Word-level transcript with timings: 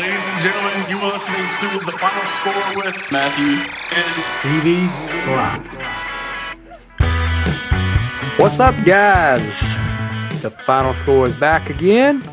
Ladies 0.00 0.26
and 0.28 0.40
gentlemen, 0.40 0.88
you 0.88 0.98
are 0.98 1.12
listening 1.12 1.44
to 1.60 1.84
the 1.84 1.92
final 1.92 2.24
score 2.24 2.74
with 2.74 3.12
Matthew 3.12 3.68
and 3.92 4.24
Stevie 4.40 4.88
Fly. 5.26 5.58
What's 8.38 8.58
up, 8.60 8.74
guys? 8.86 9.60
The 10.40 10.48
final 10.48 10.94
score 10.94 11.26
is 11.26 11.38
back 11.38 11.68
again. 11.68 12.24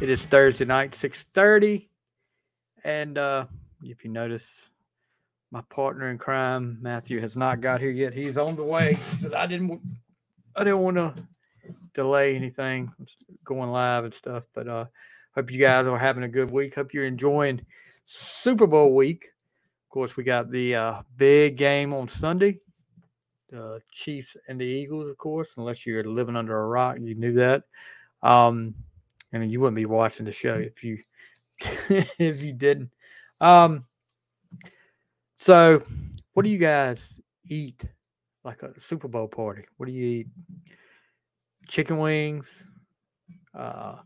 It 0.00 0.08
is 0.08 0.24
Thursday 0.24 0.64
night, 0.64 0.92
6:30. 0.92 1.88
And 2.84 3.18
uh, 3.18 3.48
if 3.82 4.02
you 4.02 4.10
notice, 4.10 4.70
my 5.50 5.60
partner 5.68 6.08
in 6.08 6.16
crime, 6.16 6.78
Matthew, 6.80 7.20
has 7.20 7.36
not 7.36 7.60
got 7.60 7.82
here 7.82 7.90
yet. 7.90 8.14
He's 8.14 8.38
on 8.38 8.56
the 8.56 8.64
way. 8.64 8.96
But 9.20 9.34
I 9.34 9.46
didn't 9.46 9.78
I 10.56 10.64
didn't 10.64 10.80
want 10.80 10.96
to 10.96 11.14
delay 11.92 12.34
anything 12.34 12.90
going 13.44 13.70
live 13.70 14.04
and 14.04 14.14
stuff. 14.14 14.44
But 14.54 14.68
uh 14.68 14.86
hope 15.34 15.50
you 15.50 15.58
guys 15.58 15.86
are 15.86 15.98
having 15.98 16.24
a 16.24 16.28
good 16.28 16.50
week. 16.50 16.74
Hope 16.74 16.94
you're 16.94 17.06
enjoying 17.06 17.64
Super 18.04 18.66
Bowl 18.66 18.94
week. 18.94 19.26
Of 19.86 19.90
course, 19.90 20.16
we 20.16 20.24
got 20.24 20.50
the 20.50 20.74
uh, 20.74 21.02
big 21.16 21.56
game 21.56 21.92
on 21.92 22.08
Sunday 22.08 22.58
the 23.54 23.80
Chiefs 23.92 24.36
and 24.48 24.60
the 24.60 24.66
Eagles, 24.66 25.08
of 25.08 25.16
course, 25.16 25.54
unless 25.56 25.86
you're 25.86 26.04
living 26.04 26.36
under 26.36 26.60
a 26.60 26.66
rock, 26.66 26.96
you 27.00 27.14
knew 27.14 27.34
that. 27.34 27.62
Um, 28.22 28.74
mean, 29.32 29.50
you 29.50 29.60
wouldn't 29.60 29.76
be 29.76 29.86
watching 29.86 30.26
the 30.26 30.32
show 30.32 30.54
if 30.54 30.82
you 30.82 30.98
if 31.60 32.42
you 32.42 32.52
didn't. 32.52 32.90
Um, 33.40 33.84
so, 35.36 35.82
what 36.32 36.44
do 36.44 36.50
you 36.50 36.58
guys 36.58 37.20
eat 37.48 37.84
like 38.44 38.62
a 38.62 38.78
Super 38.78 39.08
Bowl 39.08 39.28
party? 39.28 39.64
What 39.76 39.86
do 39.86 39.92
you 39.92 40.04
eat? 40.04 40.26
Chicken 41.68 41.98
wings, 41.98 42.62
uh, 43.54 43.96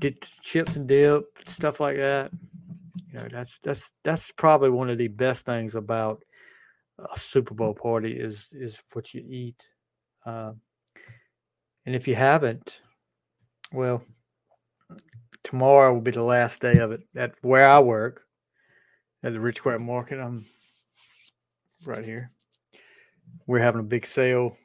get 0.00 0.28
chips 0.42 0.76
and 0.76 0.86
dip, 0.86 1.24
stuff 1.46 1.80
like 1.80 1.96
that. 1.96 2.30
You 3.12 3.18
know, 3.18 3.28
that's 3.30 3.58
that's 3.62 3.92
that's 4.04 4.32
probably 4.32 4.70
one 4.70 4.90
of 4.90 4.98
the 4.98 5.08
best 5.08 5.46
things 5.46 5.74
about 5.74 6.22
a 6.98 7.18
Super 7.18 7.54
Bowl 7.54 7.74
party 7.74 8.12
is 8.12 8.48
is 8.52 8.82
what 8.92 9.12
you 9.14 9.24
eat. 9.26 9.66
Uh, 10.24 10.52
and 11.84 11.94
if 11.94 12.08
you 12.08 12.14
haven't, 12.14 12.82
well, 13.72 14.02
tomorrow 15.44 15.94
will 15.94 16.00
be 16.00 16.10
the 16.10 16.22
last 16.22 16.60
day 16.60 16.78
of 16.78 16.92
it 16.92 17.02
at 17.14 17.34
where 17.42 17.68
I 17.68 17.78
work 17.78 18.22
at 19.22 19.32
the 19.32 19.40
Rich 19.40 19.58
Square 19.58 19.80
Market. 19.80 20.18
I'm 20.18 20.44
right 21.84 22.04
here. 22.04 22.32
We're 23.46 23.60
having 23.60 23.80
a 23.80 23.84
big 23.84 24.06
sale, 24.06 24.56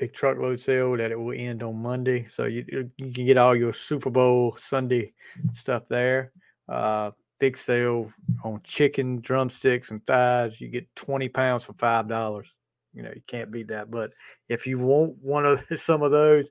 big 0.00 0.14
truckload 0.14 0.58
sale 0.58 0.96
that 0.96 1.12
it 1.12 1.20
will 1.20 1.36
end 1.36 1.62
on 1.62 1.76
Monday. 1.76 2.26
So 2.26 2.46
you 2.46 2.64
you 2.96 3.12
can 3.12 3.26
get 3.26 3.36
all 3.36 3.54
your 3.54 3.72
Super 3.72 4.08
Bowl 4.08 4.56
Sunday 4.58 5.12
stuff 5.52 5.86
there. 5.88 6.32
Uh, 6.68 7.10
big 7.38 7.54
sale 7.56 8.10
on 8.42 8.62
chicken 8.64 9.20
drumsticks 9.20 9.90
and 9.90 10.04
thighs. 10.06 10.58
You 10.58 10.68
get 10.68 10.94
20 10.96 11.28
pounds 11.28 11.64
for 11.64 11.74
five 11.74 12.08
dollars. 12.08 12.48
You 12.94 13.02
know, 13.02 13.12
you 13.14 13.22
can't 13.26 13.50
beat 13.52 13.68
that. 13.68 13.90
But 13.90 14.12
if 14.48 14.66
you 14.66 14.78
want 14.78 15.16
one 15.22 15.44
of 15.44 15.64
some 15.76 16.02
of 16.02 16.10
those, 16.10 16.50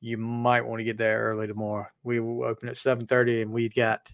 you 0.00 0.16
might 0.16 0.64
want 0.64 0.78
to 0.78 0.84
get 0.84 0.98
there 0.98 1.24
early 1.24 1.48
tomorrow. 1.48 1.86
We 2.04 2.20
will 2.20 2.44
open 2.44 2.68
at 2.68 2.76
7:30 2.76 3.42
and 3.42 3.52
we 3.52 3.68
got 3.68 4.08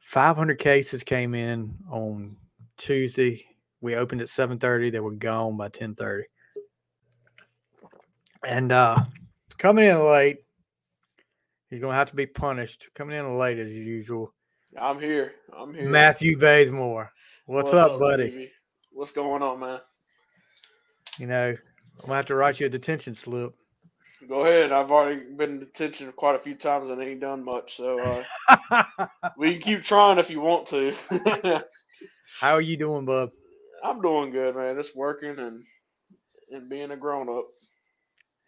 500 0.00 0.58
cases 0.58 1.04
came 1.04 1.36
in 1.36 1.72
on 1.88 2.36
Tuesday. 2.78 3.46
We 3.80 3.94
opened 3.94 4.22
at 4.22 4.28
7:30. 4.28 4.90
They 4.90 4.98
were 4.98 5.12
gone 5.12 5.56
by 5.56 5.68
10:30. 5.68 6.24
And 8.46 8.72
uh 8.72 9.04
coming 9.58 9.86
in 9.86 10.04
late, 10.04 10.38
he's 11.68 11.80
gonna 11.80 11.94
have 11.94 12.10
to 12.10 12.16
be 12.16 12.26
punished. 12.26 12.88
Coming 12.94 13.18
in 13.18 13.38
late 13.38 13.58
as 13.58 13.76
usual 13.76 14.32
I'm 14.78 15.00
here. 15.00 15.32
I'm 15.56 15.74
here. 15.74 15.88
Matthew 15.88 16.38
Bazemore. 16.38 17.10
What's, 17.46 17.64
What's 17.64 17.74
up, 17.74 17.92
up, 17.92 18.00
buddy? 18.00 18.30
Baby? 18.30 18.52
What's 18.92 19.12
going 19.12 19.42
on, 19.42 19.60
man? 19.60 19.80
You 21.18 21.26
know, 21.26 21.48
I'm 21.48 22.06
gonna 22.06 22.16
have 22.16 22.26
to 22.26 22.34
write 22.34 22.60
you 22.60 22.66
a 22.66 22.68
detention 22.68 23.14
slip. 23.14 23.54
Go 24.28 24.44
ahead. 24.44 24.70
I've 24.70 24.90
already 24.90 25.22
been 25.36 25.50
in 25.50 25.58
detention 25.60 26.12
quite 26.12 26.36
a 26.36 26.38
few 26.38 26.54
times 26.54 26.90
and 26.90 27.02
ain't 27.02 27.20
done 27.20 27.44
much. 27.44 27.76
So 27.76 28.22
uh, 28.70 29.06
we 29.38 29.54
can 29.54 29.62
keep 29.62 29.84
trying 29.84 30.18
if 30.18 30.30
you 30.30 30.40
want 30.40 30.68
to. 30.68 30.94
How 32.40 32.52
are 32.52 32.60
you 32.60 32.76
doing, 32.76 33.04
bub? 33.04 33.30
I'm 33.82 34.00
doing 34.00 34.30
good, 34.30 34.54
man. 34.54 34.76
Just 34.76 34.96
working 34.96 35.38
and 35.38 35.64
and 36.52 36.68
being 36.68 36.90
a 36.90 36.96
grown 36.96 37.28
up. 37.28 37.46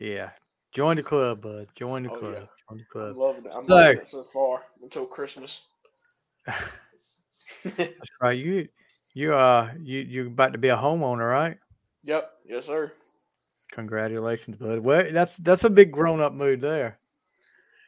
Yeah. 0.02 0.30
Join 0.72 0.96
the 0.96 1.02
club, 1.04 1.42
bud. 1.42 1.68
Join 1.76 2.02
the 2.02 2.10
oh, 2.10 2.16
club. 2.16 2.32
Yeah. 2.32 2.46
Join 2.68 2.78
the 2.78 2.84
club. 2.84 3.10
I'm 3.10 3.18
loving 3.18 3.44
it. 3.46 3.52
I'm 3.54 3.66
so, 3.66 3.74
loving 3.74 3.98
it 3.98 4.10
so 4.10 4.24
far 4.32 4.62
until 4.82 5.06
Christmas. 5.06 5.60
That's 7.64 8.10
right. 8.20 8.36
You 8.36 8.68
you 9.14 9.32
uh 9.32 9.70
you 9.80 10.00
you're 10.00 10.26
about 10.26 10.52
to 10.54 10.58
be 10.58 10.70
a 10.70 10.76
homeowner, 10.76 11.30
right? 11.30 11.56
Yep. 12.02 12.30
Yes, 12.48 12.66
sir. 12.66 12.90
Congratulations, 13.70 14.56
bud. 14.56 14.80
Well, 14.80 15.06
that's 15.12 15.36
that's 15.36 15.64
a 15.64 15.70
big 15.70 15.92
grown 15.92 16.20
up 16.20 16.32
mood 16.32 16.60
there. 16.60 16.98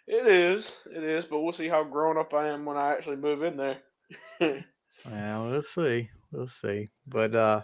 It 0.06 0.28
is. 0.28 0.70
It 0.94 1.02
is, 1.02 1.24
but 1.24 1.40
we'll 1.40 1.52
see 1.52 1.68
how 1.68 1.82
grown 1.82 2.16
up 2.16 2.32
I 2.32 2.48
am 2.48 2.64
when 2.64 2.76
I 2.76 2.92
actually 2.92 3.16
move 3.16 3.42
in 3.42 3.56
there. 3.56 3.78
well, 5.10 5.50
we'll 5.50 5.62
see. 5.62 6.08
We'll 6.30 6.46
see. 6.46 6.86
But 7.08 7.34
uh 7.34 7.62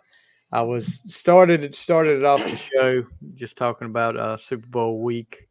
I 0.53 0.63
was 0.63 0.99
started 1.07 1.63
it 1.63 1.77
started 1.77 2.19
it 2.19 2.25
off 2.25 2.41
the 2.41 2.57
show 2.57 3.07
just 3.35 3.57
talking 3.57 3.87
about 3.87 4.17
uh 4.17 4.37
Super 4.37 4.67
Bowl 4.67 5.03
week 5.03 5.49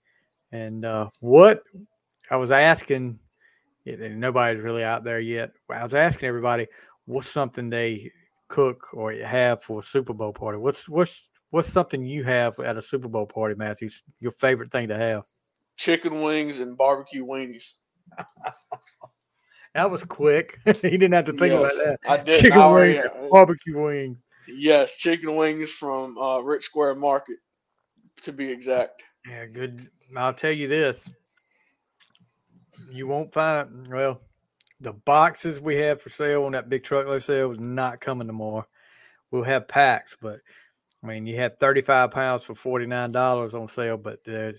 and 0.52 0.84
uh 0.86 1.10
what 1.22 1.64
I 2.30 2.36
was 2.36 2.52
asking 2.52 3.20
and 3.86 4.20
nobody's 4.20 4.62
really 4.62 4.84
out 4.84 5.04
there 5.04 5.20
yet. 5.20 5.52
I 5.70 5.84
was 5.84 5.94
asking 5.94 6.28
everybody 6.28 6.68
what's 7.06 7.30
something 7.30 7.70
they 7.70 8.12
cook 8.50 8.94
or 8.94 9.14
have 9.14 9.64
for 9.64 9.80
a 9.80 9.84
Super 9.84 10.14
Bowl 10.14 10.34
party. 10.34 10.58
What's 10.58 10.90
what's 10.90 11.30
what's 11.52 11.70
something 11.70 12.06
you 12.06 12.24
have 12.24 12.60
at 12.60 12.78
a 12.78 12.82
Super 12.82 13.08
Bowl 13.08 13.26
party, 13.26 13.56
Matthew? 13.56 13.90
Your 14.20 14.32
favorite 14.34 14.72
thing 14.72 14.90
to 14.90 14.98
have? 14.98 15.24
Chicken 15.78 16.22
wings 16.22 16.60
and 16.60 16.78
barbecue 16.78 17.26
weenies. 17.26 17.64
that 19.74 19.90
was 19.90 20.04
quick. 20.04 20.60
he 20.66 20.90
didn't 20.98 21.14
have 21.14 21.26
to 21.26 21.34
think 21.34 21.54
yes, 21.54 21.60
about 21.60 21.86
that. 21.86 21.98
I 22.08 22.18
did. 22.18 22.42
Chicken 22.42 22.60
I 22.60 22.68
wings, 22.68 22.98
and 22.98 23.30
barbecue 23.32 23.80
wings. 23.80 24.18
Yes, 24.56 24.92
chicken 24.98 25.36
wings 25.36 25.70
from 25.80 26.18
uh, 26.18 26.40
Rich 26.40 26.66
Square 26.66 26.96
Market, 26.96 27.38
to 28.24 28.32
be 28.32 28.50
exact. 28.50 29.04
Yeah, 29.28 29.46
good. 29.46 29.90
I'll 30.16 30.34
tell 30.34 30.52
you 30.52 30.68
this: 30.68 31.10
you 32.92 33.08
won't 33.08 33.34
find 33.34 33.88
well 33.88 34.22
the 34.82 34.94
boxes 34.94 35.60
we 35.60 35.76
have 35.78 36.02
for 36.02 36.10
sale 36.10 36.46
on 36.46 36.54
that 36.54 36.70
big 36.70 36.84
truckload 36.84 37.24
sale 37.24 37.52
is 37.52 37.60
not 37.60 38.00
coming 38.00 38.28
tomorrow. 38.28 38.66
We'll 39.32 39.44
have 39.44 39.68
packs, 39.68 40.18
but 40.20 40.40
I 41.04 41.08
mean 41.08 41.26
you 41.26 41.36
had 41.36 41.60
35 41.60 42.12
pounds 42.12 42.44
for 42.44 42.54
$49 42.54 43.54
on 43.54 43.68
sale, 43.68 43.98
but 43.98 44.24
the, 44.24 44.58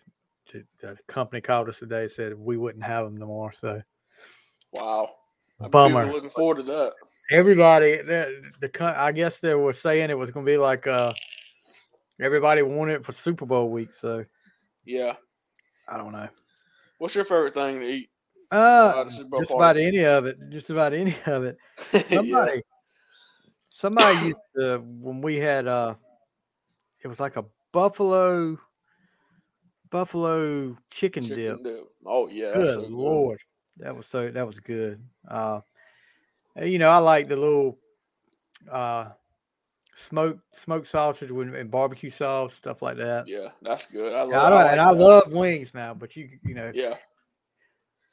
the, 0.81 0.97
company 1.07 1.41
called 1.41 1.69
us 1.69 1.78
today 1.78 2.09
said 2.09 2.34
we 2.34 2.57
wouldn't 2.57 2.84
have 2.84 3.05
them 3.05 3.19
tomorrow. 3.19 3.53
So 3.55 3.83
wow. 4.72 5.11
I'm 5.61 5.71
Bummer. 5.71 6.11
Looking 6.11 6.31
forward 6.31 6.57
to 6.57 6.62
that. 6.65 6.93
Everybody, 7.30 7.98
the, 7.98 8.50
the 8.60 8.94
I 8.96 9.12
guess 9.12 9.38
they 9.38 9.54
were 9.54 9.72
saying 9.72 10.10
it 10.10 10.18
was 10.18 10.30
going 10.32 10.44
to 10.44 10.50
be 10.50 10.58
like 10.58 10.86
uh, 10.86 11.12
everybody 12.20 12.62
wanted 12.62 12.94
it 12.94 13.04
for 13.04 13.12
Super 13.12 13.46
Bowl 13.46 13.70
week. 13.70 13.94
So 13.94 14.24
yeah, 14.84 15.14
I 15.88 15.96
don't 15.96 16.12
know. 16.12 16.28
What's 16.98 17.14
your 17.14 17.24
favorite 17.24 17.54
thing 17.54 17.80
to 17.80 17.86
eat? 17.86 18.10
Uh, 18.50 19.04
just 19.38 19.52
about 19.52 19.76
any 19.76 20.04
of 20.04 20.26
it. 20.26 20.38
Just 20.50 20.70
about 20.70 20.92
any 20.92 21.14
of 21.26 21.44
it. 21.44 21.56
Somebody, 22.08 22.56
yeah. 22.56 22.60
somebody 23.70 24.26
used 24.26 24.41
to 24.56 24.78
when 24.84 25.20
we 25.20 25.36
had 25.36 25.68
uh, 25.68 25.94
it 27.02 27.08
was 27.08 27.20
like 27.20 27.36
a 27.36 27.44
buffalo, 27.72 28.59
buffalo 29.91 30.76
chicken, 30.91 31.28
chicken 31.28 31.62
dip. 31.62 31.62
dip. 31.62 31.84
Oh 32.04 32.28
yeah. 32.28 32.53
Good 32.54 32.74
so 32.74 32.88
lord, 32.88 33.38
good. 33.78 33.86
that 33.86 33.97
was 33.97 34.06
so 34.06 34.30
that 34.30 34.47
was 34.47 34.59
good. 34.59 35.00
Uh, 35.28 35.60
you 36.56 36.78
know 36.78 36.91
I 36.91 36.98
like 36.98 37.28
the 37.28 37.36
little 37.36 37.78
uh 38.70 39.10
smoked 39.94 40.41
smoked 40.54 40.88
sausage 40.88 41.30
with 41.30 41.54
and 41.54 41.70
barbecue 41.70 42.10
sauce, 42.10 42.54
stuff 42.54 42.82
like 42.82 42.97
that. 42.97 43.26
Yeah, 43.26 43.48
that's 43.62 43.86
good. 43.86 44.12
I 44.12 44.22
love, 44.22 44.30
yeah, 44.30 44.42
I, 44.42 44.48
like 44.48 44.72
and 44.72 44.80
I 44.80 44.91
love 44.91 45.32
wings 45.32 45.74
now, 45.74 45.94
but 45.94 46.16
you 46.16 46.28
you 46.44 46.54
know, 46.54 46.70
yeah, 46.74 46.94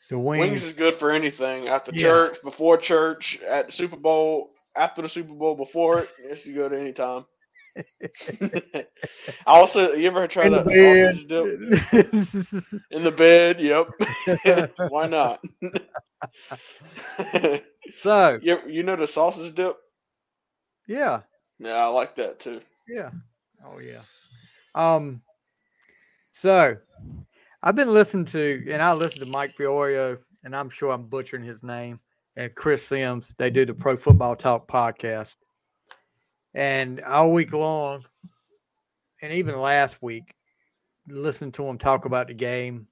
the 0.09 0.19
wings. 0.19 0.41
wings 0.41 0.65
is 0.65 0.73
good 0.73 0.95
for 0.99 1.11
anything. 1.11 1.67
After 1.67 1.91
yeah. 1.93 2.03
church, 2.03 2.37
before 2.43 2.77
church, 2.77 3.39
at 3.47 3.67
the 3.67 3.71
Super 3.71 3.97
Bowl, 3.97 4.51
after 4.75 5.01
the 5.01 5.09
Super 5.09 5.33
Bowl, 5.33 5.55
before 5.55 5.99
it, 5.99 6.09
it's 6.19 6.45
good 6.45 6.73
any 6.73 6.81
anytime. 6.81 7.25
also, 9.45 9.93
you 9.93 10.07
ever 10.07 10.27
try 10.27 10.49
to 10.49 10.57
in 12.91 13.03
the 13.03 13.11
bed? 13.11 13.57
Yep. 13.59 14.71
Why 14.89 15.07
not? 15.07 15.39
So 17.95 18.39
you, 18.41 18.59
you 18.67 18.83
know 18.83 18.95
the 18.95 19.07
sausage 19.07 19.55
dip? 19.55 19.77
Yeah. 20.87 21.21
Yeah, 21.59 21.75
I 21.75 21.87
like 21.87 22.15
that 22.15 22.39
too. 22.39 22.61
Yeah. 22.87 23.09
Oh 23.65 23.79
yeah. 23.79 24.01
Um. 24.75 25.21
So, 26.33 26.77
I've 27.63 27.75
been 27.75 27.91
listening 27.91 28.25
to, 28.25 28.63
and 28.69 28.79
I 28.79 28.93
listen 28.93 29.19
to 29.21 29.25
Mike 29.25 29.55
Fiorio 29.57 30.19
and 30.47 30.55
I'm 30.55 30.69
sure 30.69 30.91
I'm 30.91 31.03
butchering 31.03 31.43
his 31.43 31.61
name, 31.61 31.99
and 32.37 32.55
Chris 32.55 32.87
Sims. 32.87 33.35
They 33.37 33.49
do 33.49 33.65
the 33.65 33.73
Pro 33.73 33.97
Football 33.97 34.35
Talk 34.37 34.65
podcast, 34.65 35.35
and 36.53 37.01
all 37.01 37.33
week 37.33 37.51
long, 37.51 38.05
and 39.21 39.33
even 39.33 39.59
last 39.59 40.01
week, 40.01 40.33
listen 41.05 41.51
to 41.51 41.67
him 41.67 41.77
talk 41.77 42.05
about 42.05 42.27
the 42.27 42.33
game, 42.33 42.87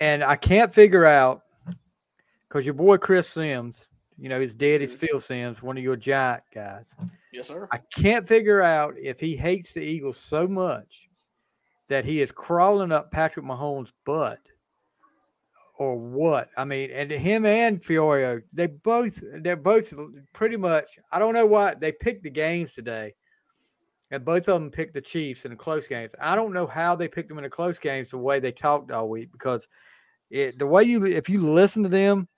and 0.00 0.22
I 0.22 0.36
can't 0.36 0.74
figure 0.74 1.06
out 1.06 1.43
because 2.48 2.64
your 2.64 2.74
boy 2.74 2.96
Chris 2.98 3.28
Sims, 3.28 3.90
you 4.18 4.28
know, 4.28 4.40
his 4.40 4.54
daddy's 4.54 4.94
mm-hmm. 4.94 5.06
Phil 5.06 5.20
Sims, 5.20 5.62
one 5.62 5.76
of 5.76 5.82
your 5.82 5.96
giant 5.96 6.42
guys. 6.54 6.86
Yes, 7.32 7.48
sir. 7.48 7.68
I 7.72 7.78
can't 7.94 8.26
figure 8.26 8.62
out 8.62 8.94
if 9.00 9.18
he 9.18 9.36
hates 9.36 9.72
the 9.72 9.80
Eagles 9.80 10.16
so 10.16 10.46
much 10.46 11.08
that 11.88 12.04
he 12.04 12.20
is 12.20 12.32
crawling 12.32 12.92
up 12.92 13.10
Patrick 13.10 13.44
Mahomes' 13.44 13.92
butt 14.06 14.40
or 15.76 15.98
what. 15.98 16.48
I 16.56 16.64
mean, 16.64 16.90
and 16.90 17.10
him 17.10 17.44
and 17.44 17.82
Fiorio, 17.82 18.42
they 18.52 18.66
both 18.66 19.22
they're 19.40 19.56
both 19.56 19.92
pretty 20.32 20.56
much 20.56 20.98
I 21.12 21.18
don't 21.18 21.34
know 21.34 21.46
why 21.46 21.74
they 21.74 21.92
picked 21.92 22.22
the 22.22 22.30
games 22.30 22.72
today. 22.72 23.14
And 24.10 24.24
both 24.24 24.48
of 24.48 24.60
them 24.60 24.70
picked 24.70 24.94
the 24.94 25.00
Chiefs 25.00 25.44
in 25.44 25.50
the 25.50 25.56
close 25.56 25.86
games. 25.86 26.12
I 26.20 26.36
don't 26.36 26.52
know 26.52 26.66
how 26.66 26.94
they 26.94 27.08
picked 27.08 27.30
them 27.30 27.38
in 27.38 27.44
the 27.44 27.50
close 27.50 27.78
games 27.78 28.10
the 28.10 28.18
way 28.18 28.38
they 28.38 28.52
talked 28.52 28.90
all 28.90 29.08
week 29.08 29.32
because 29.32 29.66
it, 30.30 30.58
the 30.58 30.66
way 30.66 30.84
you 30.84 31.04
if 31.06 31.28
you 31.28 31.40
listen 31.40 31.82
to 31.82 31.88
them, 31.88 32.28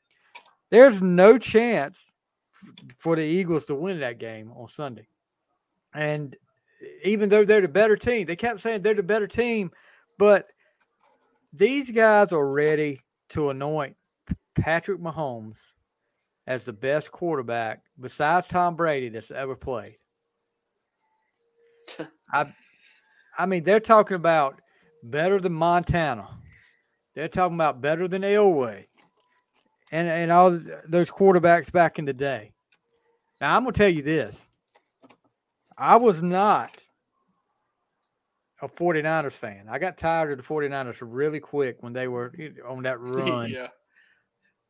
there's 0.71 1.01
no 1.01 1.39
chance 1.39 2.13
for 2.99 3.17
the 3.17 3.23
Eagles 3.23 3.67
to 3.67 3.75
win 3.75 4.01
that 4.01 4.19
game 4.19 4.51
on 4.53 4.69
Sunday. 4.69 5.07
And 5.95 6.37
even 7.03 7.29
though 7.29 7.45
they're 7.45 7.61
the 7.61 7.69
better 7.69 7.97
team, 7.97 8.27
they 8.27 8.37
kept 8.37 8.61
saying 8.61 8.83
they're 8.83 8.95
the 8.95 9.03
better 9.03 9.27
team, 9.27 9.71
but 10.19 10.49
these 11.53 11.91
guys 11.91 12.33
are 12.33 12.47
ready 12.47 13.01
to 13.31 13.51
anoint 13.51 13.97
Patrick 14.55 15.01
Mahomes 15.01 15.59
as 16.47 16.65
the 16.65 16.73
best 16.73 17.11
quarterback 17.11 17.83
besides 17.99 18.49
Tom 18.49 18.77
Brady 18.77 19.09
that's 19.09 19.31
ever 19.31 19.57
played. 19.57 19.97
I 22.33 22.53
I 23.39 23.47
mean, 23.47 23.65
they're 23.65 23.81
talking 23.81 24.17
about 24.17 24.61
better 25.03 25.39
than 25.39 25.53
Montana. 25.53 26.29
They're 27.15 27.29
talking 27.29 27.55
about 27.55 27.81
better 27.81 28.09
than 28.09 28.23
Elway. 28.23 28.87
And 29.97 30.09
and 30.09 30.31
all 30.31 30.61
those 30.87 31.11
quarterbacks 31.11 31.73
back 31.73 31.99
in 31.99 32.05
the 32.05 32.13
day. 32.13 32.53
Now 33.41 33.57
I'm 33.57 33.65
gonna 33.65 33.73
tell 33.73 33.89
you 33.89 34.03
this. 34.03 34.47
I 35.79 35.97
was 35.97 36.23
not 36.23 36.77
a 38.61 38.69
49ers 38.69 39.33
fan. 39.33 39.69
I 39.71 39.79
got 39.79 39.97
tired 39.97 40.33
of 40.33 40.39
the 40.39 40.55
49ers 40.55 40.99
really 41.01 41.41
quick 41.41 41.79
when 41.81 41.95
they 41.95 42.09
were 42.09 42.31
on 42.69 42.83
that 42.83 43.01
run. 43.01 43.49
yeah. 43.51 43.69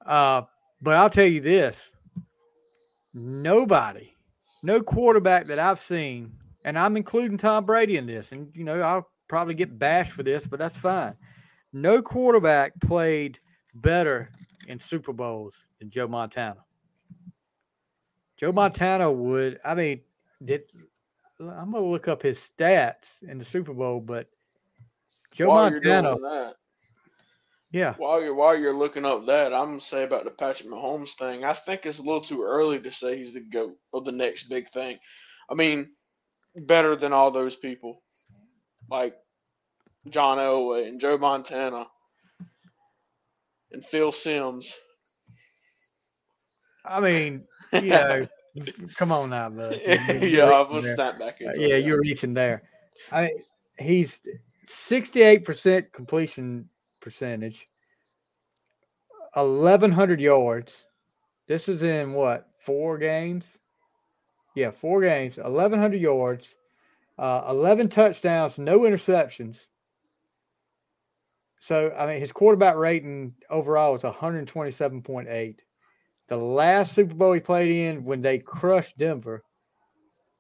Uh, 0.05 0.43
but 0.81 0.97
I'll 0.97 1.11
tell 1.11 1.27
you 1.27 1.41
this 1.41 1.91
nobody, 3.13 4.15
no 4.63 4.81
quarterback 4.81 5.49
that 5.49 5.59
I've 5.59 5.81
seen, 5.81 6.35
and 6.65 6.79
I'm 6.79 6.97
including 6.97 7.37
Tom 7.37 7.65
Brady 7.65 7.97
in 7.97 8.07
this, 8.07 8.31
and 8.31 8.55
you 8.55 8.63
know, 8.63 8.81
I'll 8.81 9.09
probably 9.27 9.55
get 9.55 9.77
bashed 9.77 10.13
for 10.13 10.23
this, 10.23 10.47
but 10.47 10.61
that's 10.61 10.79
fine. 10.79 11.17
No 11.73 12.01
quarterback 12.01 12.79
played 12.81 13.41
better 13.75 14.31
in 14.67 14.79
Super 14.79 15.13
Bowls 15.13 15.65
than 15.79 15.91
Joe 15.91 16.09
Montana. 16.09 16.65
Joe 18.37 18.53
Montana 18.53 19.11
would, 19.11 19.59
I 19.65 19.75
mean, 19.75 20.01
did 20.45 20.63
I'm 21.41 21.73
gonna 21.73 21.87
look 21.87 22.09
up 22.09 22.23
his 22.23 22.39
stats 22.39 23.23
in 23.23 23.39
the 23.39 23.45
Super 23.45 23.75
Bowl, 23.75 24.01
but 24.01 24.29
Joe 25.33 25.49
while 25.49 25.71
Montana, 25.71 26.15
that, 26.17 26.55
yeah, 27.73 27.95
while 27.99 28.23
you're 28.23 28.35
while 28.35 28.57
you're 28.57 28.77
looking 28.77 29.05
up 29.05 29.27
that, 29.27 29.53
I'm 29.53 29.69
gonna 29.69 29.81
say 29.81 30.05
about 30.05 30.25
the 30.25 30.31
Patrick 30.31 30.69
Mahomes 30.69 31.17
thing. 31.19 31.45
I 31.45 31.57
think 31.67 31.83
it's 31.85 31.99
a 31.99 32.03
little 32.03 32.25
too 32.25 32.43
early 32.43 32.79
to 32.81 32.93
say 32.93 33.19
he's 33.19 33.35
the 33.35 33.41
goat 33.41 33.77
or 33.93 34.03
the 34.03 34.13
next 34.13 34.49
big 34.49 34.71
thing. 34.73 34.99
I 35.51 35.55
mean, 35.55 35.91
better 36.55 36.97
than 36.97 37.13
all 37.13 37.31
those 37.31 37.57
people, 37.57 38.03
like 38.91 39.15
John 40.09 40.39
Elway 40.39 40.89
and 40.89 41.01
Joe 41.01 41.19
Montana 41.19 41.87
and 43.73 43.85
Phil 43.91 44.13
Sims. 44.13 44.71
I 46.85 47.01
mean, 47.01 47.45
you 47.73 47.91
know, 47.91 48.27
come 48.97 49.13
on 49.13 49.31
now, 49.31 49.51
bud. 49.51 49.81
Yeah, 49.87 50.45
I 50.45 50.71
was 50.71 50.85
snap 50.95 51.19
back 51.19 51.39
Uh, 51.41 51.53
yeah, 51.57 51.77
you're 51.77 52.01
reaching 52.01 52.35
there. 52.35 52.63
I 53.13 53.31
he's 53.79 54.21
68% 54.69 55.93
completion 55.93 56.69
percentage, 57.01 57.69
1100 59.35 60.21
yards. 60.21 60.73
This 61.47 61.69
is 61.69 61.83
in 61.83 62.13
what 62.13 62.49
four 62.59 62.99
games? 62.99 63.45
Yeah, 64.55 64.71
four 64.71 65.03
games, 65.03 65.37
1100 65.37 66.01
yards, 66.01 66.49
uh, 67.19 67.43
11 67.49 67.91
touchdowns, 67.91 68.59
no 68.59 68.81
interceptions. 68.81 69.57
So 71.61 71.93
I 71.99 72.07
mean, 72.07 72.21
his 72.21 72.33
quarterback 72.33 72.77
rating 72.77 73.35
overall 73.51 73.93
was 73.93 74.03
127.8. 74.03 75.59
The 76.29 76.37
last 76.37 76.95
Super 76.95 77.15
Bowl 77.15 77.33
he 77.33 77.41
played 77.41 77.71
in, 77.71 78.05
when 78.05 78.21
they 78.21 78.39
crushed 78.39 78.99
Denver, 78.99 79.45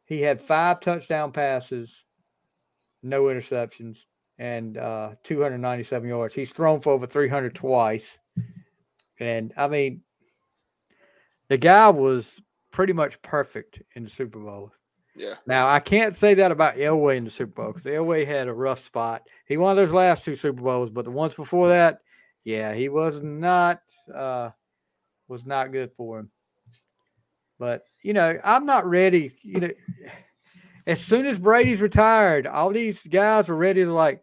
he 0.04 0.20
had 0.20 0.40
five 0.40 0.80
touchdown 0.80 1.32
passes, 1.32 1.90
no 3.02 3.24
interceptions, 3.24 3.98
and 4.38 4.78
uh, 4.78 5.10
297 5.24 6.08
yards. 6.08 6.34
He's 6.34 6.52
thrown 6.52 6.80
for 6.80 6.92
over 6.92 7.06
300 7.06 7.54
twice. 7.54 8.18
And 9.18 9.52
I 9.56 9.68
mean, 9.68 10.02
the 11.48 11.56
guy 11.56 11.88
was 11.90 12.40
pretty 12.70 12.92
much 12.92 13.20
perfect 13.22 13.82
in 13.94 14.04
the 14.04 14.10
Super 14.10 14.38
Bowl. 14.38 14.72
Yeah. 15.16 15.34
Now, 15.46 15.68
I 15.68 15.80
can't 15.80 16.14
say 16.14 16.34
that 16.34 16.52
about 16.52 16.76
Elway 16.76 17.16
in 17.16 17.24
the 17.24 17.30
Super 17.30 17.62
Bowl 17.62 17.72
because 17.72 17.84
Elway 17.84 18.26
had 18.26 18.48
a 18.48 18.52
rough 18.52 18.80
spot. 18.80 19.22
He 19.46 19.56
won 19.56 19.76
those 19.76 19.92
last 19.92 20.24
two 20.24 20.36
Super 20.36 20.62
Bowls, 20.62 20.90
but 20.90 21.04
the 21.04 21.10
ones 21.10 21.34
before 21.34 21.68
that, 21.68 22.00
yeah, 22.44 22.74
he 22.74 22.88
was 22.88 23.22
not 23.22 23.80
uh, 24.14 24.50
was 25.28 25.46
not 25.46 25.72
good 25.72 25.90
for 25.96 26.20
him. 26.20 26.30
But 27.58 27.84
you 28.02 28.12
know, 28.12 28.38
I'm 28.44 28.66
not 28.66 28.86
ready. 28.86 29.32
You 29.42 29.60
know, 29.60 29.70
as 30.86 31.00
soon 31.00 31.26
as 31.26 31.38
Brady's 31.38 31.80
retired, 31.80 32.46
all 32.46 32.70
these 32.70 33.06
guys 33.06 33.48
are 33.48 33.56
ready 33.56 33.84
to 33.84 33.92
like, 33.92 34.22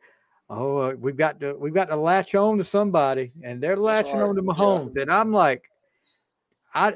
oh, 0.50 0.78
uh, 0.78 0.96
we've 0.98 1.18
got 1.18 1.40
to 1.40 1.56
we've 1.56 1.74
got 1.74 1.90
to 1.90 1.96
latch 1.96 2.36
on 2.36 2.58
to 2.60 2.64
somebody, 2.64 3.32
and 3.44 3.62
they're 3.62 3.78
latching 3.78 4.22
on 4.22 4.36
to 4.36 4.44
yeah. 4.44 4.54
Mahomes, 4.54 4.96
and 4.96 5.12
I'm 5.12 5.32
like, 5.32 5.70
I 6.74 6.94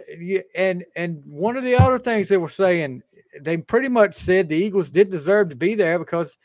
and 0.56 0.86
and 0.96 1.24
one 1.26 1.58
of 1.58 1.64
the 1.64 1.76
other 1.76 1.98
things 1.98 2.30
they 2.30 2.38
were 2.38 2.50
saying, 2.50 3.04
they 3.42 3.58
pretty 3.58 3.88
much 3.90 4.16
said 4.16 4.48
the 4.50 4.56
Eagles 4.56 4.90
did 4.90 5.10
deserve 5.10 5.50
to 5.50 5.56
be 5.56 5.76
there 5.76 6.00
because 6.00 6.38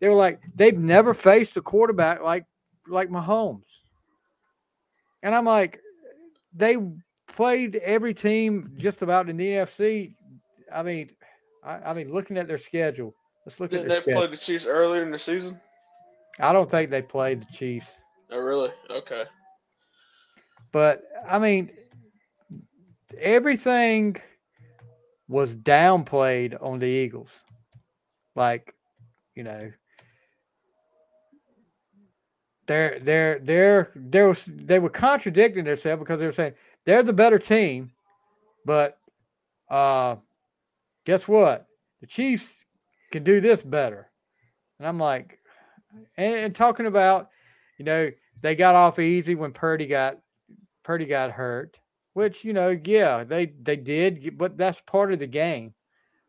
they 0.00 0.08
were 0.08 0.14
like 0.14 0.40
they've 0.54 0.78
never 0.78 1.14
faced 1.14 1.56
a 1.56 1.62
quarterback 1.62 2.22
like 2.22 2.44
like 2.88 3.08
Mahomes, 3.10 3.82
and 5.22 5.34
I'm 5.34 5.44
like, 5.44 5.80
they 6.54 6.76
played 7.26 7.76
every 7.76 8.14
team 8.14 8.72
just 8.76 9.02
about 9.02 9.28
in 9.28 9.36
the 9.36 9.48
NFC. 9.48 10.12
I 10.72 10.82
mean, 10.82 11.10
I, 11.64 11.74
I 11.90 11.94
mean, 11.94 12.12
looking 12.12 12.38
at 12.38 12.46
their 12.48 12.58
schedule, 12.58 13.14
let's 13.44 13.58
look 13.60 13.70
Didn't 13.70 13.86
at 13.86 13.88
their 13.88 13.98
they 13.98 14.02
schedule. 14.02 14.20
play 14.22 14.30
the 14.30 14.36
Chiefs 14.36 14.66
earlier 14.66 15.02
in 15.02 15.10
the 15.10 15.18
season? 15.18 15.60
I 16.38 16.52
don't 16.52 16.70
think 16.70 16.90
they 16.90 17.02
played 17.02 17.40
the 17.42 17.52
Chiefs, 17.52 17.98
Oh, 18.30 18.38
really? 18.38 18.70
Okay. 18.90 19.24
but 20.72 21.02
I 21.28 21.38
mean, 21.38 21.70
everything 23.18 24.16
was 25.28 25.56
downplayed 25.56 26.56
on 26.60 26.78
the 26.78 26.86
Eagles. 26.86 27.42
Like, 28.34 28.74
you 29.34 29.42
know, 29.42 29.72
they're 32.66 32.98
they're 33.00 33.38
they're 33.38 33.92
there 33.94 34.28
was 34.28 34.44
they 34.46 34.78
were 34.78 34.90
contradicting 34.90 35.64
themselves 35.64 36.00
because 36.00 36.20
they 36.20 36.26
were 36.26 36.32
saying 36.32 36.54
they're 36.84 37.02
the 37.02 37.12
better 37.12 37.38
team, 37.38 37.92
but 38.64 38.98
uh 39.70 40.16
guess 41.04 41.26
what? 41.28 41.66
The 42.00 42.06
Chiefs 42.06 42.56
can 43.12 43.24
do 43.24 43.40
this 43.40 43.62
better. 43.62 44.10
And 44.78 44.86
I'm 44.86 44.98
like, 44.98 45.38
and, 46.16 46.34
and 46.34 46.54
talking 46.54 46.86
about, 46.86 47.30
you 47.78 47.84
know, 47.84 48.10
they 48.42 48.54
got 48.54 48.74
off 48.74 48.98
easy 48.98 49.34
when 49.34 49.52
Purdy 49.52 49.86
got 49.86 50.18
Purdy 50.82 51.06
got 51.06 51.30
hurt, 51.30 51.78
which 52.16 52.44
you 52.44 52.54
know, 52.54 52.80
yeah, 52.82 53.24
they 53.24 53.52
they 53.62 53.76
did, 53.76 54.38
but 54.38 54.56
that's 54.56 54.80
part 54.80 55.12
of 55.12 55.18
the 55.18 55.26
game. 55.26 55.74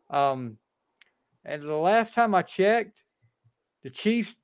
Um, 0.09 0.57
and 1.45 1.61
the 1.61 1.77
last 1.77 2.13
time 2.13 2.35
I 2.35 2.41
checked, 2.41 3.01
the 3.83 3.89
Chiefs 3.89 4.35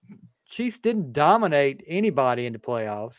Chiefs 0.48 0.80
didn't 0.80 1.12
dominate 1.12 1.84
anybody 1.86 2.46
in 2.46 2.54
the 2.54 2.60
playoffs. 2.60 3.18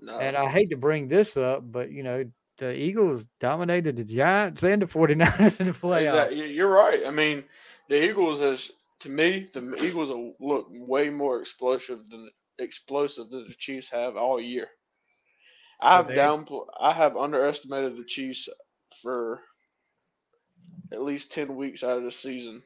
No. 0.00 0.18
And 0.18 0.36
I 0.36 0.50
hate 0.50 0.70
to 0.70 0.76
bring 0.76 1.06
this 1.06 1.36
up, 1.36 1.62
but 1.70 1.92
you 1.92 2.02
know, 2.02 2.24
the 2.58 2.74
Eagles 2.76 3.24
dominated 3.38 3.96
the 3.96 4.04
Giants 4.04 4.60
and 4.64 4.82
the 4.82 4.86
49ers 4.86 5.60
in 5.60 5.68
the 5.68 5.72
playoffs. 5.72 6.32
Exactly. 6.32 6.52
You're 6.52 6.74
right. 6.74 7.02
I 7.06 7.12
mean, 7.12 7.44
the 7.88 8.02
Eagles 8.02 8.40
is 8.40 8.72
to 9.02 9.08
me 9.08 9.48
the 9.54 9.60
Eagles 9.80 10.10
look 10.40 10.66
way 10.70 11.08
more 11.08 11.40
explosive 11.40 12.00
than 12.10 12.28
explosive 12.58 13.30
than 13.30 13.46
the 13.46 13.54
Chiefs 13.60 13.88
have 13.92 14.16
all 14.16 14.40
year. 14.40 14.66
I've 15.84 16.06
downpl- 16.06 16.66
I 16.80 16.92
have 16.92 17.16
underestimated 17.16 17.96
the 17.96 18.04
Chiefs 18.04 18.48
for 19.02 19.40
at 20.92 21.02
least 21.02 21.32
ten 21.32 21.56
weeks 21.56 21.82
out 21.82 21.98
of 21.98 22.04
the 22.04 22.12
season. 22.12 22.62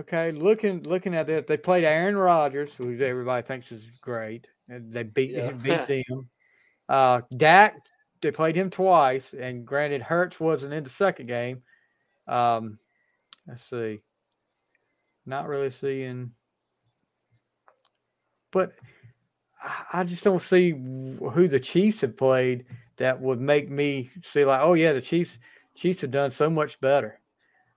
Okay, 0.00 0.32
looking 0.32 0.82
looking 0.82 1.14
at 1.14 1.26
that, 1.28 1.46
they 1.46 1.56
played 1.56 1.84
Aaron 1.84 2.16
Rodgers, 2.16 2.74
who 2.74 2.98
everybody 3.00 3.46
thinks 3.46 3.70
is 3.72 3.88
great, 4.00 4.46
and 4.68 4.92
they 4.92 5.04
beat 5.04 5.30
Yeah. 5.30 5.50
him, 5.50 5.58
beat 5.58 6.04
him. 6.08 6.28
Uh, 6.88 7.22
Dak, 7.36 7.76
they 8.20 8.30
played 8.30 8.56
him 8.56 8.70
twice, 8.70 9.32
and 9.32 9.64
granted, 9.66 10.02
Hurts 10.02 10.40
wasn't 10.40 10.72
in 10.74 10.84
the 10.84 10.90
second 10.90 11.26
game. 11.26 11.62
Um, 12.26 12.78
let's 13.46 13.62
see, 13.70 14.00
not 15.26 15.46
really 15.46 15.70
seeing, 15.70 16.32
but 18.50 18.72
I- 19.92 20.04
just 20.04 20.24
don't 20.24 20.42
see 20.42 20.70
who 20.70 21.48
the 21.48 21.60
Chiefs 21.60 22.02
have 22.02 22.16
played 22.16 22.66
that 22.96 23.20
would 23.20 23.40
make 23.40 23.70
me 23.70 24.10
see 24.22 24.44
like, 24.44 24.60
oh 24.62 24.74
yeah, 24.74 24.92
the 24.92 25.00
Chiefs 25.00 25.38
Chiefs 25.74 26.02
have 26.02 26.10
done 26.10 26.30
so 26.30 26.48
much 26.48 26.80
better 26.80 27.20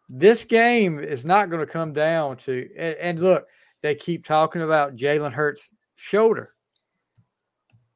this 0.09 0.45
game 0.45 0.99
is 0.99 1.25
not 1.25 1.49
going 1.49 1.65
to 1.65 1.71
come 1.71 1.93
down 1.93 2.37
to 2.37 2.69
and, 2.77 2.95
and 2.95 3.19
look, 3.19 3.47
they 3.81 3.95
keep 3.95 4.25
talking 4.25 4.61
about 4.61 4.95
Jalen 4.95 5.33
Hurts' 5.33 5.75
shoulder. 5.95 6.53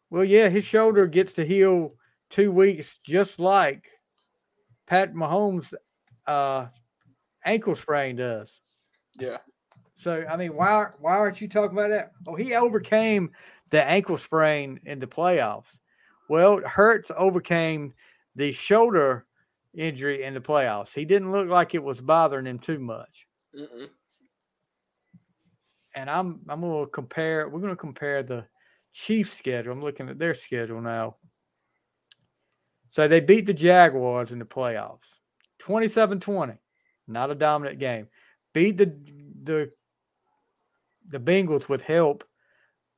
Well, 0.10 0.26
yeah, 0.26 0.50
his 0.50 0.66
shoulder 0.66 1.08
gets 1.08 1.34
to 1.34 1.46
heal 1.46 1.94
two 2.30 2.52
weeks, 2.52 3.00
just 3.06 3.40
like 3.40 3.86
Pat 4.88 5.14
Mahomes' 5.14 5.74
uh, 6.28 6.68
ankle 7.46 7.76
sprain 7.76 8.18
does. 8.18 8.60
Yeah. 9.18 9.38
So, 10.02 10.26
I 10.28 10.36
mean, 10.36 10.56
why 10.56 10.88
why 11.00 11.14
aren't 11.14 11.42
you 11.42 11.48
talking 11.48 11.78
about 11.78 11.92
that? 11.92 12.14
Oh, 12.28 12.34
he 12.34 12.56
overcame 12.56 13.30
the 13.70 13.84
ankle 13.84 14.18
sprain 14.18 14.80
in 14.86 14.98
the 14.98 15.06
playoffs. 15.06 15.78
Well, 16.28 16.60
Hurts 16.62 17.12
overcame 17.16 17.94
the 18.36 18.52
shoulder 18.52 19.28
injury 19.76 20.24
in 20.24 20.34
the 20.34 20.40
playoffs. 20.40 20.92
He 20.92 21.06
didn't 21.06 21.32
look 21.32 21.48
like 21.48 21.76
it 21.76 21.84
was 21.84 22.02
bothering 22.02 22.48
him 22.48 22.58
too 22.58 22.80
much. 22.80 23.28
Mm-mm. 23.56 23.90
And 25.94 26.10
I'm 26.10 26.40
I'm 26.50 26.62
gonna 26.62 26.88
compare. 26.88 27.48
We're 27.48 27.60
gonna 27.60 27.76
compare 27.76 28.24
the 28.24 28.48
Chiefs 28.94 29.38
schedule. 29.38 29.72
I'm 29.72 29.84
looking 29.84 30.10
at 30.10 30.18
their 30.18 30.34
schedule 30.34 30.82
now. 30.82 31.18
So 32.90 33.08
they 33.08 33.20
beat 33.20 33.46
the 33.46 33.54
Jaguars 33.54 34.32
in 34.32 34.40
the 34.40 34.46
playoffs, 34.46 35.06
27-20. 35.62 36.58
Not 37.08 37.30
a 37.30 37.36
dominant 37.36 37.78
game. 37.78 38.08
Beat 38.52 38.78
the 38.78 38.98
the 39.44 39.72
the 41.12 41.20
Bengals 41.20 41.70
with 41.70 41.84
help 41.84 42.24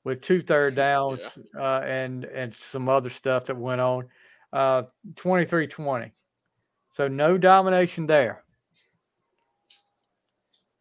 with 0.03 0.21
two 0.21 0.41
third 0.41 0.75
downs 0.75 1.21
uh, 1.57 1.81
and 1.83 2.25
and 2.25 2.53
some 2.53 2.89
other 2.89 3.09
stuff 3.09 3.45
that 3.45 3.57
went 3.57 3.81
on. 3.81 4.07
Uh, 4.51 4.83
23-20. 5.15 6.11
So 6.95 7.07
no 7.07 7.39
domination 7.39 8.05
there. 8.05 8.43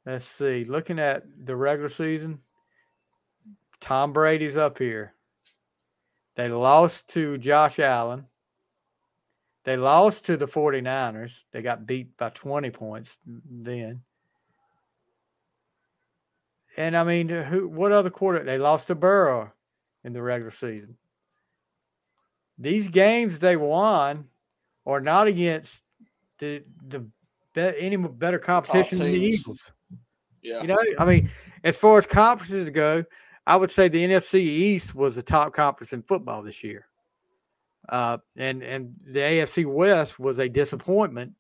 Let's 0.05 0.27
see. 0.27 0.65
Looking 0.65 0.99
at 0.99 1.25
the 1.45 1.57
regular 1.57 1.89
season, 1.89 2.41
Tom 3.81 4.13
Brady's 4.13 4.57
up 4.57 4.79
here. 4.79 5.15
They 6.35 6.49
lost 6.49 7.09
to 7.11 7.39
Josh 7.39 7.79
Allen. 7.79 8.27
They 9.65 9.77
lost 9.77 10.27
to 10.27 10.37
the 10.37 10.49
49ers. 10.49 11.33
They 11.53 11.63
got 11.63 11.87
beat 11.87 12.17
by 12.17 12.31
20 12.31 12.71
points 12.71 13.17
then. 13.25 14.03
And 16.77 16.97
I 16.97 17.05
mean, 17.05 17.29
who 17.29 17.69
what 17.69 17.93
other 17.93 18.11
quarter 18.11 18.43
they 18.43 18.59
lost 18.59 18.87
to 18.87 18.95
Burrow 18.95 19.53
in 20.05 20.13
the 20.13 20.23
regular 20.23 20.51
season. 20.51 20.97
These 22.59 22.89
games 22.89 23.39
they 23.39 23.57
won 23.57 24.27
are 24.87 25.01
not 25.01 25.27
against 25.27 25.83
the 26.39 26.63
the 26.89 27.07
be, 27.55 27.73
any 27.79 27.97
better 27.97 28.39
competition 28.39 28.99
than 28.99 29.11
the. 29.11 29.19
Eagles. 29.19 29.73
Yeah. 30.43 30.63
You 30.63 30.69
know, 30.69 30.79
I 30.99 31.05
mean, 31.05 31.31
as 31.63 31.77
far 31.77 31.99
as 31.99 32.07
conferences 32.07 32.71
go, 32.71 33.05
I 33.47 33.57
would 33.57 33.71
say 33.71 33.89
the 33.89 34.05
NFC 34.05 34.35
East 34.35 34.95
was 34.95 35.15
the 35.15 35.23
top 35.23 35.55
conference 35.55 35.93
in 35.93 36.03
football 36.03 36.43
this 36.43 36.65
year. 36.65 36.87
Uh, 37.89 38.19
and 38.37 38.63
and 38.63 38.95
the 39.05 39.21
AFC 39.21 39.67
West 39.67 40.19
was 40.19 40.39
a 40.39 40.49
disappointment 40.49 41.33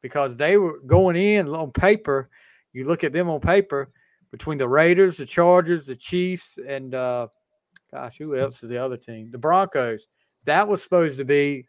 because 0.00 0.36
they 0.36 0.56
were 0.56 0.80
going 0.86 1.16
in 1.16 1.48
on 1.48 1.70
paper. 1.70 2.28
You 2.72 2.86
look 2.86 3.04
at 3.04 3.12
them 3.12 3.28
on 3.28 3.40
paper 3.40 3.90
between 4.32 4.58
the 4.58 4.68
Raiders, 4.68 5.18
the 5.18 5.26
Chargers, 5.26 5.86
the 5.86 5.94
Chiefs, 5.94 6.58
and 6.66 6.94
uh, 6.94 7.28
gosh, 7.92 8.18
who 8.18 8.34
else 8.34 8.62
is 8.62 8.70
the 8.70 8.78
other 8.78 8.96
team? 8.96 9.30
The 9.30 9.38
Broncos. 9.38 10.08
That 10.46 10.66
was 10.66 10.82
supposed 10.82 11.18
to 11.18 11.24
be 11.24 11.66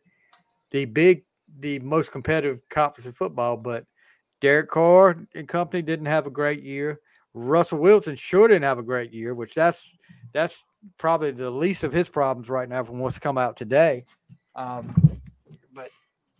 the 0.72 0.86
big, 0.86 1.26
the 1.60 1.78
most 1.80 2.12
competitive 2.12 2.62
conference 2.70 3.06
in 3.06 3.12
football, 3.12 3.58
but 3.58 3.86
Derek 4.42 4.70
Carr 4.70 5.18
and 5.36 5.48
company 5.48 5.82
didn't 5.82 6.08
have 6.08 6.26
a 6.26 6.32
great 6.32 6.64
year. 6.64 7.00
Russell 7.36 7.80
Wilson 7.80 8.16
sure 8.16 8.48
didn't 8.48 8.64
have 8.64 8.80
a 8.80 8.84
great 8.84 9.14
year, 9.14 9.36
which 9.36 9.54
that's 9.54 9.96
that's 10.34 10.64
probably 10.98 11.32
the 11.32 11.50
least 11.50 11.84
of 11.84 11.92
his 11.92 12.10
problems 12.10 12.50
right 12.50 12.70
now 12.70 12.84
from 12.84 13.00
what's 13.00 13.20
come 13.20 13.38
out 13.38 13.58
today. 13.58 14.06
Um, 14.56 15.20
but 15.74 15.90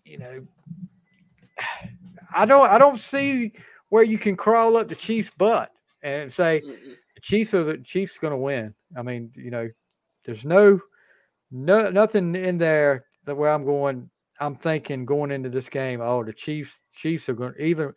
you 0.06 0.20
know, 0.20 0.46
I 2.36 2.46
don't 2.46 2.70
I 2.70 2.78
don't 2.78 3.00
see 3.00 3.54
where 3.90 4.04
you 4.04 4.18
can 4.18 4.36
crawl 4.36 4.78
up 4.78 4.88
the 4.88 4.96
Chiefs' 4.96 5.32
butt 5.32 5.73
and 6.04 6.32
say 6.32 6.62
Mm-mm. 6.64 6.96
the 7.16 7.22
Chiefs 7.22 7.54
are 7.54 7.64
the 7.64 7.78
Chiefs 7.78 8.20
going 8.20 8.32
to 8.32 8.38
win. 8.38 8.74
I 8.96 9.02
mean, 9.02 9.32
you 9.36 9.50
know, 9.50 9.70
there's 10.26 10.46
no 10.46 10.80
no 11.52 11.90
nothing 11.90 12.36
in 12.36 12.58
there 12.58 13.06
that 13.26 13.36
where 13.36 13.52
I'm 13.52 13.66
going. 13.66 14.10
I'm 14.40 14.56
thinking 14.56 15.06
going 15.06 15.32
into 15.32 15.50
this 15.50 15.70
game, 15.70 16.02
oh, 16.02 16.24
the 16.24 16.34
Chiefs 16.34 16.84
Chiefs 16.94 17.30
are 17.30 17.34
going 17.34 17.54
to 17.54 17.64
even 17.64 17.94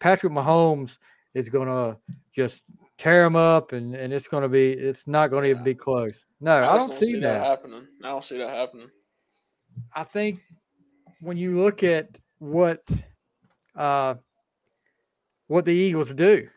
Patrick 0.00 0.32
Mahomes 0.32 0.98
is 1.34 1.48
going 1.48 1.68
to 1.68 1.96
just 2.32 2.64
tear 2.98 3.24
them 3.24 3.36
up, 3.36 3.72
and 3.72 3.94
and 3.94 4.12
it's 4.12 4.28
going 4.28 4.42
to 4.42 4.48
be 4.48 4.72
it's 4.72 5.06
not 5.06 5.28
going 5.28 5.44
to 5.44 5.50
even 5.50 5.64
be 5.64 5.74
close. 5.74 6.26
No, 6.40 6.56
I, 6.56 6.76
just 6.76 6.78
don't 6.78 6.92
see 6.92 7.20
that. 7.20 7.42
happening. 7.42 7.86
I 8.04 8.08
don't 8.08 8.24
see 8.24 8.38
that 8.38 8.50
happening. 8.50 8.90
I 9.94 10.04
think 10.04 10.40
when 11.20 11.36
you 11.36 11.56
look 11.58 11.82
at 11.82 12.08
what 12.38 12.82
uh, 13.76 14.14
what 15.46 15.64
the 15.64 15.72
Eagles 15.72 16.12
do, 16.14 16.48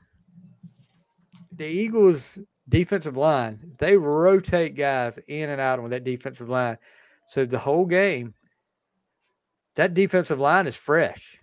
the 1.62 1.68
Eagles 1.68 2.40
defensive 2.70 3.18
line 3.18 3.60
they 3.78 3.96
rotate 3.96 4.76
guys 4.76 5.20
in 5.28 5.50
and 5.50 5.62
out 5.62 5.80
on 5.80 5.90
that 5.92 6.04
defensive 6.04 6.50
line, 6.50 6.78
so 7.28 7.46
the 7.46 7.60
whole 7.60 7.86
game 7.86 8.34
that 9.76 9.94
defensive 9.94 10.40
line 10.40 10.68
is 10.68 10.76
fresh, 10.76 11.38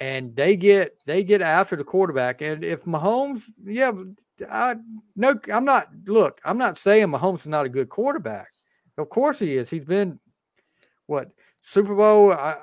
and 0.00 0.34
they 0.36 0.56
get 0.56 0.96
they 1.04 1.24
get 1.24 1.42
after 1.42 1.76
the 1.76 1.84
quarterback. 1.84 2.40
And 2.40 2.64
if 2.64 2.84
Mahomes, 2.84 3.42
yeah, 3.64 3.92
I 4.50 4.76
no, 5.16 5.38
I'm 5.52 5.64
not. 5.64 5.88
Look, 6.06 6.40
I'm 6.44 6.58
not 6.58 6.78
saying 6.78 7.08
Mahomes 7.08 7.40
is 7.40 7.48
not 7.48 7.66
a 7.66 7.70
good 7.70 7.88
quarterback. 7.88 8.48
Of 8.98 9.08
course 9.08 9.38
he 9.38 9.56
is. 9.56 9.68
He's 9.68 9.84
been 9.84 10.20
what 11.06 11.32
Super 11.60 11.94
Bowl 11.94 12.32
uh, 12.32 12.56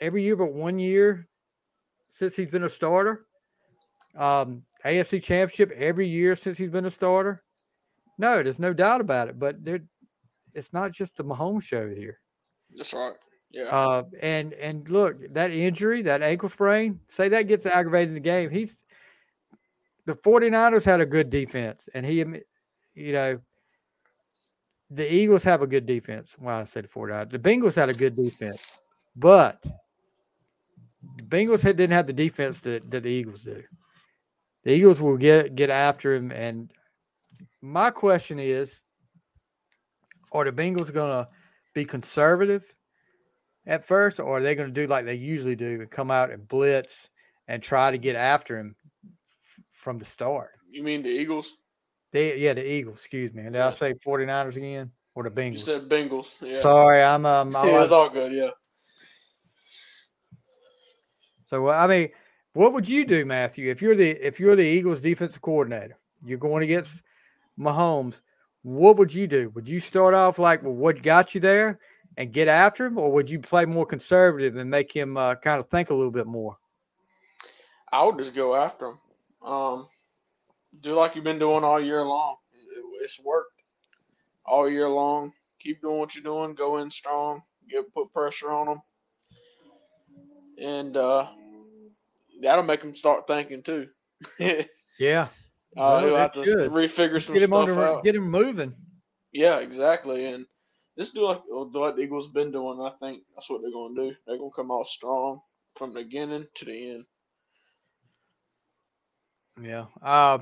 every 0.00 0.22
year 0.22 0.36
but 0.36 0.52
one 0.52 0.78
year 0.78 1.26
since 2.16 2.36
he's 2.36 2.50
been 2.50 2.64
a 2.64 2.68
starter. 2.68 3.26
Um, 4.16 4.62
AFC 4.84 5.22
Championship 5.22 5.70
every 5.72 6.06
year 6.06 6.36
since 6.36 6.58
he's 6.58 6.70
been 6.70 6.84
a 6.84 6.90
starter. 6.90 7.42
No, 8.18 8.42
there's 8.42 8.58
no 8.58 8.72
doubt 8.72 9.00
about 9.00 9.28
it. 9.28 9.38
But 9.38 9.64
there, 9.64 9.80
it's 10.52 10.72
not 10.72 10.92
just 10.92 11.16
the 11.16 11.24
Mahomes 11.24 11.62
show 11.62 11.88
here. 11.88 12.20
That's 12.76 12.92
right. 12.92 13.14
Yeah. 13.50 13.64
Uh, 13.64 14.02
and 14.20 14.52
and 14.54 14.88
look, 14.88 15.32
that 15.32 15.52
injury, 15.52 16.02
that 16.02 16.22
ankle 16.22 16.48
sprain, 16.48 17.00
say 17.08 17.28
that 17.28 17.46
gets 17.46 17.66
aggravated 17.66 18.08
in 18.08 18.14
the 18.14 18.20
game. 18.20 18.50
He's 18.50 18.84
the 20.06 20.14
49ers 20.14 20.84
had 20.84 21.00
a 21.00 21.06
good 21.06 21.30
defense, 21.30 21.88
and 21.94 22.04
he, 22.04 22.24
you 22.94 23.12
know, 23.12 23.40
the 24.90 25.12
Eagles 25.12 25.44
have 25.44 25.62
a 25.62 25.66
good 25.66 25.86
defense. 25.86 26.36
Well, 26.38 26.60
I 26.60 26.64
said 26.64 26.84
the 26.84 26.88
49ers. 26.88 27.30
The 27.30 27.38
Bengals 27.38 27.76
had 27.76 27.88
a 27.88 27.94
good 27.94 28.16
defense, 28.16 28.58
but 29.16 29.62
the 31.16 31.22
Bengals 31.22 31.62
had, 31.62 31.76
didn't 31.76 31.94
have 31.94 32.06
the 32.06 32.12
defense 32.12 32.60
that, 32.60 32.90
that 32.90 33.04
the 33.04 33.08
Eagles 33.08 33.44
do. 33.44 33.62
The 34.64 34.72
Eagles 34.72 35.00
will 35.00 35.16
get 35.16 35.54
get 35.54 35.70
after 35.70 36.14
him, 36.14 36.32
and 36.32 36.72
my 37.60 37.90
question 37.90 38.38
is: 38.38 38.80
Are 40.32 40.44
the 40.44 40.52
Bengals 40.52 40.92
going 40.92 41.10
to 41.10 41.28
be 41.74 41.84
conservative 41.84 42.64
at 43.66 43.86
first, 43.86 44.20
or 44.20 44.38
are 44.38 44.42
they 44.42 44.54
going 44.54 44.68
to 44.68 44.80
do 44.80 44.86
like 44.86 45.04
they 45.04 45.14
usually 45.14 45.56
do 45.56 45.80
and 45.80 45.90
come 45.90 46.10
out 46.10 46.30
and 46.30 46.48
blitz 46.48 47.10
and 47.46 47.62
try 47.62 47.90
to 47.90 47.98
get 47.98 48.16
after 48.16 48.58
him 48.58 48.74
from 49.72 49.98
the 49.98 50.04
start? 50.04 50.50
you 50.70 50.82
mean 50.82 51.02
the 51.02 51.08
Eagles? 51.08 51.52
They, 52.10 52.36
yeah, 52.38 52.54
the 52.54 52.66
Eagles. 52.66 52.98
Excuse 52.98 53.32
me. 53.34 53.42
Did 53.42 53.56
I 53.56 53.68
Yeah. 53.68 53.74
say 53.74 53.94
49ers 53.94 54.56
again 54.56 54.90
or 55.14 55.24
the 55.24 55.30
You 55.30 55.36
Bengals? 55.36 55.64
said 55.64 55.88
Bengals. 55.88 56.26
Yeah. 56.40 56.60
Sorry, 56.60 57.02
I'm 57.02 57.26
um. 57.26 57.52
Yeah, 57.64 57.82
it's 57.82 57.92
all 57.92 58.08
good. 58.08 58.32
Yeah. 58.32 58.50
So 61.46 61.68
I 61.68 61.86
mean, 61.86 62.08
what 62.54 62.72
would 62.72 62.88
you 62.88 63.04
do, 63.04 63.24
Matthew, 63.26 63.70
if 63.70 63.82
you're 63.82 63.96
the 63.96 64.10
if 64.10 64.40
you're 64.40 64.56
the 64.56 64.64
Eagles 64.64 65.00
defensive 65.00 65.42
coordinator? 65.42 65.98
You're 66.24 66.38
going 66.38 66.62
against 66.62 67.02
Mahomes. 67.58 68.22
what 68.62 68.96
would 68.96 69.12
you 69.12 69.26
do? 69.26 69.50
Would 69.50 69.68
you 69.68 69.78
start 69.78 70.14
off 70.14 70.38
like, 70.38 70.62
well, 70.62 70.72
what 70.72 71.02
got 71.02 71.34
you 71.34 71.40
there 71.40 71.78
and 72.16 72.32
get 72.32 72.48
after 72.48 72.86
him, 72.86 72.96
or 72.96 73.12
would 73.12 73.28
you 73.28 73.40
play 73.40 73.66
more 73.66 73.84
conservative 73.84 74.56
and 74.56 74.70
make 74.70 74.90
him 74.92 75.16
uh, 75.16 75.34
kind 75.34 75.60
of 75.60 75.68
think 75.68 75.90
a 75.90 75.94
little 75.94 76.12
bit 76.12 76.26
more? 76.26 76.56
I 77.92 78.04
would 78.04 78.18
just 78.18 78.34
go 78.34 78.54
after 78.56 78.86
him. 78.86 78.98
Um, 79.44 79.88
do 80.80 80.94
like 80.94 81.14
you've 81.14 81.24
been 81.24 81.38
doing 81.38 81.64
all 81.64 81.80
year 81.80 82.02
long. 82.02 82.36
It, 82.54 82.84
it's 83.02 83.20
worked 83.24 83.62
all 84.46 84.70
year 84.70 84.88
long. 84.88 85.32
Keep 85.60 85.82
doing 85.82 85.98
what 85.98 86.14
you're 86.14 86.24
doing. 86.24 86.54
Go 86.54 86.78
in 86.78 86.90
strong. 86.90 87.42
Get 87.68 87.92
put 87.92 88.12
pressure 88.12 88.50
on 88.50 88.66
them, 88.66 88.82
and 90.58 90.96
uh, 90.96 91.28
that'll 92.44 92.64
make 92.64 92.80
them 92.80 92.96
start 92.96 93.26
thinking 93.26 93.62
too. 93.62 93.88
yeah, 94.98 95.28
uh, 95.76 96.00
he'll 96.00 96.16
have 96.16 96.32
to 96.32 96.44
should. 96.44 96.70
refigure 96.70 97.22
some 97.22 97.34
get 97.34 97.42
him 97.42 97.50
stuff 97.50 97.68
on 97.68 97.78
out. 97.78 98.04
Get 98.04 98.14
him 98.14 98.30
moving. 98.30 98.74
Yeah, 99.32 99.58
exactly. 99.58 100.26
And 100.26 100.46
this 100.96 101.10
do 101.10 101.26
like 101.26 101.42
do 101.46 101.70
like 101.74 101.96
the 101.96 102.02
Eagles 102.02 102.32
been 102.32 102.52
doing. 102.52 102.80
I 102.80 102.92
think 103.04 103.22
that's 103.34 103.50
what 103.50 103.62
they're 103.62 103.72
gonna 103.72 103.94
do. 103.94 104.16
They're 104.26 104.38
gonna 104.38 104.50
come 104.54 104.70
out 104.70 104.86
strong 104.86 105.40
from 105.76 105.92
the 105.92 106.02
beginning 106.02 106.46
to 106.56 106.64
the 106.64 106.90
end. 106.92 107.04
Yeah. 109.60 109.86
Uh, 110.02 110.38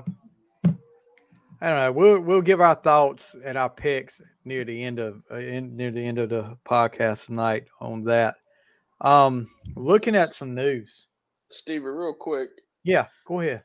I 1.61 1.69
don't 1.69 1.79
know. 1.79 1.91
We'll 1.91 2.19
we'll 2.19 2.41
give 2.41 2.61
our 2.61 2.75
thoughts 2.75 3.35
and 3.43 3.57
our 3.57 3.69
picks 3.69 4.21
near 4.45 4.65
the 4.65 4.83
end 4.83 4.99
of 4.99 5.23
uh, 5.31 5.37
in, 5.37 5.75
near 5.75 5.91
the 5.91 6.05
end 6.05 6.19
of 6.19 6.29
the 6.29 6.57
podcast 6.67 7.27
tonight 7.27 7.67
on 7.79 8.03
that. 8.03 8.35
Um, 9.01 9.47
looking 9.75 10.15
at 10.15 10.33
some 10.33 10.53
news. 10.53 11.07
Stevie, 11.53 11.85
real 11.85 12.13
quick. 12.13 12.49
Yeah, 12.83 13.07
go 13.25 13.39
ahead. 13.39 13.63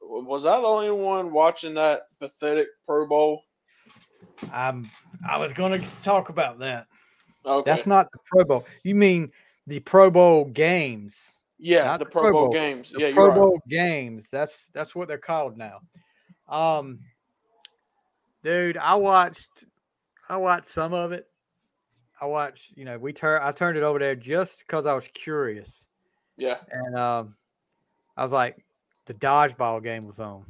Was 0.00 0.46
I 0.46 0.60
the 0.60 0.66
only 0.66 0.90
one 0.90 1.32
watching 1.32 1.74
that 1.74 2.02
pathetic 2.20 2.68
Pro 2.86 3.06
Bowl? 3.06 3.42
I'm. 4.52 4.90
I 5.28 5.38
was 5.38 5.52
going 5.52 5.80
to 5.80 5.86
talk 6.02 6.28
about 6.28 6.58
that. 6.60 6.86
Okay. 7.46 7.70
That's 7.70 7.86
not 7.86 8.10
the 8.12 8.18
Pro 8.26 8.44
Bowl. 8.44 8.66
You 8.84 8.94
mean 8.94 9.30
the 9.66 9.80
Pro 9.80 10.10
Bowl 10.10 10.46
games? 10.46 11.36
Yeah, 11.58 11.96
the, 11.96 12.04
Pro, 12.04 12.22
Pro 12.22 12.32
Bowl, 12.32 12.44
Bowl, 12.44 12.52
games. 12.52 12.92
The 12.92 13.00
yeah, 13.00 13.12
Pro 13.12 13.34
Bowl 13.34 13.52
right. 13.52 13.68
games. 13.68 14.28
That's 14.30 14.68
that's 14.72 14.94
what 14.94 15.08
they're 15.08 15.18
called 15.18 15.56
now. 15.56 15.80
Um, 16.48 17.00
dude, 18.42 18.76
I 18.76 18.94
watched. 18.94 19.48
I 20.28 20.36
watched 20.36 20.68
some 20.68 20.92
of 20.92 21.12
it. 21.12 21.26
I 22.20 22.26
watched. 22.26 22.76
You 22.76 22.84
know, 22.84 22.98
we 22.98 23.12
turn. 23.12 23.40
I 23.42 23.52
turned 23.52 23.78
it 23.78 23.84
over 23.84 23.98
there 23.98 24.16
just 24.16 24.60
because 24.60 24.86
I 24.86 24.94
was 24.94 25.08
curious. 25.14 25.86
Yeah. 26.36 26.58
And 26.70 26.96
um, 26.96 27.36
I 28.16 28.22
was 28.22 28.32
like, 28.32 28.64
the 29.06 29.14
dodgeball 29.14 29.82
game 29.82 30.06
was 30.06 30.20
on. 30.20 30.44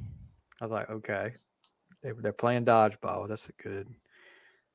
I 0.60 0.64
was 0.64 0.72
like, 0.72 0.90
okay, 0.90 1.32
they 2.02 2.12
they're 2.20 2.32
playing 2.32 2.64
dodgeball. 2.64 3.28
That's 3.28 3.48
a 3.48 3.62
good. 3.62 3.88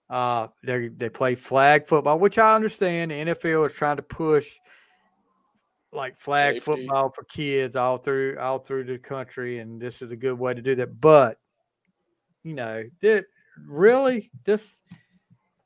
Uh, 0.10 0.48
they 0.64 0.90
they 0.90 1.10
play 1.10 1.36
flag 1.36 1.88
football, 1.88 2.20
which 2.20 2.38
I 2.38 2.56
understand. 2.56 3.12
The 3.12 3.16
NFL 3.16 3.68
is 3.68 3.74
trying 3.74 3.98
to 3.98 4.04
push 4.04 4.50
like 5.92 6.18
flag 6.18 6.56
Safety. 6.56 6.66
football 6.66 7.12
for 7.12 7.24
kids 7.24 7.76
all 7.76 7.98
through 7.98 8.38
all 8.40 8.60
through 8.60 8.86
the 8.86 8.98
country, 8.98 9.60
and 9.60 9.82
this 9.82 10.02
is 10.02 10.12
a 10.12 10.16
good 10.16 10.38
way 10.38 10.54
to 10.54 10.62
do 10.62 10.76
that. 10.76 11.00
But 11.00 11.38
you 12.44 12.54
know, 12.54 12.84
that 13.02 13.26
really 13.68 14.32
this 14.44 14.76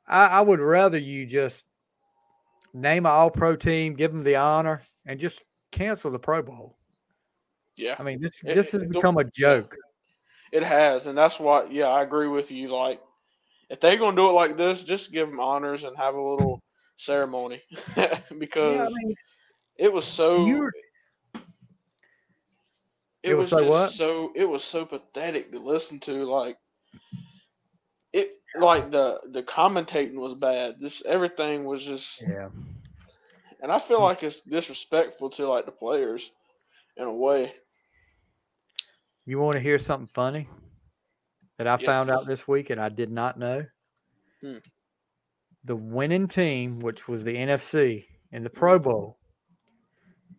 I, 0.07 0.27
I 0.27 0.41
would 0.41 0.59
rather 0.59 0.97
you 0.97 1.25
just 1.25 1.65
name 2.73 3.05
an 3.05 3.11
all 3.11 3.29
pro 3.29 3.55
team, 3.55 3.93
give 3.93 4.11
them 4.11 4.23
the 4.23 4.35
honor, 4.35 4.81
and 5.05 5.19
just 5.19 5.43
cancel 5.71 6.11
the 6.11 6.19
Pro 6.19 6.41
Bowl. 6.41 6.77
Yeah. 7.75 7.95
I 7.97 8.03
mean, 8.03 8.21
this 8.21 8.41
it, 8.43 8.53
this 8.53 8.71
has 8.71 8.83
become 8.83 9.17
a 9.17 9.23
joke. 9.23 9.75
It 10.51 10.63
has, 10.63 11.05
and 11.05 11.17
that's 11.17 11.39
why. 11.39 11.67
Yeah, 11.69 11.87
I 11.87 12.03
agree 12.03 12.27
with 12.27 12.51
you. 12.51 12.73
Like, 12.73 13.01
if 13.69 13.79
they're 13.79 13.97
gonna 13.97 14.15
do 14.15 14.29
it 14.29 14.33
like 14.33 14.57
this, 14.57 14.83
just 14.83 15.11
give 15.11 15.27
them 15.27 15.39
honors 15.39 15.83
and 15.83 15.97
have 15.97 16.15
a 16.15 16.21
little 16.21 16.61
ceremony 16.99 17.61
because 18.37 18.75
yeah, 18.75 18.85
I 18.85 18.89
mean, 18.89 19.15
it 19.77 19.91
was 19.91 20.05
so. 20.05 20.45
It, 23.23 23.31
it 23.31 23.35
was, 23.35 23.51
was 23.51 23.61
so 23.61 23.69
what? 23.69 23.91
So 23.91 24.31
it 24.35 24.45
was 24.45 24.63
so 24.65 24.85
pathetic 24.85 25.51
to 25.51 25.59
listen 25.59 25.99
to. 26.01 26.25
Like 26.25 26.57
like 28.59 28.91
the 28.91 29.19
the 29.31 29.43
commentating 29.43 30.15
was 30.15 30.37
bad. 30.39 30.75
This 30.79 31.01
everything 31.05 31.65
was 31.65 31.83
just 31.83 32.05
yeah. 32.21 32.49
And 33.61 33.71
I 33.71 33.79
feel 33.87 34.01
like 34.01 34.23
it's 34.23 34.41
disrespectful 34.41 35.29
to 35.31 35.47
like 35.47 35.65
the 35.65 35.71
players 35.71 36.21
in 36.97 37.05
a 37.05 37.13
way. 37.13 37.53
You 39.25 39.39
want 39.39 39.55
to 39.55 39.61
hear 39.61 39.79
something 39.79 40.09
funny 40.13 40.49
that 41.57 41.67
I 41.67 41.77
found 41.77 42.09
out 42.09 42.27
this 42.27 42.45
week 42.45 42.71
and 42.71 42.81
I 42.81 42.89
did 42.89 43.09
not 43.09 43.39
know? 43.39 43.65
Hmm. 44.41 44.57
The 45.63 45.77
winning 45.77 46.27
team, 46.27 46.79
which 46.79 47.07
was 47.07 47.23
the 47.23 47.33
NFC 47.33 48.03
in 48.33 48.43
the 48.43 48.49
Pro 48.49 48.79
Bowl, 48.79 49.17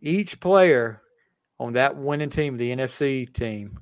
each 0.02 0.38
player 0.38 1.00
on 1.58 1.72
that 1.72 1.96
winning 1.96 2.28
team, 2.28 2.58
the 2.58 2.76
NFC 2.76 3.32
team, 3.32 3.78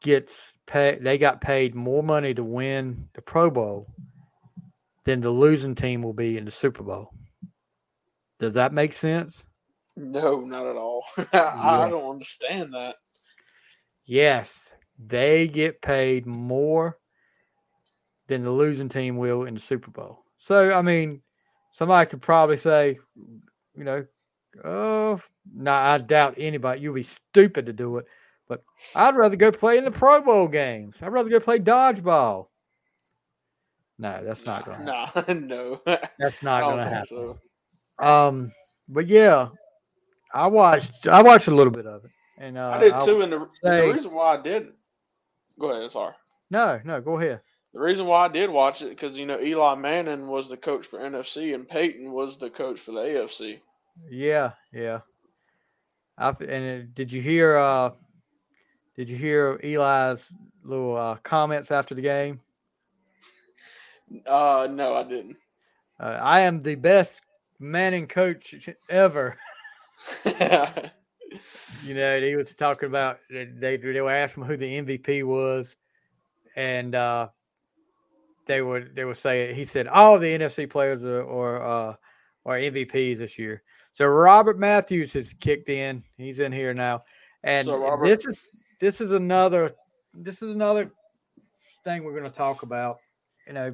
gets 0.00 0.54
paid. 0.66 1.02
They 1.02 1.18
got 1.18 1.40
paid 1.40 1.74
more 1.74 2.02
money 2.02 2.34
to 2.34 2.44
win 2.44 3.08
the 3.14 3.22
Pro 3.22 3.50
Bowl 3.50 3.86
than 5.04 5.20
the 5.20 5.30
losing 5.30 5.74
team 5.74 6.02
will 6.02 6.12
be 6.12 6.36
in 6.36 6.44
the 6.44 6.50
Super 6.50 6.82
Bowl. 6.82 7.10
Does 8.38 8.54
that 8.54 8.72
make 8.72 8.92
sense? 8.92 9.44
No, 9.96 10.40
not 10.40 10.66
at 10.66 10.76
all. 10.76 11.04
I 11.18 11.82
yes. 11.82 11.90
don't 11.90 12.10
understand 12.10 12.72
that. 12.74 12.96
Yes, 14.06 14.74
they 14.98 15.46
get 15.46 15.82
paid 15.82 16.26
more 16.26 16.98
than 18.28 18.42
the 18.42 18.50
losing 18.50 18.88
team 18.88 19.16
will 19.16 19.44
in 19.44 19.54
the 19.54 19.60
Super 19.60 19.90
Bowl. 19.90 20.24
So, 20.38 20.72
I 20.72 20.82
mean, 20.82 21.20
somebody 21.72 22.08
could 22.08 22.22
probably 22.22 22.56
say, 22.56 22.98
you 23.76 23.84
know, 23.84 24.06
oh, 24.64 25.20
no, 25.52 25.72
I 25.72 25.98
doubt 25.98 26.34
anybody. 26.38 26.80
You'll 26.80 26.94
be 26.94 27.02
stupid 27.02 27.66
to 27.66 27.72
do 27.72 27.98
it. 27.98 28.06
But 28.50 28.64
I'd 28.96 29.14
rather 29.14 29.36
go 29.36 29.52
play 29.52 29.78
in 29.78 29.84
the 29.84 29.92
Pro 29.92 30.20
Bowl 30.20 30.48
games. 30.48 31.00
I'd 31.00 31.12
rather 31.12 31.30
go 31.30 31.38
play 31.38 31.60
dodgeball. 31.60 32.48
No, 33.96 34.24
that's 34.24 34.44
not 34.44 34.66
going 34.66 34.84
to 34.86 34.92
happen. 34.92 35.46
No, 35.46 35.80
no. 35.86 35.98
That's 36.18 36.42
not 36.42 36.62
going 36.62 36.78
to 36.78 36.84
happen. 36.84 37.36
So. 38.00 38.04
Um, 38.04 38.52
but 38.88 39.06
yeah, 39.06 39.50
I 40.34 40.48
watched. 40.48 41.06
I 41.06 41.22
watched 41.22 41.46
a 41.46 41.54
little 41.54 41.72
bit 41.72 41.86
of 41.86 42.04
it, 42.04 42.10
and 42.38 42.58
uh, 42.58 42.70
I 42.70 42.80
did 42.80 42.94
too. 43.04 43.20
And 43.20 43.32
the, 43.32 43.46
say, 43.62 43.86
the 43.86 43.94
reason 43.94 44.12
why 44.12 44.36
I 44.36 44.42
did, 44.42 44.72
go 45.60 45.70
ahead. 45.70 45.92
Sorry. 45.92 46.14
No, 46.50 46.80
no, 46.84 47.00
go 47.00 47.20
ahead. 47.20 47.40
The 47.72 47.78
reason 47.78 48.06
why 48.06 48.24
I 48.24 48.28
did 48.28 48.50
watch 48.50 48.82
it 48.82 48.90
because 48.90 49.16
you 49.16 49.26
know 49.26 49.38
Eli 49.38 49.76
Manning 49.76 50.26
was 50.26 50.48
the 50.48 50.56
coach 50.56 50.86
for 50.90 50.98
NFC 50.98 51.54
and 51.54 51.68
Peyton 51.68 52.10
was 52.10 52.36
the 52.40 52.50
coach 52.50 52.80
for 52.84 52.90
the 52.90 52.98
AFC. 52.98 53.60
Yeah, 54.10 54.50
yeah. 54.72 55.02
I've, 56.18 56.40
and 56.40 56.92
did 56.96 57.12
you 57.12 57.22
hear? 57.22 57.56
uh 57.56 57.90
Did 58.96 59.08
you 59.08 59.16
hear 59.16 59.60
Eli's 59.62 60.32
little 60.64 60.96
uh, 60.96 61.16
comments 61.22 61.70
after 61.70 61.94
the 61.94 62.02
game? 62.02 62.40
Uh, 64.26 64.68
no, 64.70 64.96
I 64.96 65.04
didn't. 65.04 65.36
Uh, 65.98 66.18
I 66.20 66.40
am 66.40 66.62
the 66.62 66.74
best 66.74 67.22
Manning 67.58 68.06
coach 68.06 68.54
ever. 68.88 69.36
you 70.24 71.94
know, 71.94 72.20
he 72.20 72.34
was 72.36 72.54
talking 72.54 72.88
about 72.88 73.18
they 73.30 73.76
they 73.76 74.00
were 74.00 74.10
asking 74.10 74.44
who 74.44 74.56
the 74.56 74.80
MVP 74.80 75.24
was, 75.24 75.76
and 76.56 76.94
uh, 76.94 77.28
they 78.46 78.62
were 78.62 78.80
they 78.80 79.04
were 79.04 79.14
saying 79.14 79.54
he 79.54 79.64
said 79.64 79.86
all 79.86 80.18
the 80.18 80.38
NFC 80.38 80.68
players 80.68 81.04
are 81.04 81.22
or 81.22 81.62
uh, 81.62 81.94
are 82.46 82.56
MVPs 82.56 83.18
this 83.18 83.38
year. 83.38 83.62
So 83.92 84.06
Robert 84.06 84.58
Matthews 84.58 85.12
has 85.12 85.34
kicked 85.34 85.68
in. 85.68 86.02
He's 86.16 86.38
in 86.38 86.52
here 86.52 86.72
now, 86.72 87.04
and 87.44 87.66
so 87.66 88.00
this 88.02 88.24
is 88.24 88.38
this 88.80 89.00
is 89.00 89.12
another 89.12 89.74
this 90.12 90.42
is 90.42 90.54
another 90.54 90.90
thing 91.84 92.02
we're 92.02 92.18
going 92.18 92.30
to 92.30 92.36
talk 92.36 92.62
about. 92.62 92.98
You 93.46 93.52
know, 93.52 93.72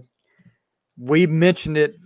we 0.98 1.26
mentioned 1.26 1.76
it 1.76 1.96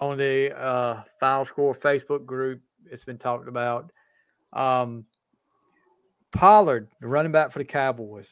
on 0.00 0.16
the 0.16 0.56
uh, 0.56 1.02
Final 1.18 1.44
Score 1.44 1.74
Facebook 1.74 2.24
group. 2.24 2.60
It's 2.90 3.04
been 3.04 3.18
talked 3.18 3.48
about. 3.48 3.90
Um, 4.52 5.04
Pollard, 6.32 6.88
the 7.00 7.08
running 7.08 7.32
back 7.32 7.50
for 7.50 7.58
the 7.58 7.64
Cowboys, 7.64 8.28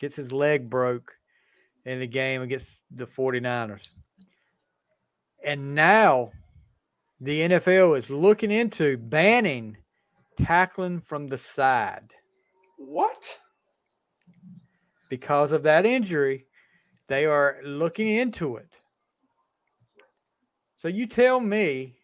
gets 0.00 0.16
his 0.16 0.32
leg 0.32 0.68
broke 0.68 1.14
in 1.84 2.00
the 2.00 2.06
game 2.06 2.42
against 2.42 2.82
the 2.90 3.06
49ers. 3.06 3.88
And 5.44 5.74
now 5.74 6.32
the 7.20 7.42
NFL 7.42 7.96
is 7.96 8.10
looking 8.10 8.50
into 8.50 8.96
banning 8.96 9.76
tackling 10.36 11.00
from 11.00 11.28
the 11.28 11.38
side. 11.38 12.12
What? 12.76 13.16
Because 15.08 15.52
of 15.52 15.62
that 15.64 15.86
injury, 15.86 16.46
they 17.08 17.26
are 17.26 17.58
looking 17.64 18.08
into 18.08 18.56
it. 18.56 18.68
So 20.76 20.88
you 20.88 21.06
tell 21.06 21.40
me, 21.40 21.96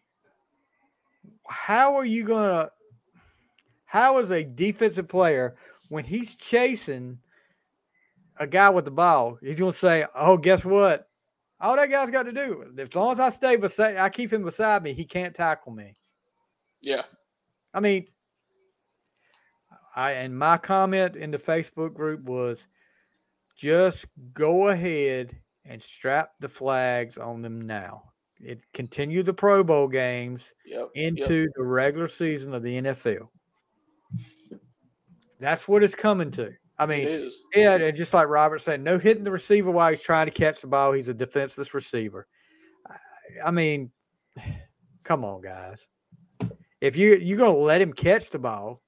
how 1.47 1.95
are 1.95 2.05
you 2.05 2.25
going 2.25 2.49
to, 2.51 2.71
how 3.85 4.19
is 4.19 4.31
a 4.31 4.43
defensive 4.43 5.09
player 5.09 5.57
when 5.89 6.05
he's 6.05 6.35
chasing 6.37 7.19
a 8.39 8.47
guy 8.47 8.71
with 8.71 8.87
the 8.87 8.91
ball, 8.91 9.39
he's 9.43 9.59
going 9.59 9.73
to 9.73 9.79
say, 9.79 10.07
"Oh, 10.15 10.37
guess 10.37 10.65
what? 10.65 11.09
All 11.61 11.77
that 11.77 11.91
guy's 11.91 12.11
got 12.11 12.23
to 12.25 12.33
do, 12.33 12.65
as 12.79 12.95
long 12.95 13.13
as 13.13 13.21
I 13.21 13.29
stay 13.29 13.57
beside, 13.57 13.99
I 13.99 14.09
keep 14.09 14.33
him 14.33 14.43
beside 14.43 14.83
me, 14.83 14.95
he 14.95 15.05
can't 15.05 15.35
tackle 15.35 15.73
me." 15.73 15.95
Yeah. 16.81 17.03
I 17.75 17.81
mean, 17.81 18.07
I 19.95 20.13
and 20.13 20.37
my 20.39 20.57
comment 20.59 21.17
in 21.17 21.31
the 21.31 21.39
Facebook 21.39 21.95
group 21.95 22.23
was, 22.25 22.67
just 23.57 24.07
go 24.33 24.69
ahead 24.69 25.37
and 25.65 25.81
strap 25.81 26.33
the 26.41 26.49
flags 26.49 27.19
on 27.19 27.43
them 27.43 27.61
now. 27.67 28.05
It 28.41 28.61
continue 28.73 29.23
the 29.23 29.35
Pro 29.35 29.63
Bowl 29.63 29.87
games 29.89 30.53
Yep. 30.67 30.89
into 30.95 31.49
the 31.55 31.63
regular 31.63 32.09
season 32.09 32.55
of 32.55 32.63
the 32.63 32.77
NFL. 32.79 33.29
That's 35.39 35.69
what 35.69 35.83
it's 35.85 35.95
coming 35.95 36.31
to. 36.33 36.53
I 36.79 36.87
mean, 36.87 37.07
It 37.07 37.33
yeah, 37.55 37.75
and 37.77 37.97
just 37.97 38.15
like 38.15 38.29
Robert 38.29 38.61
said, 38.61 38.81
no 38.81 38.99
hitting 38.99 39.25
the 39.25 39.31
receiver 39.31 39.71
while 39.71 39.91
he's 39.91 40.03
trying 40.03 40.27
to 40.27 40.33
catch 40.33 40.61
the 40.61 40.67
ball. 40.67 40.93
He's 40.93 41.09
a 41.09 41.15
defenseless 41.15 41.75
receiver. 41.75 42.27
I- 42.87 42.97
I 43.49 43.51
mean, 43.51 43.91
come 45.05 45.25
on, 45.25 45.43
guys. 45.43 45.87
If 46.81 46.97
you 46.97 47.15
you're 47.17 47.39
gonna 47.39 47.57
let 47.57 47.81
him 47.81 47.93
catch 47.93 48.31
the 48.31 48.39
ball, 48.41 48.83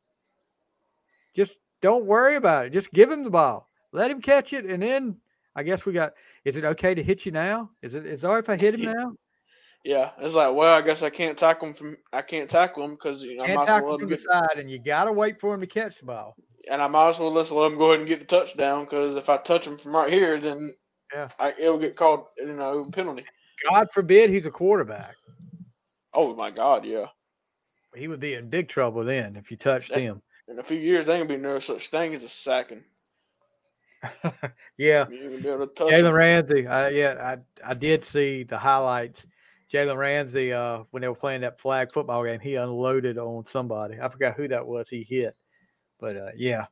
just 1.34 1.58
don't 1.82 2.06
worry 2.06 2.36
about 2.36 2.66
it. 2.66 2.70
Just 2.70 2.90
give 2.92 3.10
him 3.10 3.24
the 3.24 3.30
ball. 3.30 3.68
Let 3.92 4.10
him 4.10 4.20
catch 4.20 4.52
it, 4.52 4.64
and 4.64 4.82
then 4.82 5.16
I 5.54 5.62
guess 5.62 5.84
we 5.86 5.92
got. 5.92 6.14
Is 6.44 6.56
it 6.56 6.64
okay 6.64 6.94
to 6.94 7.02
hit 7.02 7.24
you 7.26 7.32
now? 7.32 7.70
Is 7.82 7.94
it 7.94 8.06
is 8.06 8.24
it 8.24 8.26
all 8.26 8.34
right 8.34 8.42
if 8.44 8.50
I 8.50 8.56
hit 8.56 8.74
him 8.74 8.82
now? 8.94 9.14
Yeah. 9.84 10.10
It's 10.18 10.34
like, 10.34 10.54
well, 10.54 10.72
I 10.72 10.80
guess 10.80 11.02
I 11.02 11.10
can't 11.10 11.38
tackle 11.38 11.68
him 11.68 11.74
from. 11.74 11.96
I 12.12 12.22
can't 12.22 12.48
tackle 12.50 12.84
him 12.84 12.92
because 12.92 13.22
you 13.22 13.36
know 13.36 13.44
Can't 13.44 13.56
might 13.58 13.62
as 13.64 13.68
well 13.68 13.76
tackle 13.80 13.94
him 13.94 14.00
from 14.00 14.08
the 14.10 14.18
side, 14.18 14.58
and 14.58 14.70
you 14.70 14.78
gotta 14.78 15.12
wait 15.12 15.40
for 15.40 15.54
him 15.54 15.60
to 15.60 15.66
catch 15.66 15.98
the 16.00 16.06
ball. 16.06 16.36
and 16.70 16.80
I 16.80 16.86
might 16.88 17.10
as 17.10 17.18
well 17.18 17.34
just 17.34 17.52
let 17.52 17.70
him 17.70 17.78
go 17.78 17.88
ahead 17.90 18.00
and 18.00 18.08
get 18.08 18.20
the 18.20 18.24
touchdown 18.24 18.84
because 18.84 19.16
if 19.16 19.28
I 19.28 19.36
touch 19.38 19.66
him 19.66 19.78
from 19.78 19.94
right 19.94 20.12
here, 20.12 20.40
then 20.40 20.74
Yeah. 21.12 21.28
I, 21.38 21.52
it'll 21.60 21.78
get 21.78 21.96
called, 21.96 22.24
you 22.38 22.54
know, 22.54 22.88
penalty. 22.92 23.24
God 23.70 23.88
forbid 23.92 24.30
he's 24.30 24.46
a 24.46 24.50
quarterback. 24.50 25.14
Oh 26.14 26.34
my 26.34 26.50
God, 26.50 26.84
yeah. 26.84 27.06
He 27.94 28.08
would 28.08 28.20
be 28.20 28.34
in 28.34 28.48
big 28.48 28.68
trouble 28.68 29.04
then 29.04 29.36
if 29.36 29.50
you 29.50 29.56
touched 29.56 29.90
That- 29.92 30.00
him. 30.00 30.22
In 30.48 30.58
a 30.58 30.62
few 30.62 30.76
years, 30.76 31.06
there 31.06 31.16
ain't 31.16 31.28
gonna 31.28 31.38
be 31.38 31.42
no 31.42 31.58
such 31.60 31.90
thing 31.90 32.14
as 32.14 32.22
a 32.22 32.28
sacking. 32.28 32.84
yeah. 34.76 35.06
You 35.08 35.16
ain't 35.16 35.30
gonna 35.30 35.42
be 35.42 35.48
able 35.48 35.66
to 35.66 35.74
touch 35.74 35.88
Jalen. 35.88 36.12
Ramsey. 36.12 36.66
I, 36.66 36.88
yeah, 36.90 37.36
I 37.64 37.70
I 37.70 37.74
did 37.74 38.04
see 38.04 38.42
the 38.42 38.58
highlights. 38.58 39.24
Jalen 39.72 39.96
Ramsey, 39.96 40.52
uh, 40.52 40.84
when 40.90 41.00
they 41.00 41.08
were 41.08 41.14
playing 41.14 41.40
that 41.40 41.58
flag 41.58 41.92
football 41.92 42.24
game, 42.24 42.40
he 42.40 42.54
unloaded 42.56 43.18
on 43.18 43.44
somebody. 43.44 43.98
I 44.00 44.08
forgot 44.08 44.36
who 44.36 44.46
that 44.48 44.66
was. 44.66 44.88
He 44.88 45.02
hit, 45.02 45.34
but 45.98 46.16
uh, 46.16 46.30
yeah. 46.36 46.66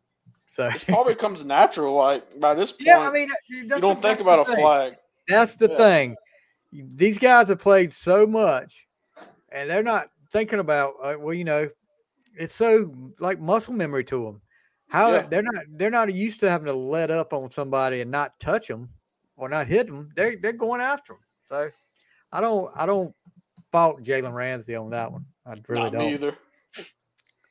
So 0.47 0.67
It 0.67 0.85
probably 0.87 1.15
comes 1.15 1.43
natural. 1.45 1.97
Like 1.97 2.39
by 2.39 2.55
this 2.55 2.71
point, 2.73 2.87
yeah, 2.87 3.01
I 3.01 3.11
mean, 3.11 3.31
you 3.49 3.69
don't 3.69 4.03
think 4.03 4.21
about 4.21 4.49
a 4.49 4.55
flag. 4.57 4.95
That's 5.27 5.57
the 5.57 5.69
Yeah. 5.69 5.77
thing. 5.77 6.17
These 6.73 7.19
guys 7.19 7.49
have 7.49 7.59
played 7.59 7.93
so 7.93 8.27
much, 8.27 8.87
and 9.51 9.69
they're 9.69 9.83
not 9.83 10.11
thinking 10.31 10.59
about. 10.59 10.95
Uh, 11.03 11.15
well, 11.19 11.35
you 11.35 11.45
know, 11.45 11.69
it's 12.37 12.55
so 12.55 12.95
like 13.19 13.41
muscle 13.41 13.75
memory 13.75 14.05
to 14.05 14.25
them. 14.25 14.41
How 14.89 15.13
Yeah. 15.13 15.27
they're 15.27 15.43
not 15.43 15.65
they're 15.77 15.91
not 15.91 16.13
used 16.13 16.41
to 16.41 16.51
having 16.51 16.67
to 16.67 16.73
let 16.75 17.11
up 17.11 17.33
on 17.33 17.51
somebody 17.51 18.01
and 18.01 18.11
not 18.11 18.39
touch 18.41 18.69
them 18.69 18.89
or 19.37 19.49
not 19.49 19.67
hit 19.67 19.87
them. 19.87 20.11
They 20.17 20.37
they're 20.37 20.53
going 20.53 20.81
after 20.81 21.15
them. 21.15 21.23
So 21.49 21.71
I 22.33 22.41
don't 22.41 22.71
I 22.75 22.87
don't 22.87 23.15
fault 23.71 24.03
Jalen 24.03 24.35
Ramsey 24.35 24.75
on 24.75 24.91
that 24.91 25.11
one. 25.11 25.25
I 25.47 25.55
really 25.69 25.85
Not 25.85 25.93
don't. 25.93 26.13
either. 26.13 26.37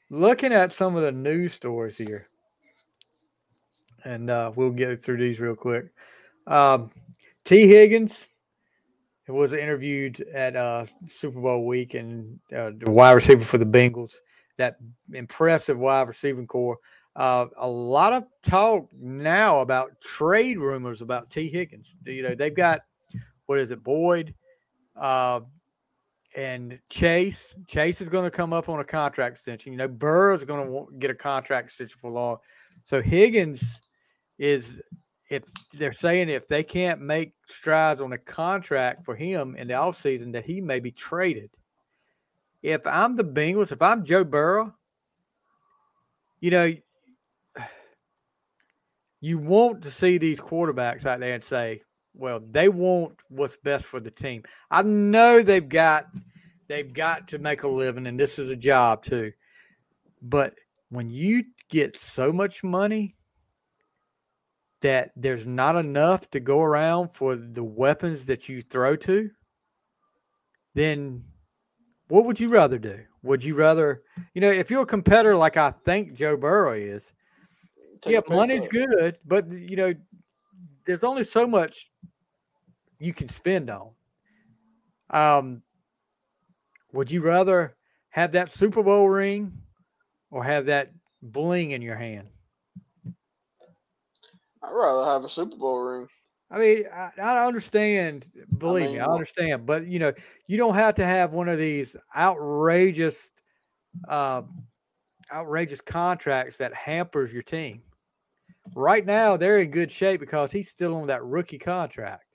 Looking 0.10 0.54
at 0.54 0.74
some 0.74 0.96
of 0.96 1.02
the 1.04 1.12
news 1.12 1.54
stories 1.54 1.98
here, 1.98 2.28
and 4.04 4.30
uh, 4.30 4.52
we'll 4.56 4.72
get 4.72 5.04
through 5.04 5.17
these 5.17 5.39
real 5.39 5.56
quick. 5.56 5.86
Um, 6.48 6.91
Tee 7.46 7.67
Higgins 7.67 8.28
was 9.28 9.54
interviewed 9.54 10.20
at 10.34 10.56
uh, 10.56 10.86
Super 11.08 11.39
Bowl 11.39 11.65
week, 11.65 11.94
and 11.94 12.39
uh, 12.56 12.72
the 12.78 12.91
wide 12.91 13.13
receiver 13.13 13.44
for 13.44 13.58
the 13.58 13.65
Bengals, 13.65 14.13
that 14.62 14.78
impressive 15.13 15.78
wide 15.78 16.08
receiving 16.08 16.47
corps. 16.47 16.78
Uh, 17.15 17.47
a 17.58 17.67
lot 17.67 18.13
of 18.13 18.24
talk 18.41 18.88
now 18.97 19.60
about 19.60 20.00
trade 20.02 20.58
rumors 20.58 21.02
about 21.02 21.30
Tee 21.30 21.50
Higgins. 21.50 21.93
You 22.06 22.24
know, 22.24 22.36
they've 22.36 22.56
got 22.56 22.82
what 23.47 23.60
is 23.60 23.71
it, 23.71 23.84
Boyd, 23.84 24.34
uh, 24.95 25.41
and 26.38 26.80
Chase. 26.89 27.54
Chase 27.67 28.00
is 28.00 28.08
going 28.08 28.24
to 28.24 28.32
come 28.32 28.54
up 28.54 28.69
on 28.69 28.80
a 28.80 28.84
contract 28.86 29.36
extension. 29.36 29.74
You 29.74 29.78
know, 29.78 29.89
Burr 29.89 30.34
is 30.34 30.45
going 30.45 30.67
to 30.67 30.97
get 31.00 31.12
a 31.12 31.15
contract 31.15 31.67
extension 31.67 31.97
for 32.00 32.12
long. 32.12 32.38
So 32.86 33.02
Higgins 33.02 33.80
is 34.39 34.82
if 35.30 35.43
they're 35.74 35.91
saying 35.91 36.30
if 36.30 36.47
they 36.47 36.63
can't 36.63 37.02
make 37.02 37.34
strides 37.45 38.02
on 38.02 38.13
a 38.13 38.17
contract 38.17 39.06
for 39.06 39.15
him 39.15 39.56
in 39.56 39.67
the 39.67 39.74
offseason 39.74 40.32
that 40.34 40.45
he 40.45 40.62
may 40.62 40.80
be 40.80 40.91
traded. 40.91 41.50
If 42.62 42.86
I'm 42.86 43.15
the 43.15 43.24
Bengals, 43.24 43.71
if 43.71 43.82
I'm 43.82 44.04
Joe 44.04 44.24
Burrow, 44.24 44.74
you 46.39 46.52
know, 46.52 46.74
you 49.19 49.38
want 49.38 49.84
to 49.84 49.91
see 49.91 50.17
these 50.17 50.39
quarterbacks 50.39 51.06
out 51.06 51.19
there 51.19 51.36
and 51.36 51.43
say, 51.43 51.82
well, 52.13 52.41
they 52.52 52.69
want 52.69 53.21
what's 53.30 53.58
best 53.58 53.86
for 53.86 54.00
the 54.00 54.12
team. 54.12 54.43
I 54.69 54.82
know 54.84 55.41
they've 55.41 55.67
got 55.67 56.08
they've 56.67 56.91
got 56.91 57.28
to 57.30 57.39
make 57.39 57.63
a 57.63 57.67
living 57.67 58.08
and 58.08 58.19
this 58.19 58.39
is 58.39 58.50
a 58.50 58.56
job 58.56 59.04
too. 59.04 59.32
But 60.21 60.56
when 60.89 61.10
you 61.10 61.43
get 61.69 61.97
so 61.97 62.32
much 62.34 62.63
money 62.63 63.15
that 64.82 65.12
there's 65.15 65.47
not 65.47 65.76
enough 65.76 66.30
to 66.32 66.39
go 66.39 66.62
around 66.62 67.10
for 67.13 67.36
the 67.36 67.63
weapons 67.63 68.26
that 68.26 68.50
you 68.50 68.62
throw 68.62 68.95
to, 68.95 69.30
then 70.74 71.24
what 72.12 72.26
would 72.26 72.38
you 72.41 72.50
rather 72.50 72.78
do? 72.78 73.00
Would 73.24 73.41
you 73.41 73.56
rather, 73.56 74.04
you 74.34 74.41
know, 74.41 74.52
if 74.52 74.69
you're 74.69 74.82
a 74.82 74.86
competitor 74.86 75.34
like 75.34 75.56
I 75.56 75.71
think 75.86 76.13
Joe 76.13 76.36
Burrow 76.36 76.74
is, 76.74 77.13
Take 78.02 78.13
yeah, 78.13 78.19
money's 78.28 78.67
good, 78.67 79.17
but 79.26 79.47
you 79.47 79.78
know, 79.78 79.93
there's 80.86 81.06
only 81.06 81.24
so 81.24 81.47
much 81.47 81.89
you 83.00 83.13
can 83.13 83.30
spend 83.30 83.69
on. 83.69 83.91
Um, 85.10 85.62
would 86.91 87.10
you 87.10 87.21
rather 87.21 87.78
have 88.10 88.34
that 88.34 88.52
Super 88.52 88.84
Bowl 88.84 89.08
ring 89.08 89.54
or 90.32 90.43
have 90.43 90.65
that 90.65 90.91
bling 91.21 91.71
in 91.71 91.82
your 91.82 91.95
hand? 91.95 92.28
I'd 94.62 94.74
rather 94.74 95.10
have 95.10 95.24
a 95.24 95.30
Super 95.30 95.56
Bowl 95.56 95.80
ring. 95.80 96.10
I 96.52 96.60
mean, 96.60 96.84
I, 96.94 97.10
I 97.22 97.46
understand. 97.46 98.28
Believe 98.58 98.92
me, 98.92 99.00
I 99.00 99.06
understand. 99.06 99.66
But 99.66 99.88
you 99.88 100.00
know, 100.00 100.12
you 100.48 100.58
don't 100.58 100.76
have 100.76 100.96
to 100.96 101.06
have 101.06 101.32
one 101.32 101.48
of 101.48 101.58
these 101.58 101.96
outrageous, 102.16 103.32
uh, 104.10 104.42
outrageous 105.32 105.80
contracts 105.80 106.58
that 106.58 106.74
hampers 106.74 107.32
your 107.32 107.42
team. 107.42 107.82
Right 108.76 109.06
now, 109.06 109.38
they're 109.38 109.60
in 109.60 109.72
good 109.72 109.92
shape 109.92 110.20
because 110.20 110.52
he's 110.52 110.70
still 110.70 110.96
on 110.96 111.08
that 111.08 111.24
rookie 111.24 111.58
contract. 111.58 112.26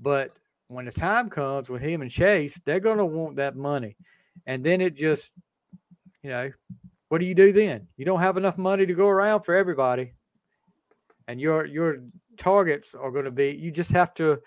But 0.00 0.32
when 0.68 0.86
the 0.86 0.92
time 0.92 1.28
comes 1.28 1.68
with 1.68 1.82
him 1.82 2.00
and 2.00 2.10
Chase, 2.10 2.58
they're 2.64 2.80
going 2.80 2.98
to 2.98 3.04
want 3.04 3.36
that 3.36 3.56
money, 3.56 3.96
and 4.46 4.64
then 4.64 4.80
it 4.80 4.96
just, 4.96 5.32
you 6.22 6.30
know, 6.30 6.50
what 7.08 7.18
do 7.18 7.26
you 7.26 7.34
do 7.34 7.52
then? 7.52 7.86
You 7.96 8.06
don't 8.06 8.20
have 8.20 8.38
enough 8.38 8.56
money 8.56 8.86
to 8.86 8.94
go 8.94 9.06
around 9.06 9.42
for 9.42 9.54
everybody, 9.54 10.14
and 11.28 11.38
your 11.38 11.66
your 11.66 11.98
targets 12.36 12.94
are 12.94 13.10
going 13.10 13.24
to 13.24 13.30
be 13.30 13.50
you 13.50 13.70
just 13.70 13.90
have 13.90 14.12
to 14.14 14.40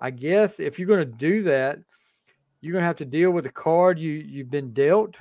i 0.00 0.10
guess 0.10 0.60
if 0.60 0.78
you're 0.78 0.88
going 0.88 0.98
to 0.98 1.04
do 1.04 1.42
that 1.42 1.78
you're 2.60 2.72
going 2.72 2.82
to 2.82 2.86
have 2.86 2.96
to 2.96 3.04
deal 3.04 3.30
with 3.30 3.44
the 3.44 3.50
card 3.52 3.98
you 3.98 4.12
you've 4.12 4.50
been 4.50 4.72
dealt 4.72 5.18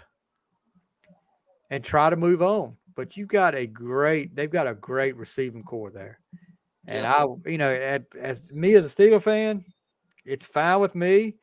and 1.72 1.84
try 1.84 2.10
to 2.10 2.16
move 2.16 2.44
on. 2.44 2.76
But 2.96 3.18
you've 3.18 3.30
got 3.30 3.56
a 3.56 3.66
great 3.66 4.36
they've 4.36 4.52
got 4.52 4.68
a 4.68 4.76
great 4.76 5.16
receiving 5.16 5.64
corps 5.64 5.90
there. 5.92 6.20
And 6.86 7.06
Yeah. 7.06 7.14
i 7.14 7.50
you 7.50 7.58
know 7.58 7.74
at, 7.74 8.04
as 8.20 8.52
me 8.52 8.76
as 8.76 8.86
a 8.86 8.90
Steeler 8.90 9.22
fan 9.22 9.66
it's 10.26 10.46
fine 10.46 10.80
with 10.80 10.94
me 10.94 11.38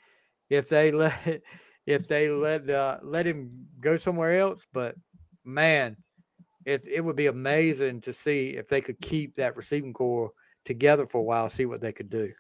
if 0.51 0.69
they 0.69 0.93
let 1.03 1.43
if 1.87 2.07
they 2.07 2.29
let 2.31 2.69
uh, 2.71 2.99
let 3.03 3.27
him 3.27 3.67
go 3.81 3.97
somewhere 3.97 4.39
else. 4.39 4.67
But 4.73 4.95
man 5.45 5.97
it, 6.65 6.87
it 6.87 7.01
would 7.01 7.17
be 7.17 7.27
amazing 7.27 8.03
to 8.03 8.13
see 8.13 8.51
if 8.51 8.69
they 8.69 8.83
could 8.83 9.01
keep 9.01 9.37
that 9.37 9.57
receiving 9.57 9.95
corps 9.95 10.31
together 10.69 11.07
for 11.07 11.19
a 11.19 11.23
while, 11.25 11.49
see 11.49 11.67
what 11.67 11.81
they 11.81 11.93
could 11.93 12.11
do. 12.11 12.31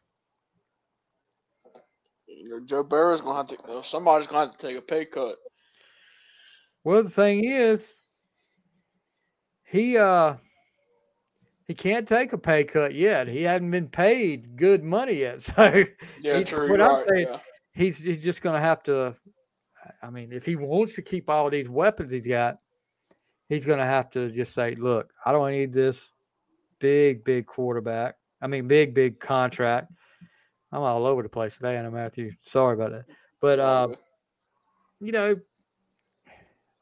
Joe 2.66 2.82
Burrow's 2.84 3.20
gonna 3.20 3.36
have 3.36 3.48
to. 3.48 3.82
Somebody's 3.88 4.28
gonna 4.28 4.46
have 4.46 4.56
to 4.58 4.66
take 4.66 4.76
a 4.76 4.80
pay 4.82 5.04
cut. 5.06 5.36
Well, 6.84 7.02
the 7.02 7.10
thing 7.10 7.44
is, 7.44 7.90
he 9.64 9.96
uh 9.98 10.34
he 11.66 11.74
can't 11.74 12.06
take 12.08 12.32
a 12.32 12.38
pay 12.38 12.64
cut 12.64 12.94
yet. 12.94 13.28
He 13.28 13.42
hadn't 13.42 13.70
been 13.70 13.88
paid 13.88 14.56
good 14.56 14.84
money 14.84 15.14
yet. 15.16 15.42
So 15.56 15.84
Yeah, 16.20 16.38
He- 16.38 16.44
true. 16.44 16.70
what 16.70 16.80
I'm 16.80 16.92
right, 16.96 17.08
saying- 17.08 17.26
yeah. 17.30 17.40
he's 17.72 17.98
he's 17.98 18.22
just 18.24 18.42
gonna 18.42 18.60
have 18.60 18.82
to 18.84 19.16
I 20.02 20.10
mean, 20.10 20.32
if 20.32 20.44
he 20.44 20.56
wants 20.56 20.94
to 20.94 21.02
keep 21.02 21.28
all 21.30 21.48
these 21.50 21.68
weapons 21.70 22.12
he's 22.12 22.26
got, 22.26 22.58
he's 23.48 23.66
gonna 23.66 23.86
have 23.86 24.10
to 24.10 24.30
just 24.30 24.54
say, 24.54 24.74
Look, 24.74 25.10
I 25.24 25.32
don't 25.32 25.50
need 25.50 25.72
this. 25.72 26.12
Big, 26.80 27.24
big 27.24 27.46
quarterback. 27.46 28.16
I 28.40 28.46
mean, 28.46 28.68
big, 28.68 28.94
big 28.94 29.18
contract. 29.18 29.90
I'm 30.70 30.82
all 30.82 31.06
over 31.06 31.22
the 31.22 31.28
place 31.28 31.56
today, 31.56 31.76
Anna 31.76 31.90
Matthew. 31.90 32.32
Sorry 32.42 32.74
about 32.74 32.92
that. 32.92 33.04
But 33.40 33.58
uh, 33.58 33.88
you 35.00 35.12
know, 35.12 35.36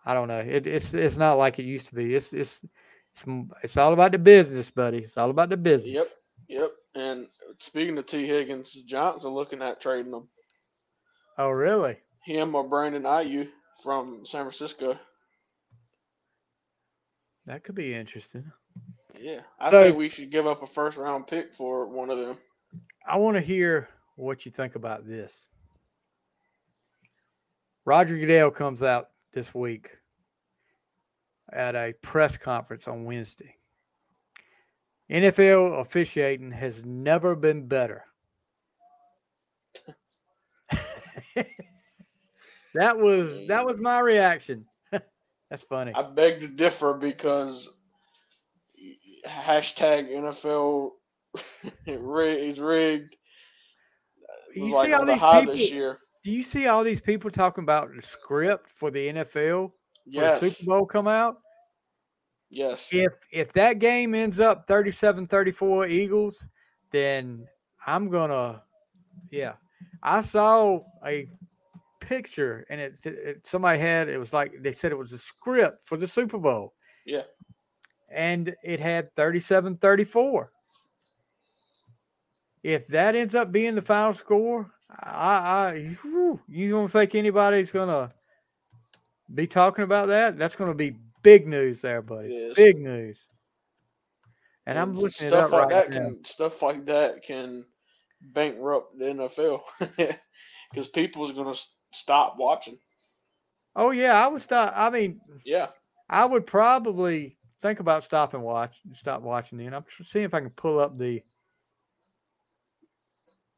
I 0.05 0.15
don't 0.15 0.29
know. 0.29 0.41
It, 0.41 0.67
it's 0.67 0.93
it's 0.95 1.17
not 1.17 1.39
like 1.39 1.59
it 1.59 1.65
used 1.65 1.89
to 1.89 1.95
be. 1.95 2.15
It's 2.15 2.33
it's 2.33 2.61
it's 3.15 3.25
it's 3.63 3.77
all 3.77 3.93
about 3.93 4.13
the 4.13 4.19
business, 4.19 4.71
buddy. 4.71 4.99
It's 4.99 5.17
all 5.17 5.31
about 5.31 5.49
the 5.49 5.57
business. 5.57 5.95
Yep, 5.95 6.07
yep. 6.49 6.71
And 6.95 7.27
speaking 7.61 7.97
of 7.99 8.07
Tee 8.07 8.27
Higgins, 8.27 8.73
the 8.75 8.83
Giants 8.83 9.25
are 9.25 9.31
looking 9.31 9.63
at 9.63 9.81
trading 9.81 10.13
them. 10.13 10.29
Oh, 11.39 11.51
really? 11.51 11.99
Him 12.25 12.55
or 12.55 12.69
Brandon 12.69 13.03
Aiyuk 13.03 13.49
from 13.85 14.23
San 14.25 14.45
Francisco. 14.45 14.99
That 17.45 17.63
could 17.63 17.75
be 17.75 17.95
interesting. 17.95 18.51
Yeah, 19.19 19.41
I 19.59 19.71
So- 19.71 19.85
think 19.85 19.97
we 19.97 20.09
should 20.09 20.31
give 20.31 20.47
up 20.47 20.63
a 20.63 20.67
first 20.67 20.97
round 20.97 21.27
pick 21.27 21.55
for 21.55 21.87
one 21.89 22.11
of 22.11 22.19
them. 22.19 22.39
I 23.07 23.17
want 23.17 23.37
to 23.37 23.41
hear 23.41 23.89
what 24.17 24.45
you 24.45 24.53
think 24.53 24.75
about 24.75 25.07
this. 25.07 25.49
Roger 27.85 28.19
Goodell 28.19 28.51
comes 28.51 28.83
out 28.83 29.11
this 29.33 29.55
week 29.55 29.97
at 31.53 31.77
a 31.77 31.93
press 32.03 32.37
conference 32.37 32.89
on 32.89 33.05
Wednesday. 33.05 33.57
NFL 35.09 35.81
officiating 35.81 36.51
has 36.51 36.85
never 36.85 37.37
been 37.37 37.69
better. 37.69 38.05
that 42.75 42.99
was 42.99 43.47
that 43.47 43.63
mm. 43.63 43.67
was 43.67 43.79
my 43.79 44.01
reaction. 44.01 44.67
That's 45.51 45.63
funny. 45.69 45.93
I 45.95 46.03
beg 46.03 46.41
to 46.41 46.49
differ 46.49 46.95
because 46.95 47.69
hashtag 49.27 50.11
NFL 50.11 50.91
is 51.87 52.59
rigged. 52.59 53.17
You 54.55 54.75
like 54.75 54.87
see 54.89 54.93
all 54.95 55.05
the 55.05 55.13
these 55.13 55.23
people. 55.23 55.55
this 55.55 55.71
year. 55.71 55.99
Do 56.25 56.33
you 56.33 56.43
see 56.43 56.67
all 56.67 56.83
these 56.83 57.01
people 57.01 57.31
talking 57.31 57.63
about 57.63 57.95
the 57.95 58.03
script 58.03 58.69
for 58.71 58.91
the 58.91 59.09
NFL 59.09 59.69
for 59.69 59.73
Yes, 60.07 60.41
the 60.41 60.51
Super 60.51 60.65
Bowl 60.65 60.87
come 60.87 61.07
out? 61.09 61.39
yes. 62.51 62.87
if 62.91 63.13
if 63.33 63.53
that 63.53 63.79
game 63.79 64.15
ends 64.15 64.41
up 64.41 64.67
37-34 64.69 65.91
Eagles, 65.91 66.49
then 66.91 67.47
I'm 67.87 68.09
gonna 68.09 68.63
yeah. 69.31 69.55
I 70.03 70.23
saw 70.23 70.81
a 71.05 71.29
picture 72.01 72.65
and 72.71 72.81
it, 72.81 72.95
it 73.05 73.47
somebody 73.47 73.81
had 73.81 74.09
it 74.09 74.19
was 74.19 74.33
like 74.33 74.53
they 74.61 74.73
said 74.73 74.93
it 74.93 74.99
was 74.99 75.13
a 75.13 75.19
script 75.19 75.87
for 75.87 75.97
the 75.97 76.07
Super 76.07 76.39
Bowl. 76.39 76.75
Yeah. 77.05 77.23
And 78.09 78.55
it 78.63 78.81
had 78.81 79.15
37-34. 79.17 80.49
If 82.63 82.87
that 82.89 83.15
ends 83.15 83.35
up 83.35 83.53
being 83.53 83.75
the 83.75 83.83
final 83.83 84.15
score, 84.15 84.71
I, 84.91 85.73
I 85.73 85.97
whew, 86.03 86.41
you 86.49 86.71
don't 86.71 86.89
think 86.89 87.15
anybody's 87.15 87.71
gonna 87.71 88.11
be 89.35 89.47
talking 89.47 89.85
about 89.85 90.09
that? 90.09 90.39
That's 90.39 90.57
gonna 90.57 90.75
be 90.75 90.97
big 91.23 91.47
news 91.47 91.81
there, 91.81 92.03
buddy. 92.03 92.35
Is. 92.35 92.55
Big 92.55 92.79
news. 92.79 93.19
And 94.67 94.79
I'm 94.79 94.95
looking 94.97 95.29
it 95.29 95.31
stuff 95.31 95.47
up 95.47 95.51
like 95.53 95.69
right 95.69 95.91
that 95.91 95.91
now. 95.91 95.97
can 95.97 96.25
stuff 96.25 96.61
like 96.63 96.85
that 96.87 97.23
can 97.25 97.65
bankrupt 98.33 98.99
the 98.99 99.05
NFL 99.05 99.61
because 100.73 100.89
people's 100.95 101.33
gonna 101.33 101.55
stop 101.93 102.37
watching. 102.37 102.79
Oh 103.77 103.91
yeah, 103.91 104.25
I 104.25 104.29
would 104.29 104.43
stop. 104.43 104.73
I 104.75 104.91
mean, 104.91 105.21
Yeah, 105.45 105.69
I 106.09 106.25
would 106.25 106.47
probably 106.47 107.37
think 107.61 107.81
about 107.81 108.05
stopping 108.05 108.43
watch, 108.43 108.81
stop 108.93 109.23
watching 109.23 109.59
then. 109.59 109.75
I'm 109.75 109.85
tr- 109.85 110.05
seeing 110.05 110.25
if 110.25 110.35
I 110.35 110.41
can 110.41 110.51
pull 110.51 110.79
up 110.79 110.99
the 110.99 111.23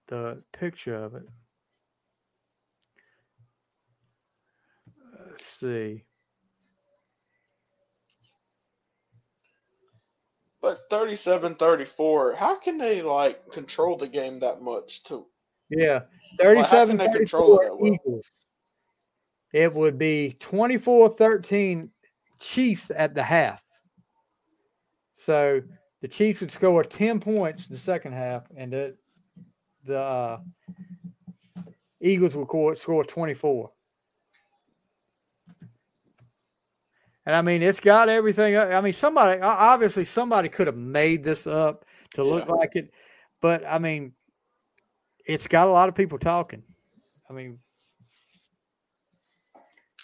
the 0.07 0.43
picture 0.53 0.95
of 0.95 1.15
it. 1.15 1.25
Let's 5.27 5.45
see. 5.45 6.05
but 10.61 10.79
37-34, 10.91 12.37
how 12.37 12.59
can 12.61 12.79
they 12.79 13.03
like 13.03 13.51
control 13.53 13.97
the 13.97 14.09
game 14.09 14.41
that 14.41 14.61
much 14.61 15.03
too? 15.05 15.27
Yeah, 15.71 16.01
37 16.41 16.97
can 16.99 17.07
they 17.07 17.19
control 17.19 17.59
it 17.59 17.65
34 17.65 17.65
that 17.65 17.79
well? 17.79 17.93
Eagles. 17.95 18.31
It 19.53 19.75
would 19.75 19.99
be 19.99 20.37
24 20.41 21.11
13 21.11 21.91
Chiefs 22.39 22.91
at 22.95 23.15
the 23.15 23.23
half. 23.23 23.63
So 25.19 25.63
the 26.01 26.09
Chiefs 26.09 26.41
would 26.41 26.53
score 26.53 26.85
10 26.85 27.21
points 27.21 27.67
in 27.67 27.75
the 27.75 27.81
second 27.81 28.13
half, 28.13 28.45
and 28.57 28.73
the, 28.73 28.97
the 29.85 29.99
uh, 29.99 30.39
Eagles 32.01 32.37
would 32.37 32.47
score, 32.47 32.77
score 32.77 33.05
24. 33.05 33.71
And 37.27 37.37
I 37.37 37.43
mean, 37.43 37.63
it's 37.63 37.81
got 37.81 38.09
everything. 38.09 38.57
I 38.57 38.81
mean, 38.81 38.95
somebody, 38.95 39.41
obviously, 39.43 40.07
somebody 40.07 40.49
could 40.49 40.67
have 40.67 40.77
made 40.77 41.23
this 41.23 41.47
up 41.47 41.85
to 42.15 42.25
look 42.25 42.47
Yeah. 42.47 42.55
like 42.55 42.75
it, 42.75 42.91
but 43.43 43.63
I 43.67 43.79
mean, 43.79 44.15
it's 45.27 45.47
got 45.47 45.69
a 45.69 45.71
lot 45.71 45.91
of 45.91 45.95
people 45.95 46.19
talking. 46.19 46.63
I 47.29 47.35
mean, 47.35 47.59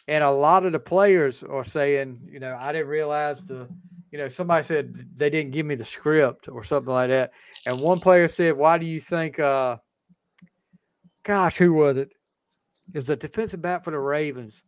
and 0.07 0.23
a 0.23 0.31
lot 0.31 0.67
of 0.67 0.73
the 0.73 0.81
players 0.81 1.43
are 1.43 1.65
saying, 1.65 2.29
you 2.31 2.41
know, 2.41 2.59
I 2.61 2.73
didn't 2.73 2.89
realize 2.89 3.43
the, 3.43 3.69
you 4.15 4.19
know, 4.19 4.29
somebody 4.29 4.65
said 4.65 4.95
they 5.17 5.29
didn't 5.29 5.51
give 5.51 5.67
me 5.67 5.75
the 5.75 5.85
script 5.85 6.49
or 6.49 6.63
something 6.63 6.93
like 6.93 7.09
that. 7.09 7.33
And 7.67 7.81
one 7.81 7.99
player 7.99 8.29
said, 8.29 8.57
"Why 8.57 8.79
do 8.79 8.87
you 8.87 9.01
think?" 9.01 9.41
uh 9.41 9.79
Gosh, 11.25 11.57
who 11.57 11.73
was 11.73 11.97
it? 11.97 12.13
Was 12.95 13.11
a 13.11 13.17
defensive 13.17 13.61
back 13.61 13.83
for 13.83 13.91
the 13.91 13.99
Ravens. 13.99 14.63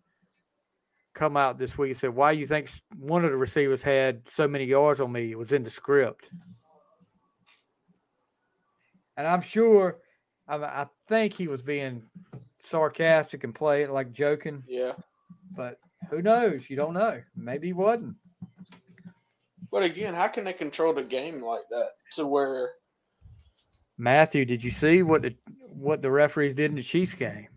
Come 1.14 1.36
out 1.36 1.58
this 1.58 1.78
week 1.78 1.90
and 1.90 1.96
said, 1.96 2.10
"Why 2.16 2.34
do 2.34 2.40
you 2.40 2.46
think 2.48 2.68
one 2.98 3.24
of 3.24 3.30
the 3.30 3.36
receivers 3.36 3.84
had 3.84 4.28
so 4.28 4.48
many 4.48 4.64
yards 4.64 5.00
on 5.00 5.12
me? 5.12 5.30
It 5.30 5.38
was 5.38 5.52
in 5.52 5.62
the 5.62 5.70
script." 5.70 6.28
And 9.16 9.28
I'm 9.28 9.42
sure, 9.42 9.98
I, 10.48 10.56
I 10.56 10.86
think 11.06 11.34
he 11.34 11.46
was 11.46 11.62
being 11.62 12.02
sarcastic 12.58 13.44
and 13.44 13.54
play 13.54 13.84
it 13.84 13.92
like 13.92 14.10
joking, 14.10 14.64
Yeah, 14.66 14.94
but 15.54 15.78
who 16.10 16.20
knows? 16.20 16.68
You 16.68 16.74
don't 16.74 16.94
know. 16.94 17.22
Maybe 17.36 17.68
he 17.68 17.72
wasn't. 17.72 18.16
But 19.70 19.82
again, 19.82 20.14
how 20.14 20.28
can 20.28 20.44
they 20.44 20.52
control 20.52 20.94
the 20.94 21.02
game 21.02 21.42
like 21.42 21.62
that 21.70 21.90
to 22.16 22.26
where? 22.26 22.70
Matthew, 23.98 24.44
did 24.44 24.62
you 24.62 24.70
see 24.70 25.02
what 25.02 25.22
the 25.22 25.34
what 25.68 26.02
the 26.02 26.10
referees 26.10 26.54
did 26.54 26.70
in 26.70 26.76
the 26.76 26.82
Chiefs 26.82 27.14
game? 27.14 27.48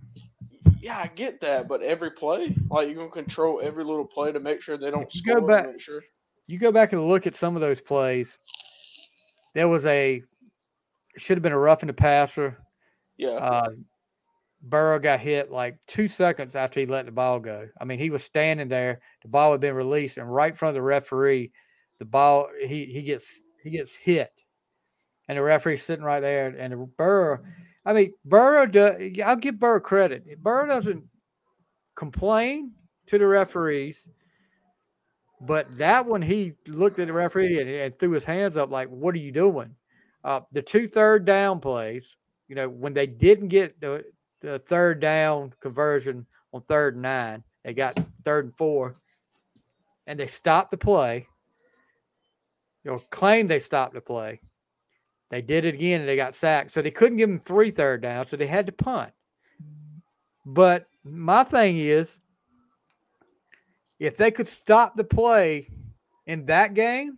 Yeah, 0.82 0.98
I 0.98 1.08
get 1.08 1.42
that, 1.42 1.68
but 1.68 1.82
every 1.82 2.12
play, 2.12 2.56
like 2.70 2.88
you're 2.88 2.96
gonna 2.96 3.10
control 3.12 3.60
every 3.62 3.84
little 3.84 4.06
play 4.06 4.32
to 4.32 4.40
make 4.40 4.62
sure 4.62 4.78
they 4.78 4.92
don't 4.92 5.12
go 5.26 5.46
back- 5.46 5.80
sure. 5.80 6.02
You 6.48 6.58
go 6.58 6.72
back 6.72 6.94
and 6.94 7.08
look 7.08 7.28
at 7.28 7.36
some 7.36 7.56
of 7.56 7.62
those 7.62 7.80
plays. 7.82 8.40
There 9.54 9.68
was 9.68 9.86
a 9.86 10.24
should 11.18 11.38
have 11.38 11.44
been 11.44 11.52
a 11.52 11.60
rough 11.60 11.84
in 11.84 11.88
the 11.88 11.94
passer. 11.94 12.58
Yeah, 13.18 13.32
Uh, 13.32 13.70
Burrow 14.62 15.00
got 15.00 15.20
hit 15.20 15.52
like 15.52 15.78
two 15.88 16.08
seconds 16.08 16.56
after 16.56 16.80
he 16.80 16.86
let 16.86 17.06
the 17.06 17.12
ball 17.12 17.40
go. 17.40 17.68
I 17.80 17.86
mean, 17.86 18.00
he 18.00 18.10
was 18.10 18.24
standing 18.24 18.68
there. 18.70 19.02
The 19.22 19.28
ball 19.28 19.52
had 19.52 19.62
been 19.62 19.76
released, 19.76 20.18
and 20.18 20.34
right 20.34 20.52
in 20.52 20.56
front 20.58 20.70
of 20.72 20.76
the 20.76 20.82
referee, 20.82 21.52
the 22.00 22.06
ball 22.06 22.48
he 22.60 22.86
he 22.86 23.02
gets 23.02 23.28
he 23.64 23.70
gets 23.70 23.96
hit, 23.96 24.32
and 25.28 25.38
the 25.38 25.44
referee's 25.44 25.84
sitting 25.84 26.06
right 26.06 26.22
there. 26.22 26.48
And 26.48 26.96
Burrow, 26.98 27.40
I 27.86 27.94
mean, 27.94 28.14
Burrow. 28.26 28.66
Do, 28.66 29.14
I'll 29.24 29.36
give 29.36 29.60
Burrow 29.60 29.80
credit. 29.80 30.42
Burrow 30.42 30.68
doesn't 30.68 31.04
complain 31.96 32.72
to 33.08 33.18
the 33.18 33.28
referees, 33.28 34.08
but 35.42 35.78
that 35.78 36.06
one 36.06 36.22
he 36.22 36.54
looked 36.68 37.00
at 37.00 37.08
the 37.08 37.14
referee 37.14 37.60
and, 37.60 37.70
and 37.70 38.00
threw 38.00 38.12
his 38.12 38.26
hands 38.26 38.58
up 38.58 38.72
like, 38.72 38.88
"What 38.90 39.14
are 39.16 39.20
you 39.20 39.32
doing?" 39.32 39.76
Uh, 40.24 40.42
the 40.52 40.62
two 40.62 40.88
third 40.88 41.26
down 41.26 41.60
plays, 41.60 42.18
you 42.50 42.56
know, 42.56 42.68
when 42.68 42.94
they 42.94 43.06
didn't 43.06 43.48
get 43.48 43.80
the, 43.80 44.04
the 44.42 44.60
third 44.60 45.00
down 45.00 45.54
conversion 45.62 46.26
on 46.52 46.62
third 46.64 46.96
and 46.96 47.04
nine, 47.04 47.44
they 47.64 47.74
got 47.74 47.98
third 48.26 48.46
and 48.46 48.58
four, 48.58 48.98
and 50.08 50.20
they 50.20 50.28
stopped 50.28 50.72
the 50.72 50.78
play. 50.78 51.26
You 52.84 52.92
know, 52.92 53.02
claim 53.10 53.48
they 53.48 53.60
stopped 53.60 53.94
the 53.94 54.02
play. 54.02 54.42
They 55.30 55.42
did 55.42 55.66
it 55.66 55.76
again 55.76 56.02
and 56.02 56.10
they 56.10 56.16
got 56.16 56.36
sacked. 56.36 56.72
So 56.72 56.82
they 56.82 56.92
couldn't 56.92 57.18
give 57.18 57.30
them 57.30 57.40
three 57.40 57.72
third 57.72 58.02
downs, 58.02 58.30
so 58.30 58.38
they 58.38 58.48
had 58.48 58.66
to 58.66 58.72
punt. 58.72 59.12
But 60.46 60.88
my 61.04 61.44
thing 61.44 61.78
is, 61.78 62.20
if 64.00 64.18
they 64.18 64.32
could 64.32 64.48
stop 64.48 64.96
the 64.96 65.04
play 65.04 65.70
in 66.26 66.46
that 66.46 66.74
game, 66.74 67.18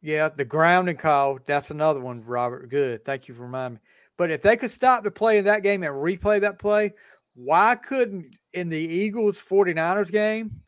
yeah, 0.00 0.28
the 0.28 0.44
grounding 0.44 0.96
call, 0.96 1.38
that's 1.44 1.70
another 1.70 2.00
one, 2.00 2.24
Robert. 2.24 2.68
Good. 2.70 3.04
Thank 3.04 3.28
you 3.28 3.34
for 3.34 3.42
reminding 3.42 3.74
me. 3.74 3.80
But 4.16 4.30
if 4.30 4.42
they 4.42 4.56
could 4.56 4.70
stop 4.70 5.04
the 5.04 5.10
play 5.10 5.38
in 5.38 5.44
that 5.44 5.62
game 5.62 5.82
and 5.82 5.94
replay 5.94 6.40
that 6.40 6.58
play, 6.58 6.92
why 7.34 7.76
couldn't 7.76 8.34
in 8.52 8.68
the 8.68 8.78
Eagles 8.78 9.40
49ers 9.40 10.10
game, 10.10 10.62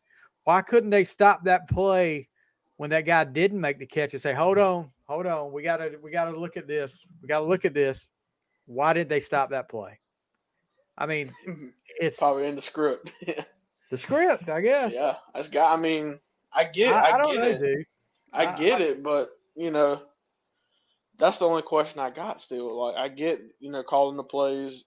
why 0.45 0.61
couldn't 0.61 0.91
they 0.91 1.03
stop 1.03 1.43
that 1.43 1.67
play 1.67 2.29
when 2.77 2.89
that 2.91 3.01
guy 3.01 3.23
didn't 3.23 3.59
make 3.59 3.79
the 3.79 3.85
catch 3.85 4.13
and 4.13 4.21
say, 4.21 4.33
"Hold 4.33 4.57
mm-hmm. 4.57 4.77
on, 4.77 4.91
hold 5.05 5.25
on, 5.25 5.51
we 5.51 5.61
gotta 5.61 5.97
we 6.01 6.11
gotta 6.11 6.37
look 6.37 6.55
at 6.55 6.67
this. 6.67 7.05
We 7.21 7.27
gotta 7.27 7.45
look 7.45 7.65
at 7.65 7.73
this." 7.73 8.09
Why 8.67 8.93
did 8.93 9.09
they 9.09 9.19
stop 9.19 9.51
that 9.51 9.69
play? 9.69 9.99
I 10.97 11.05
mean, 11.05 11.33
mm-hmm. 11.47 11.67
it's 11.99 12.17
Probably 12.17 12.47
in 12.47 12.55
the 12.55 12.61
script. 12.61 13.11
the 13.91 13.97
script, 13.97 14.49
I 14.49 14.61
guess. 14.61 14.93
yeah, 14.93 15.15
that's 15.33 15.49
got. 15.49 15.77
I 15.77 15.81
mean, 15.81 16.19
I 16.53 16.65
get. 16.65 16.93
I, 16.93 17.09
I, 17.09 17.13
I 17.13 17.17
don't 17.17 17.35
get 17.35 17.43
know, 17.43 17.49
it. 17.49 17.59
dude. 17.59 17.85
I 18.33 18.45
I- 18.45 18.57
get 18.57 18.81
it, 18.81 19.03
but 19.03 19.31
you 19.55 19.71
know, 19.71 20.01
that's 21.17 21.37
the 21.39 21.45
only 21.45 21.63
question 21.63 21.99
I 21.99 22.11
got 22.11 22.39
still. 22.39 22.85
Like, 22.85 22.95
I 22.95 23.07
get 23.09 23.41
you 23.59 23.71
know 23.71 23.83
calling 23.83 24.17
the 24.17 24.23
plays, 24.23 24.83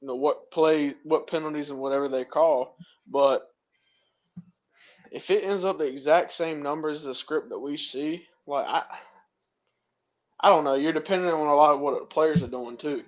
you 0.00 0.08
know 0.08 0.16
what 0.16 0.50
play, 0.50 0.94
what 1.04 1.26
penalties 1.26 1.70
and 1.70 1.78
whatever 1.78 2.08
they 2.08 2.24
call, 2.24 2.76
but 3.06 3.50
if 5.10 5.30
it 5.30 5.44
ends 5.44 5.64
up 5.64 5.78
the 5.78 5.84
exact 5.84 6.34
same 6.34 6.62
numbers 6.62 6.98
as 6.98 7.04
the 7.04 7.14
script 7.14 7.48
that 7.50 7.58
we 7.58 7.76
see, 7.76 8.26
like 8.46 8.66
I, 8.66 8.82
I 10.40 10.48
don't 10.48 10.64
know. 10.64 10.74
You're 10.74 10.92
dependent 10.92 11.32
on 11.32 11.46
a 11.46 11.54
lot 11.54 11.74
of 11.74 11.80
what 11.80 11.98
the 11.98 12.06
players 12.06 12.42
are 12.42 12.48
doing 12.48 12.76
too. 12.76 13.02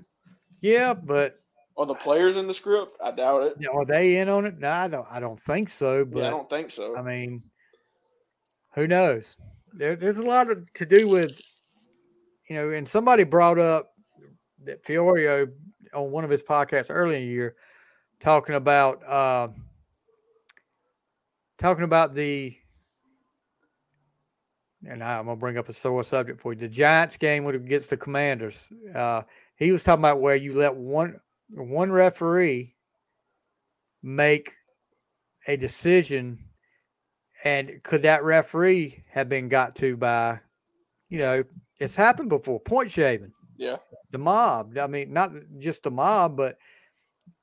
Yeah, 0.61 0.95
but 0.95 1.37
Are 1.77 1.87
the 1.87 1.95
players 1.95 2.37
in 2.37 2.47
the 2.47 2.55
script? 2.55 2.93
I 3.03 3.13
doubt 3.13 3.43
it. 3.43 3.67
are 3.73 3.85
they 3.85 4.17
in 4.17 4.29
on 4.29 4.47
it? 4.47 4.59
No, 4.59 4.69
I 4.69 4.89
don't. 4.89 5.07
I 5.11 5.21
don't 5.21 5.41
think 5.41 5.69
so. 5.69 6.05
But 6.05 6.21
yeah, 6.21 6.27
I 6.27 6.31
don't 6.31 6.51
think 6.51 6.71
so. 6.71 6.97
I 6.97 7.03
mean, 7.03 7.43
who 8.75 8.87
knows? 8.87 9.37
There, 9.73 9.97
there's 9.97 10.19
a 10.19 10.23
lot 10.23 10.51
of, 10.51 10.71
to 10.75 10.87
do 10.87 11.09
with, 11.09 11.41
you 12.49 12.57
know, 12.57 12.71
and 12.71 12.89
somebody 12.89 13.23
brought 13.23 13.59
up 13.59 13.95
that 14.65 14.85
Florio 14.85 15.49
on 15.95 16.11
one 16.11 16.25
of 16.25 16.31
his 16.31 16.43
podcasts 16.43 16.87
early 16.91 17.17
in 17.17 17.23
the 17.23 17.29
year, 17.29 17.57
talking 18.19 18.57
about 18.57 19.03
uh, 19.07 19.49
talking 21.61 21.85
about 21.85 22.15
the, 22.15 22.57
and 24.89 25.05
I'm 25.05 25.27
gonna 25.27 25.37
bring 25.37 25.59
up 25.59 25.69
a 25.69 25.73
sore 25.73 26.03
subject 26.03 26.41
for 26.41 26.53
you. 26.53 26.59
The 26.59 26.69
Giants 26.69 27.17
game 27.17 27.45
when 27.45 27.55
it 27.55 27.67
gets 27.67 27.87
the 27.87 27.97
Commanders. 27.97 28.57
Uh, 28.95 29.23
he 29.57 29.71
was 29.71 29.85
talking 29.85 30.01
about 30.01 30.21
where 30.21 30.37
you 30.37 30.55
let 30.55 30.75
one 30.75 31.21
one 31.51 31.93
referee 31.93 32.75
make 34.03 34.55
a 35.47 35.57
decision 35.57 36.39
and 37.45 37.83
could 37.83 38.03
that 38.03 38.25
referee 38.25 39.03
have 39.11 39.29
been 39.29 39.49
got 39.49 39.75
to 39.77 39.97
by, 39.97 40.39
you 41.09 41.19
know, 41.19 41.45
it's 41.79 41.97
happened 41.97 42.29
before, 42.29 42.61
point 42.61 42.91
shaving, 42.91 43.33
yeah, 43.57 43.77
the 44.11 44.19
mob. 44.19 44.77
I 44.79 44.87
mean, 44.87 45.13
not 45.13 45.31
just 45.59 45.83
the 45.83 45.91
mob, 45.91 46.37
but 46.37 46.57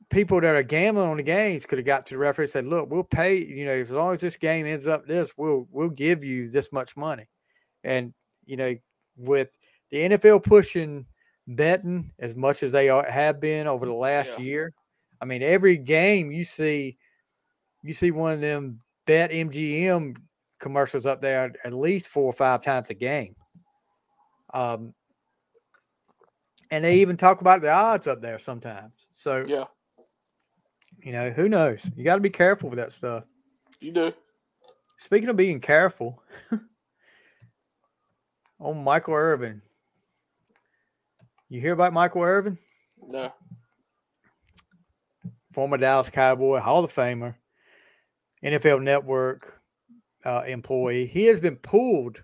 people 0.09 0.39
that 0.41 0.55
are 0.55 0.63
gambling 0.63 1.09
on 1.09 1.17
the 1.17 1.23
games 1.23 1.65
could 1.65 1.77
have 1.79 1.85
got 1.85 2.05
to 2.07 2.13
the 2.13 2.17
referee 2.17 2.45
and 2.45 2.51
said, 2.51 2.65
look, 2.65 2.89
we'll 2.89 3.03
pay, 3.03 3.37
you 3.37 3.65
know, 3.65 3.73
as 3.73 3.91
long 3.91 4.13
as 4.13 4.21
this 4.21 4.37
game 4.37 4.65
ends 4.65 4.87
up 4.87 5.05
this, 5.05 5.33
we'll 5.37 5.67
we'll 5.71 5.89
give 5.89 6.23
you 6.23 6.49
this 6.49 6.71
much 6.71 6.95
money. 6.95 7.27
And, 7.83 8.13
you 8.45 8.57
know, 8.57 8.75
with 9.17 9.49
the 9.91 9.97
NFL 10.09 10.43
pushing 10.43 11.05
betting 11.47 12.11
as 12.19 12.35
much 12.35 12.63
as 12.63 12.71
they 12.71 12.89
are, 12.89 13.09
have 13.09 13.39
been 13.39 13.67
over 13.67 13.85
the 13.85 13.93
last 13.93 14.37
Yeah. 14.37 14.45
year, 14.45 14.73
I 15.21 15.25
mean, 15.25 15.43
every 15.43 15.77
game 15.77 16.31
you 16.31 16.43
see 16.43 16.97
you 17.83 17.93
see 17.93 18.11
one 18.11 18.33
of 18.33 18.41
them 18.41 18.79
bet 19.05 19.31
MGM 19.31 20.17
commercials 20.59 21.05
up 21.05 21.21
there 21.21 21.53
at 21.63 21.73
least 21.73 22.07
four 22.07 22.25
or 22.25 22.33
five 22.33 22.61
times 22.63 22.89
a 22.89 22.93
game. 22.93 23.35
Um, 24.53 24.93
and 26.71 26.83
they 26.83 26.97
even 26.97 27.15
talk 27.17 27.41
about 27.41 27.61
the 27.61 27.71
odds 27.71 28.07
up 28.07 28.21
there 28.21 28.39
sometimes. 28.39 29.07
So, 29.15 29.45
yeah, 29.47 29.65
you 31.01 31.11
know, 31.11 31.29
who 31.29 31.49
knows? 31.49 31.79
You 31.95 32.03
got 32.03 32.15
to 32.15 32.21
be 32.21 32.29
careful 32.29 32.69
with 32.69 32.77
that 32.77 32.93
stuff. 32.93 33.23
you 33.79 33.91
do. 33.91 34.13
Speaking 34.97 35.29
of 35.29 35.37
being 35.37 35.59
careful, 35.59 36.21
on 38.59 38.83
Michael 38.83 39.13
Irvin. 39.13 39.61
You 41.49 41.61
hear 41.61 41.73
about 41.73 41.93
Michael 41.93 42.23
Irvin? 42.23 42.57
No, 43.07 43.31
former 45.53 45.77
Dallas 45.77 46.09
Cowboy, 46.09 46.59
Hall 46.59 46.83
of 46.83 46.93
Famer, 46.93 47.35
NFL 48.43 48.81
Network 48.83 49.61
uh, 50.25 50.43
employee. 50.45 51.05
He 51.05 51.25
has 51.25 51.39
been 51.39 51.55
pulled 51.55 52.21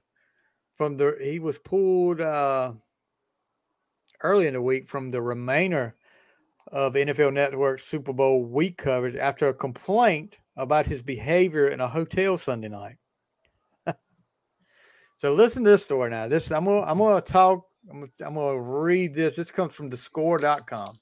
from 0.75 0.97
the. 0.97 1.17
He 1.21 1.39
was 1.39 1.57
pulled 1.57 2.19
uh, 2.21 2.73
early 4.21 4.47
in 4.47 4.53
the 4.53 4.61
week 4.61 4.89
from 4.89 5.11
the 5.11 5.21
remainder 5.21 5.95
of 6.71 6.93
NFL 6.93 7.33
Network 7.33 7.79
Super 7.79 8.13
Bowl 8.13 8.45
week 8.45 8.77
coverage 8.77 9.15
after 9.15 9.47
a 9.47 9.53
complaint 9.53 10.39
about 10.55 10.85
his 10.85 11.01
behavior 11.01 11.67
in 11.67 11.81
a 11.81 11.87
hotel 11.87 12.37
Sunday 12.37 12.69
night. 12.69 12.97
so 15.17 15.33
listen 15.33 15.63
to 15.63 15.71
this 15.71 15.83
story 15.83 16.09
now. 16.09 16.27
This 16.27 16.51
I'm 16.51 16.65
gonna 16.65 16.81
I'm 16.81 16.97
gonna 16.97 17.21
talk. 17.21 17.65
I'm 17.89 18.01
gonna, 18.01 18.11
I'm 18.25 18.35
gonna 18.35 18.61
read 18.61 19.13
this. 19.13 19.35
This 19.35 19.51
comes 19.51 19.75
from 19.75 19.89
thescore.com. 19.89 20.99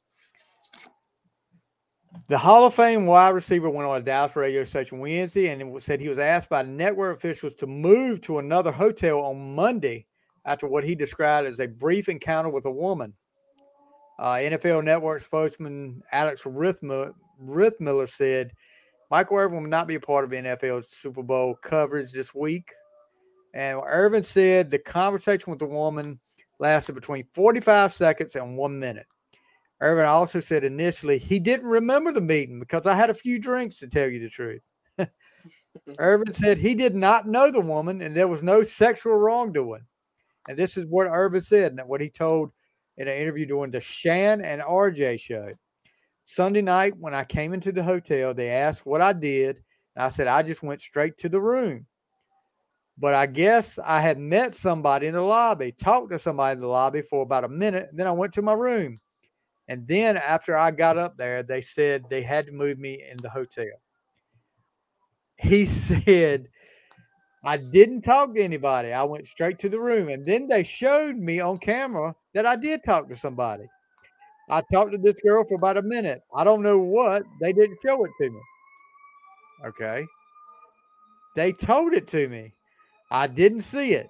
The 2.27 2.37
Hall 2.37 2.65
of 2.65 2.73
Fame 2.73 3.05
wide 3.05 3.29
receiver 3.29 3.69
went 3.69 3.87
on 3.87 3.97
a 3.97 4.03
Dallas 4.03 4.35
radio 4.35 4.63
station 4.63 4.99
Wednesday 4.99 5.47
and 5.47 5.81
said 5.81 6.01
he 6.01 6.09
was 6.09 6.19
asked 6.19 6.49
by 6.49 6.61
network 6.61 7.15
officials 7.17 7.53
to 7.55 7.67
move 7.67 8.21
to 8.21 8.39
another 8.39 8.71
hotel 8.71 9.19
on 9.19 9.55
Monday 9.55 10.05
after 10.45 10.67
what 10.67 10.83
he 10.83 10.95
described 10.95 11.47
as 11.47 11.59
a 11.59 11.67
brief 11.67 12.09
encounter 12.09 12.49
with 12.49 12.65
a 12.65 12.71
woman. 12.71 13.13
Uh, 14.21 14.35
NFL 14.35 14.83
Network 14.83 15.19
spokesman 15.19 16.03
Alex 16.11 16.43
Riethmiller, 16.43 17.11
Riethmiller 17.43 18.07
said 18.07 18.51
Michael 19.09 19.37
Irvin 19.37 19.63
will 19.63 19.69
not 19.69 19.87
be 19.87 19.95
a 19.95 19.99
part 19.99 20.23
of 20.23 20.29
NFL's 20.29 20.89
Super 20.89 21.23
Bowl 21.23 21.55
coverage 21.55 22.11
this 22.11 22.35
week. 22.35 22.71
And 23.55 23.81
Irvin 23.83 24.23
said 24.23 24.69
the 24.69 24.77
conversation 24.77 25.49
with 25.49 25.57
the 25.57 25.65
woman 25.65 26.19
lasted 26.59 26.93
between 26.93 27.25
45 27.33 27.95
seconds 27.95 28.35
and 28.35 28.55
one 28.55 28.77
minute. 28.77 29.07
Irvin 29.81 30.05
also 30.05 30.39
said 30.39 30.63
initially 30.63 31.17
he 31.17 31.39
didn't 31.39 31.65
remember 31.65 32.11
the 32.11 32.21
meeting 32.21 32.59
because 32.59 32.85
I 32.85 32.93
had 32.93 33.09
a 33.09 33.15
few 33.15 33.39
drinks 33.39 33.79
to 33.79 33.87
tell 33.87 34.07
you 34.07 34.19
the 34.19 34.29
truth. 34.29 34.61
Irvin 35.97 36.31
said 36.31 36.59
he 36.59 36.75
did 36.75 36.93
not 36.93 37.27
know 37.27 37.49
the 37.49 37.59
woman 37.59 38.03
and 38.03 38.15
there 38.15 38.27
was 38.27 38.43
no 38.43 38.61
sexual 38.61 39.15
wrongdoing. 39.15 39.87
And 40.47 40.55
this 40.55 40.77
is 40.77 40.85
what 40.85 41.07
Irvin 41.07 41.41
said 41.41 41.71
and 41.71 41.89
what 41.89 42.01
he 42.01 42.09
told 42.11 42.51
in 43.01 43.07
an 43.07 43.17
interview 43.17 43.47
during 43.47 43.71
the 43.71 43.79
Shan 43.79 44.41
and 44.41 44.61
RJ 44.61 45.19
show. 45.19 45.51
Sunday 46.25 46.61
night, 46.61 46.93
when 46.97 47.15
I 47.15 47.23
came 47.23 47.53
into 47.53 47.71
the 47.71 47.83
hotel, 47.83 48.33
they 48.33 48.49
asked 48.49 48.85
what 48.85 49.01
I 49.01 49.11
did. 49.11 49.57
And 49.95 50.05
I 50.05 50.09
said, 50.09 50.27
I 50.27 50.43
just 50.43 50.63
went 50.63 50.79
straight 50.79 51.17
to 51.17 51.29
the 51.29 51.41
room. 51.41 51.87
But 52.97 53.15
I 53.15 53.25
guess 53.25 53.79
I 53.83 53.99
had 53.99 54.19
met 54.19 54.53
somebody 54.53 55.07
in 55.07 55.13
the 55.13 55.21
lobby, 55.21 55.71
talked 55.71 56.11
to 56.11 56.19
somebody 56.19 56.53
in 56.53 56.61
the 56.61 56.67
lobby 56.67 57.01
for 57.01 57.23
about 57.23 57.43
a 57.43 57.49
minute. 57.49 57.89
Then 57.91 58.05
I 58.05 58.11
went 58.11 58.33
to 58.33 58.43
my 58.43 58.53
room. 58.53 58.97
And 59.67 59.87
then 59.87 60.17
after 60.17 60.55
I 60.55 60.69
got 60.71 60.97
up 60.97 61.17
there, 61.17 61.41
they 61.41 61.61
said 61.61 62.03
they 62.07 62.21
had 62.21 62.45
to 62.45 62.51
move 62.51 62.77
me 62.77 63.03
in 63.09 63.17
the 63.17 63.29
hotel. 63.29 63.65
He 65.37 65.65
said, 65.65 66.49
I 67.43 67.57
didn't 67.57 68.01
talk 68.01 68.35
to 68.35 68.41
anybody. 68.41 68.93
I 68.93 69.03
went 69.03 69.25
straight 69.25 69.57
to 69.59 69.69
the 69.69 69.79
room. 69.79 70.09
And 70.09 70.25
then 70.25 70.47
they 70.47 70.63
showed 70.63 71.17
me 71.17 71.39
on 71.39 71.57
camera 71.57 72.15
that 72.33 72.45
I 72.45 72.55
did 72.55 72.83
talk 72.83 73.09
to 73.09 73.15
somebody. 73.15 73.63
I 74.49 74.61
talked 74.71 74.91
to 74.91 74.97
this 74.97 75.15
girl 75.23 75.43
for 75.45 75.55
about 75.55 75.77
a 75.77 75.81
minute. 75.81 76.21
I 76.35 76.43
don't 76.43 76.61
know 76.61 76.77
what. 76.77 77.23
They 77.39 77.53
didn't 77.53 77.79
show 77.83 78.03
it 78.05 78.11
to 78.21 78.29
me. 78.29 78.39
Okay. 79.65 80.05
They 81.35 81.51
told 81.53 81.93
it 81.93 82.07
to 82.09 82.27
me. 82.27 82.53
I 83.09 83.27
didn't 83.27 83.61
see 83.61 83.93
it. 83.93 84.09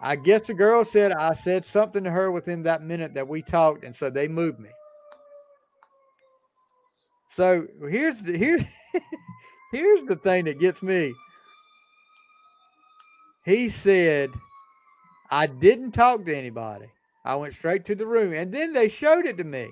I 0.00 0.14
guess 0.16 0.46
the 0.46 0.54
girl 0.54 0.84
said 0.84 1.12
I 1.12 1.32
said 1.32 1.64
something 1.64 2.04
to 2.04 2.10
her 2.10 2.30
within 2.30 2.62
that 2.64 2.82
minute 2.82 3.14
that 3.14 3.26
we 3.26 3.40
talked, 3.42 3.82
and 3.82 3.94
so 3.96 4.10
they 4.10 4.28
moved 4.28 4.60
me. 4.60 4.68
So 7.30 7.66
here's 7.88 8.18
the 8.18 8.36
here's 8.36 8.62
here's 9.72 10.02
the 10.04 10.16
thing 10.16 10.44
that 10.44 10.60
gets 10.60 10.82
me. 10.82 11.14
He 13.46 13.68
said, 13.68 14.30
I 15.30 15.46
didn't 15.46 15.92
talk 15.92 16.24
to 16.26 16.36
anybody. 16.36 16.86
I 17.24 17.36
went 17.36 17.54
straight 17.54 17.84
to 17.86 17.94
the 17.94 18.06
room, 18.06 18.32
and 18.34 18.52
then 18.52 18.72
they 18.72 18.88
showed 18.88 19.24
it 19.24 19.36
to 19.38 19.44
me 19.44 19.68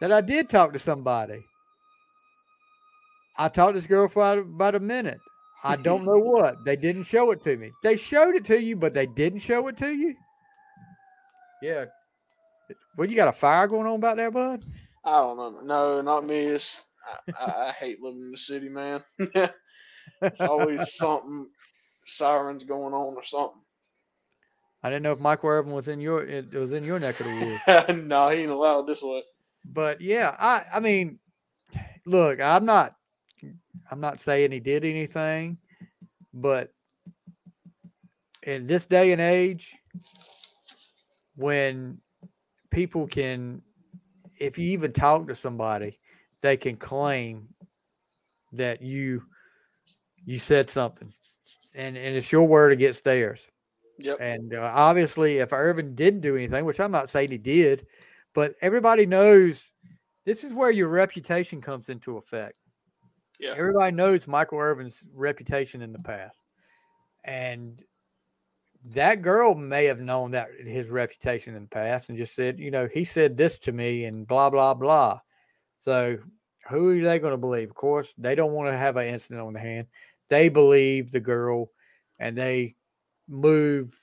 that 0.00 0.10
I 0.10 0.22
did 0.22 0.48
talk 0.48 0.72
to 0.72 0.78
somebody. 0.78 1.44
I 3.36 3.48
talked 3.48 3.74
to 3.74 3.80
this 3.80 3.86
girl 3.86 4.08
for 4.08 4.38
about- 4.38 4.74
a 4.74 4.80
minute. 4.80 5.20
I 5.62 5.76
don't 5.76 6.04
know 6.04 6.18
what. 6.34 6.64
They 6.64 6.76
didn't 6.76 7.04
show 7.04 7.30
it 7.30 7.42
to 7.44 7.56
me. 7.56 7.72
They 7.82 7.96
showed 7.96 8.34
it 8.34 8.44
to 8.46 8.60
you, 8.62 8.74
but 8.76 8.94
they 8.94 9.06
didn't 9.06 9.40
show 9.40 9.68
it 9.68 9.76
to 9.78 9.90
you. 9.90 10.14
Yeah. 11.62 11.86
Well, 12.96 13.08
you 13.08 13.16
got 13.16 13.28
a 13.28 13.32
fire 13.32 13.66
going 13.66 13.86
on 13.86 13.96
about 13.96 14.16
that, 14.16 14.32
bud? 14.32 14.64
I 15.04 15.12
don't 15.20 15.36
know. 15.36 15.60
No, 15.62 16.00
not 16.00 16.26
me. 16.26 16.38
It's 16.48 16.68
I, 17.38 17.44
I, 17.44 17.68
I 17.68 17.72
hate 17.72 18.00
living 18.00 18.20
in 18.20 18.30
the 18.32 18.38
city, 18.38 18.68
man. 18.68 19.02
It's 20.22 20.40
always 20.40 20.80
something 20.96 21.46
sirens 22.16 22.64
going 22.64 22.94
on 22.94 23.14
or 23.14 23.24
something. 23.24 23.60
I 24.82 24.90
didn't 24.90 25.02
know 25.02 25.12
if 25.12 25.18
Michael 25.18 25.50
Irvin 25.50 25.72
was 25.72 25.88
in 25.88 26.00
your 26.00 26.24
it 26.24 26.52
was 26.52 26.72
in 26.72 26.84
your 26.84 26.98
neck 26.98 27.20
of 27.20 27.26
the 27.26 27.58
woods. 27.66 27.88
no, 28.04 28.28
he 28.30 28.38
ain't 28.42 28.50
allowed 28.50 28.86
this 28.86 29.02
way. 29.02 29.22
But 29.64 30.00
yeah, 30.00 30.36
I 30.38 30.64
I 30.74 30.80
mean, 30.80 31.18
look, 32.06 32.40
I'm 32.40 32.64
not 32.64 32.94
I'm 33.90 34.00
not 34.00 34.20
saying 34.20 34.52
he 34.52 34.60
did 34.60 34.84
anything, 34.84 35.58
but 36.32 36.72
in 38.44 38.66
this 38.66 38.86
day 38.86 39.12
and 39.12 39.20
age, 39.20 39.76
when 41.36 41.98
people 42.70 43.06
can, 43.06 43.62
if 44.38 44.58
you 44.58 44.70
even 44.70 44.92
talk 44.92 45.26
to 45.28 45.34
somebody, 45.34 45.98
they 46.40 46.56
can 46.56 46.76
claim 46.76 47.48
that 48.52 48.80
you 48.82 49.22
you 50.24 50.38
said 50.38 50.68
something, 50.68 51.12
and 51.78 51.96
and 51.96 52.16
it's 52.16 52.30
your 52.30 52.44
word 52.44 52.72
against 52.72 53.04
theirs. 53.04 53.48
Yep. 53.98 54.18
And 54.20 54.54
uh, 54.54 54.70
obviously, 54.74 55.38
if 55.38 55.52
Irvin 55.52 55.94
didn't 55.94 56.20
do 56.20 56.36
anything, 56.36 56.64
which 56.64 56.80
I'm 56.80 56.92
not 56.92 57.10
saying 57.10 57.30
he 57.30 57.38
did, 57.38 57.86
but 58.34 58.54
everybody 58.60 59.06
knows 59.06 59.72
this 60.24 60.44
is 60.44 60.52
where 60.52 60.70
your 60.70 60.88
reputation 60.88 61.60
comes 61.60 61.88
into 61.88 62.16
effect. 62.16 62.54
Yeah. 63.40 63.54
Everybody 63.56 63.94
knows 63.94 64.28
Michael 64.28 64.58
Irvin's 64.58 65.08
reputation 65.14 65.80
in 65.82 65.92
the 65.92 65.98
past. 65.98 66.42
And 67.24 67.82
that 68.84 69.22
girl 69.22 69.54
may 69.54 69.86
have 69.86 70.00
known 70.00 70.32
that 70.32 70.48
his 70.64 70.90
reputation 70.90 71.54
in 71.54 71.62
the 71.62 71.68
past 71.68 72.08
and 72.08 72.18
just 72.18 72.34
said, 72.34 72.58
you 72.58 72.70
know, 72.70 72.88
he 72.92 73.04
said 73.04 73.36
this 73.36 73.58
to 73.60 73.72
me 73.72 74.04
and 74.04 74.26
blah, 74.26 74.50
blah, 74.50 74.74
blah. 74.74 75.20
So 75.78 76.18
who 76.68 76.98
are 76.98 77.04
they 77.04 77.18
going 77.18 77.32
to 77.32 77.38
believe? 77.38 77.68
Of 77.68 77.74
course, 77.74 78.14
they 78.18 78.34
don't 78.34 78.52
want 78.52 78.68
to 78.68 78.76
have 78.76 78.96
an 78.96 79.06
incident 79.06 79.46
on 79.46 79.52
the 79.52 79.60
hand. 79.60 79.86
They 80.28 80.48
believe 80.48 81.10
the 81.10 81.20
girl 81.20 81.70
and 82.18 82.36
they 82.36 82.76
move 83.28 83.98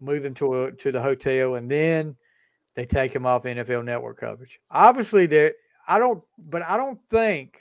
move 0.00 0.24
him 0.24 0.34
to 0.34 0.62
a, 0.62 0.72
to 0.72 0.90
the 0.90 1.00
hotel 1.00 1.56
and 1.56 1.70
then 1.70 2.16
they 2.74 2.86
take 2.86 3.14
him 3.14 3.26
off 3.26 3.42
NFL 3.42 3.84
network 3.84 4.18
coverage. 4.18 4.60
Obviously 4.70 5.26
there 5.26 5.54
I 5.86 5.98
don't 5.98 6.22
but 6.38 6.64
I 6.64 6.76
don't 6.76 7.00
think 7.10 7.60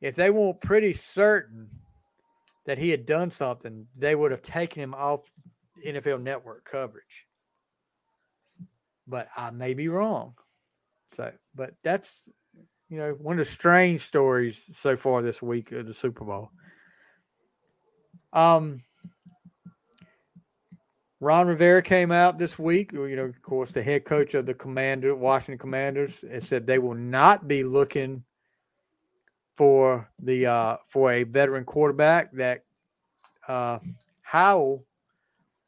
if 0.00 0.16
they 0.16 0.30
weren't 0.30 0.60
pretty 0.60 0.92
certain 0.92 1.68
that 2.66 2.78
he 2.78 2.90
had 2.90 3.06
done 3.06 3.30
something, 3.30 3.86
they 3.96 4.14
would 4.14 4.30
have 4.30 4.42
taken 4.42 4.82
him 4.82 4.94
off 4.94 5.30
NFL 5.84 6.22
network 6.22 6.64
coverage. 6.64 7.26
But 9.06 9.28
I 9.36 9.50
may 9.50 9.74
be 9.74 9.88
wrong. 9.88 10.34
So, 11.12 11.32
but 11.54 11.74
that's 11.82 12.28
you 12.92 12.98
know 12.98 13.12
one 13.12 13.38
of 13.40 13.46
the 13.46 13.50
strange 13.50 14.00
stories 14.00 14.62
so 14.74 14.98
far 14.98 15.22
this 15.22 15.40
week 15.40 15.72
of 15.72 15.86
the 15.86 15.94
Super 15.94 16.26
Bowl. 16.26 16.50
Um, 18.34 18.82
Ron 21.18 21.46
Rivera 21.46 21.80
came 21.80 22.12
out 22.12 22.38
this 22.38 22.58
week. 22.58 22.92
You 22.92 23.16
know, 23.16 23.24
of 23.24 23.40
course, 23.40 23.70
the 23.70 23.82
head 23.82 24.04
coach 24.04 24.34
of 24.34 24.44
the 24.44 24.52
Commander 24.52 25.16
Washington 25.16 25.56
Commanders, 25.56 26.22
and 26.30 26.44
said 26.44 26.66
they 26.66 26.78
will 26.78 26.94
not 26.94 27.48
be 27.48 27.64
looking 27.64 28.24
for 29.56 30.06
the 30.18 30.44
uh, 30.44 30.76
for 30.86 31.12
a 31.12 31.22
veteran 31.22 31.64
quarterback. 31.64 32.30
That 32.32 32.64
uh, 33.48 33.78
Howell 34.20 34.84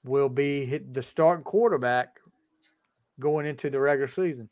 will 0.05 0.29
be 0.29 0.79
the 0.93 1.03
starting 1.03 1.45
quarterback 1.45 2.21
going 3.19 3.47
into 3.47 3.71
the 3.71 3.81
regular 3.81 4.09
season. 4.09 4.51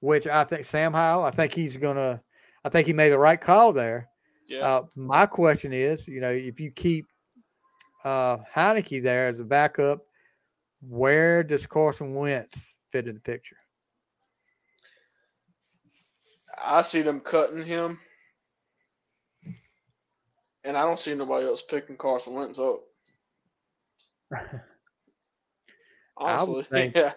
Which 0.00 0.26
I 0.26 0.44
think 0.44 0.64
Sam 0.64 0.92
Howell, 0.92 1.24
I 1.24 1.30
think 1.30 1.52
he's 1.52 1.76
gonna, 1.76 2.20
I 2.64 2.68
think 2.68 2.86
he 2.86 2.92
made 2.92 3.10
the 3.10 3.18
right 3.18 3.40
call 3.40 3.72
there. 3.72 4.08
Yeah. 4.46 4.60
Uh, 4.66 4.82
my 4.94 5.26
question 5.26 5.72
is, 5.72 6.06
you 6.06 6.20
know, 6.20 6.30
if 6.30 6.60
you 6.60 6.70
keep 6.70 7.06
uh, 8.04 8.36
Heinicke 8.54 9.02
there 9.02 9.28
as 9.28 9.40
a 9.40 9.44
backup, 9.44 10.00
where 10.80 11.42
does 11.42 11.66
Carson 11.66 12.14
Wentz 12.14 12.74
fit 12.92 13.08
in 13.08 13.14
the 13.14 13.20
picture? 13.20 13.56
I 16.62 16.82
see 16.84 17.02
them 17.02 17.20
cutting 17.20 17.64
him, 17.64 17.98
and 20.64 20.76
I 20.76 20.82
don't 20.82 20.98
see 21.00 21.14
nobody 21.14 21.46
else 21.46 21.62
picking 21.68 21.96
Carson 21.96 22.34
Wentz 22.34 22.58
up. 22.58 22.80
I 26.18 26.42
would 26.44 26.66
Honestly, 26.66 26.66
think- 26.70 26.94
yeah, 26.94 27.12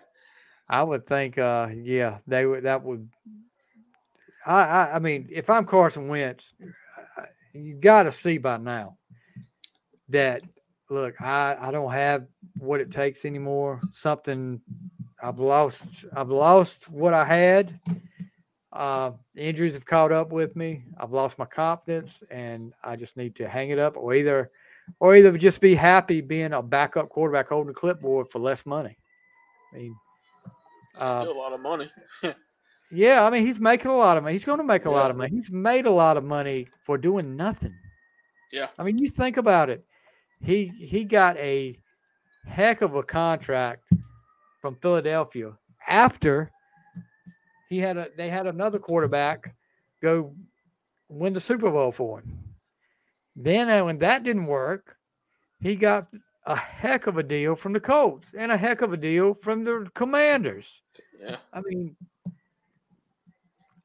I 0.70 0.84
would 0.84 1.08
think, 1.08 1.38
uh, 1.38 1.70
yeah, 1.74 2.20
they 2.28 2.46
would. 2.46 2.64
That 2.64 2.84
would. 2.84 3.10
I, 4.46 4.64
I, 4.64 4.96
I 4.96 5.00
mean, 5.00 5.28
if 5.32 5.50
I'm 5.50 5.66
Carson 5.66 6.08
Wentz, 6.08 6.54
you 7.54 7.76
got 7.76 8.04
to 8.04 8.12
see 8.12 8.38
by 8.38 8.58
now 8.58 8.98
that 10.10 10.42
look, 10.90 11.20
I, 11.22 11.56
I 11.60 11.72
don't 11.72 11.92
have 11.92 12.26
what 12.58 12.82
it 12.82 12.92
takes 12.92 13.26
anymore. 13.26 13.82
Something 13.92 14.62
I've 15.22 15.40
lost. 15.40 16.06
I've 16.14 16.30
lost 16.30 16.90
what 16.90 17.14
I 17.14 17.26
had. 17.26 17.80
Uh, 18.72 19.12
injuries 19.36 19.74
have 19.74 19.86
caught 19.86 20.12
up 20.12 20.32
with 20.32 20.56
me. 20.56 20.84
I've 21.00 21.12
lost 21.12 21.40
my 21.40 21.46
confidence, 21.46 22.24
and 22.30 22.74
I 22.84 22.96
just 22.96 23.18
need 23.18 23.36
to 23.38 23.50
hang 23.50 23.72
it 23.72 23.80
up, 23.80 23.98
or 23.98 24.14
either, 24.14 24.52
or 25.00 25.16
either 25.16 25.36
just 25.38 25.60
be 25.62 25.74
happy 25.74 26.22
being 26.22 26.54
a 26.54 26.62
backup 26.62 27.10
quarterback 27.10 27.50
holding 27.50 27.72
a 27.72 27.74
clipboard 27.74 28.30
for 28.30 28.38
less 28.38 28.68
money. 28.68 28.98
I 29.74 29.78
mean, 29.78 29.96
uh, 31.02 31.22
still 31.24 31.34
a 31.34 31.38
lot 31.38 31.54
of 31.54 31.60
money. 31.60 31.92
yeah, 32.92 33.26
I 33.26 33.30
mean, 33.30 33.46
he's 33.46 33.60
making 33.60 33.92
a 33.92 33.96
lot 33.98 34.18
of 34.18 34.24
money. 34.24 34.34
He's 34.34 34.46
going 34.46 34.58
to 34.60 34.64
make 34.64 34.86
a 34.86 34.90
Yeah. 34.90 34.96
lot 34.96 35.12
of 35.12 35.18
money. 35.18 35.30
He's 35.32 35.52
made 35.52 35.86
a 35.86 35.92
lot 35.92 36.18
of 36.18 36.24
money 36.24 36.68
for 36.84 36.98
doing 36.98 37.36
nothing. 37.36 37.76
Yeah. 38.52 38.68
I 38.78 38.84
mean, 38.84 38.98
you 38.98 39.08
think 39.10 39.38
about 39.38 39.70
it. 39.70 39.86
He 40.42 40.68
he 40.80 41.04
got 41.04 41.38
a 41.38 41.78
heck 42.48 42.82
of 42.82 42.96
a 42.96 43.04
contract 43.04 43.84
from 44.62 44.76
Philadelphia 44.78 45.54
after 45.88 46.50
he 47.70 47.78
had 47.80 47.98
a 47.98 48.08
they 48.18 48.30
had 48.30 48.48
another 48.48 48.80
quarterback 48.80 49.54
go 50.02 50.34
win 51.10 51.34
the 51.34 51.42
Super 51.42 51.70
Bowl 51.70 51.92
for 51.92 52.20
him. 52.20 52.40
Then 53.36 53.70
uh, 53.70 53.86
when 53.86 54.00
that 54.00 54.24
didn't 54.24 54.48
work, 54.48 54.96
he 55.62 55.76
got 55.76 56.08
a 56.50 56.56
heck 56.56 57.06
of 57.06 57.18
a 57.18 57.24
deal 57.24 57.56
from 57.56 57.74
the 57.74 57.80
Colts 57.80 58.34
and 58.36 58.52
a 58.52 58.58
heck 58.58 58.82
of 58.82 58.92
a 58.92 58.98
deal 58.98 59.36
from 59.36 59.64
the 59.64 59.88
Commanders. 59.94 60.82
Yeah, 61.18 61.38
I 61.54 61.62
mean, 61.64 61.96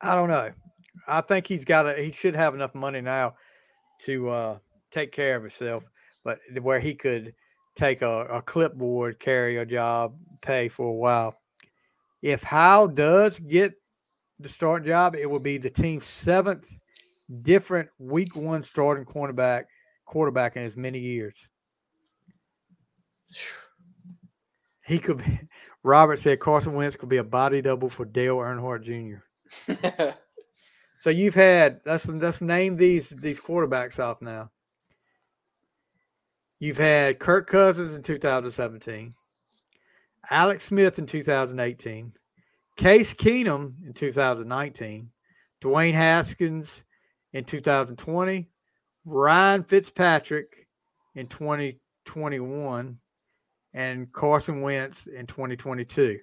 I 0.00 0.14
don't 0.14 0.30
know. 0.30 0.50
I 1.06 1.20
think 1.20 1.46
he's 1.46 1.66
got 1.66 1.86
a, 1.86 2.02
he 2.02 2.10
should 2.10 2.34
have 2.34 2.54
enough 2.54 2.74
money 2.74 3.02
now 3.02 3.34
to 4.04 4.30
uh, 4.30 4.58
take 4.90 5.12
care 5.12 5.36
of 5.36 5.42
himself, 5.42 5.84
but 6.24 6.38
where 6.62 6.80
he 6.80 6.94
could 6.94 7.34
take 7.76 8.00
a, 8.00 8.24
a 8.24 8.40
clipboard, 8.40 9.18
carry 9.18 9.58
a 9.58 9.66
job, 9.66 10.16
pay 10.40 10.68
for 10.68 10.88
a 10.88 10.92
while. 10.92 11.36
If 12.22 12.42
Howell 12.42 12.88
does 12.88 13.38
get 13.40 13.74
the 14.40 14.48
starting 14.48 14.88
job, 14.88 15.14
it 15.14 15.28
will 15.28 15.38
be 15.38 15.58
the 15.58 15.68
team's 15.68 16.06
seventh 16.06 16.66
different 17.42 17.90
week 17.98 18.34
one 18.34 18.62
starting 18.62 19.04
cornerback 19.04 19.64
quarterback 20.06 20.56
in 20.56 20.62
as 20.62 20.76
many 20.78 20.98
years. 20.98 21.34
He 24.84 24.98
could 24.98 25.18
be 25.18 25.40
Robert 25.82 26.18
said 26.18 26.40
Carson 26.40 26.74
Wentz 26.74 26.96
could 26.96 27.08
be 27.08 27.18
a 27.18 27.24
body 27.24 27.62
double 27.62 27.88
for 27.88 28.04
Dale 28.04 28.36
Earnhardt 28.36 28.84
Jr. 28.84 30.14
So 31.04 31.10
you've 31.10 31.34
had 31.34 31.82
let's 31.84 32.08
let's 32.08 32.40
name 32.40 32.78
these 32.78 33.10
these 33.10 33.38
quarterbacks 33.38 33.98
off 33.98 34.22
now. 34.22 34.50
You've 36.60 36.78
had 36.78 37.18
Kirk 37.18 37.46
Cousins 37.46 37.94
in 37.94 38.02
2017, 38.02 39.12
Alex 40.30 40.64
Smith 40.64 40.98
in 40.98 41.04
2018, 41.04 42.10
Case 42.78 43.12
Keenum 43.12 43.74
in 43.84 43.92
2019, 43.92 45.10
Dwayne 45.62 45.92
Haskins 45.92 46.84
in 47.34 47.44
2020, 47.44 48.48
Ryan 49.04 49.62
Fitzpatrick 49.62 50.68
in 51.14 51.26
2021, 51.26 52.98
and 53.74 54.10
Carson 54.12 54.62
Wentz 54.62 55.06
in 55.08 55.26
2022. 55.26 56.18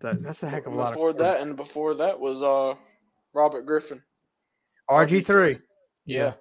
That, 0.00 0.22
that's 0.22 0.42
a 0.42 0.48
heck 0.48 0.66
of 0.66 0.72
a 0.72 0.76
lot. 0.76 0.92
before 0.94 1.12
that, 1.12 1.42
and 1.42 1.56
before 1.56 1.94
that 1.94 2.18
was 2.18 2.40
uh 2.40 2.74
Robert 3.34 3.66
Griffin. 3.66 4.02
RG 4.88 5.26
three. 5.26 5.58
Yeah, 6.06 6.32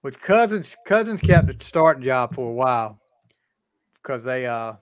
Which 0.00 0.18
Cousins 0.18 0.74
Cousins 0.86 1.20
kept 1.20 1.46
the 1.48 1.64
starting 1.64 2.02
job 2.02 2.34
for 2.34 2.48
a 2.48 2.52
while 2.52 2.98
because 3.94 4.24
they 4.24 4.46
uh 4.46 4.74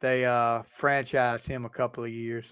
they 0.00 0.26
uh 0.26 0.62
franchised 0.78 1.46
him 1.46 1.64
a 1.64 1.70
couple 1.70 2.04
of 2.04 2.10
years. 2.10 2.46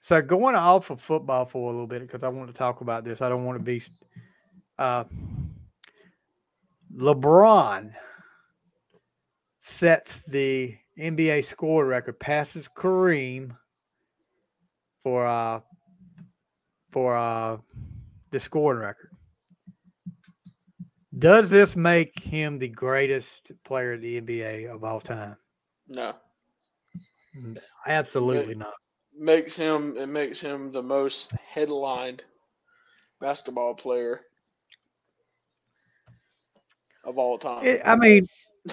So 0.00 0.22
going 0.22 0.54
off 0.54 0.90
of 0.90 1.00
football 1.00 1.46
for 1.46 1.68
a 1.68 1.72
little 1.72 1.86
bit 1.86 2.02
because 2.02 2.22
I 2.22 2.28
want 2.28 2.48
to 2.48 2.54
talk 2.54 2.80
about 2.80 3.04
this. 3.04 3.20
I 3.20 3.28
don't 3.28 3.44
want 3.44 3.58
to 3.58 3.64
be 3.64 3.82
uh 4.78 5.04
LeBron 6.96 7.92
sets 9.60 10.20
the 10.20 10.76
NBA 10.98 11.44
score 11.44 11.84
record, 11.86 12.20
passes 12.20 12.68
Kareem 12.68 13.56
for 15.02 15.26
uh 15.26 15.60
for 16.90 17.16
uh 17.16 17.56
the 18.30 18.40
scoring 18.40 18.80
record. 18.80 19.10
Does 21.18 21.48
this 21.48 21.76
make 21.76 22.18
him 22.18 22.58
the 22.58 22.68
greatest 22.68 23.52
player 23.64 23.94
in 23.94 24.00
the 24.00 24.20
NBA 24.20 24.72
of 24.72 24.84
all 24.84 25.00
time? 25.00 25.36
no, 25.88 26.14
Absolutely 27.86 28.54
not. 28.54 28.74
makes 29.16 29.54
him 29.56 29.96
it 29.96 30.06
makes 30.06 30.40
him 30.40 30.72
the 30.72 30.82
most 30.82 31.32
headlined 31.52 32.22
basketball 33.20 33.74
player 33.74 34.20
of 37.04 37.18
all 37.18 37.38
time. 37.38 37.64
It, 37.64 37.80
I 37.84 37.96
mean, 37.96 38.26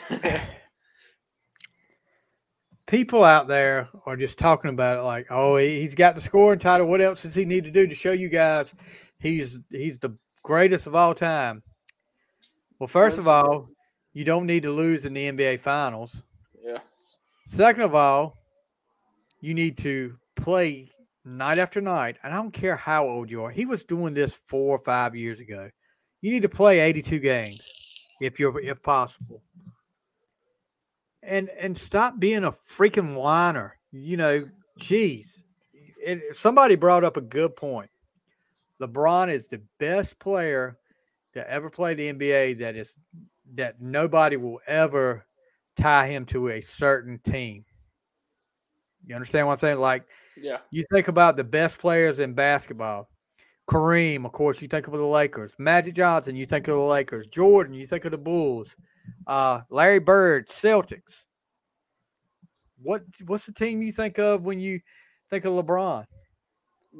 people 2.88 3.23
out 3.23 3.47
there 3.47 3.88
are 4.05 4.15
just 4.17 4.39
talking 4.39 4.69
about 4.69 4.97
it 4.99 5.03
like, 5.03 5.27
oh, 5.29 5.57
he- 5.57 5.82
he's 5.82 5.95
got 5.95 6.15
the 6.15 6.21
scoring 6.21 6.59
title. 6.59 6.88
What 6.88 7.01
else 7.01 7.23
does 7.23 7.36
he 7.36 7.45
need 7.45 7.63
to 7.65 7.71
do 7.71 7.88
to 7.88 7.95
show 7.95 8.11
you 8.11 8.29
guys 8.29 8.73
he's 9.19 9.59
he's 9.69 9.99
the 9.99 10.15
greatest 10.43 10.88
of 10.88 10.95
all 10.95 11.13
time? 11.13 11.63
Well, 12.79 12.88
first 12.88 13.17
of 13.17 13.27
all, 13.27 13.67
you 14.13 14.25
don't 14.25 14.45
need 14.47 14.63
to 14.63 14.71
lose 14.71 15.05
in 15.05 15.13
the 15.13 15.32
NBA 15.32 15.59
Finals. 15.59 16.23
yeah. 16.61 16.79
Second 17.47 17.84
of 17.84 17.93
all, 17.95 18.38
you 19.41 19.53
need 19.53 19.77
to 19.79 20.15
play 20.38 20.88
night 21.25 21.59
after 21.59 21.82
night. 21.82 22.17
And 22.23 22.34
I 22.34 22.38
don't 22.38 22.51
care 22.53 22.75
how 22.77 23.05
old 23.05 23.29
you 23.29 23.43
are. 23.43 23.51
He 23.51 23.65
was 23.65 23.84
doing 23.84 24.13
this 24.13 24.38
four 24.47 24.77
or 24.77 24.84
five 24.84 25.15
years 25.15 25.39
ago. 25.41 25.69
You 26.21 26.32
need 26.32 26.43
to 26.43 26.49
play 26.49 26.79
82 26.79 27.19
games 27.19 27.69
if 28.22 28.39
you're 28.39 28.57
if 28.61 28.82
possible. 28.82 29.41
And 31.24 31.49
and 31.49 31.78
stop 31.78 32.19
being 32.19 32.45
a 32.45 32.51
freaking 32.51 33.15
whiner. 33.15 33.78
You 33.91 34.17
know, 34.17 34.49
geez. 34.80 35.43
It, 36.03 36.36
somebody 36.36 36.76
brought 36.76 37.03
up 37.03 37.17
a 37.17 37.22
good 37.22 37.55
point. 37.55 37.89
LeBron 38.82 39.32
is 39.32 39.47
the 39.47 39.61
best 39.80 40.17
player 40.17 40.78
to 41.34 41.51
ever 41.51 41.69
play 41.69 41.93
the 41.93 42.11
NBA 42.11 42.59
that 42.59 42.76
is 42.76 42.95
that 43.53 43.80
nobody 43.82 44.38
will 44.38 44.59
ever 44.65 45.26
tie 45.78 46.07
him 46.07 46.26
to 46.26 46.49
a 46.49 46.61
certain 46.61 47.19
team. 47.19 47.65
You 49.05 49.13
understand 49.15 49.45
what 49.45 49.53
I'm 49.53 49.59
saying? 49.59 49.80
Like 49.80 50.05
Yeah. 50.38 50.57
you 50.72 50.84
think 50.91 51.07
about 51.07 51.36
the 51.38 51.43
best 51.43 51.80
players 51.80 52.19
in 52.19 52.34
basketball. 52.34 53.11
Kareem, 53.72 54.26
of 54.26 54.34
course, 54.34 54.61
you 54.61 54.67
think 54.67 54.88
of 54.88 54.93
the 54.93 55.05
Lakers. 55.05 55.55
Magic 55.57 55.95
Johnson, 55.95 56.36
you 56.36 56.45
think 56.45 56.67
of 56.67 56.76
the 56.76 56.82
Lakers. 56.82 57.26
Jordan, 57.28 57.74
you 57.74 57.88
think 57.88 58.03
of 58.03 58.11
the 58.11 58.17
Bulls. 58.17 58.76
Uh, 59.26 59.61
Larry 59.69 59.99
Bird, 59.99 60.49
Celtics. 60.49 61.24
What 62.84 63.03
what's 63.28 63.45
the 63.45 63.53
team 63.53 63.82
you 63.82 63.93
think 63.93 64.19
of 64.19 64.43
when 64.43 64.59
you 64.59 64.82
think 65.30 65.45
of 65.45 65.53
LeBron? 65.53 66.05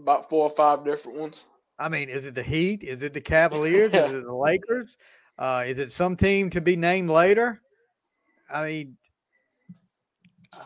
About 0.01 0.30
four 0.30 0.49
or 0.49 0.55
five 0.55 0.86
different 0.86 1.17
ones. 1.17 1.43
I 1.78 1.89
mean, 1.89 2.07
is 2.07 2.26
it 2.26 2.36
the 2.36 2.43
Heat? 2.43 2.84
Is 2.84 3.01
it 3.01 3.13
the 3.13 3.19
Cavaliers? 3.19 3.93
is 3.93 4.13
it 4.13 4.24
the 4.24 4.34
Lakers? 4.34 4.95
Uh, 5.38 5.65
is 5.67 5.78
it 5.78 5.91
some 5.91 6.15
team 6.15 6.49
to 6.51 6.61
be 6.61 6.78
named 6.78 7.09
later? 7.09 7.59
I 8.49 8.65
mean, 8.65 8.97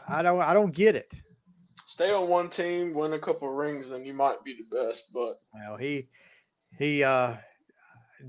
I 0.08 0.22
don't 0.22 0.40
I 0.40 0.54
don't 0.54 0.76
get 0.76 0.96
it. 0.96 1.12
Stay 1.96 2.12
on 2.12 2.28
one 2.28 2.50
team, 2.50 2.94
win 2.94 3.14
a 3.14 3.20
couple 3.20 3.48
rings, 3.48 3.90
and 3.90 4.06
you 4.06 4.14
might 4.14 4.44
be 4.44 4.54
the 4.54 4.76
best. 4.76 5.04
But 5.14 5.36
Well, 5.54 5.78
he 5.78 6.10
he 6.78 7.06
uh 7.06 7.36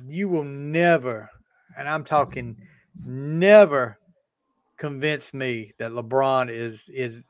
you 0.06 0.28
will 0.28 0.44
never 0.44 1.28
and 1.76 1.88
I'm 1.88 2.04
talking 2.04 2.56
never 3.04 3.98
convince 4.76 5.34
me 5.34 5.72
that 5.80 5.90
LeBron 5.90 6.48
is 6.48 6.88
is 6.88 7.26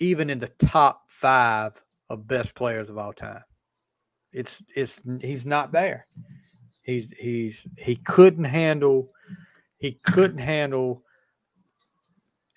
even 0.00 0.28
in 0.28 0.40
the 0.40 0.50
top 0.58 1.02
5 1.06 1.80
of 2.10 2.26
best 2.26 2.56
players 2.56 2.90
of 2.90 2.98
all 2.98 3.12
time. 3.12 3.44
It's 4.32 4.60
it's 4.74 5.00
he's 5.20 5.46
not 5.46 5.70
there. 5.70 6.08
He's 6.82 7.12
he's 7.12 7.64
he 7.76 7.94
couldn't 7.94 8.42
handle 8.42 9.12
he 9.76 10.00
couldn't 10.02 10.38
handle 10.38 11.04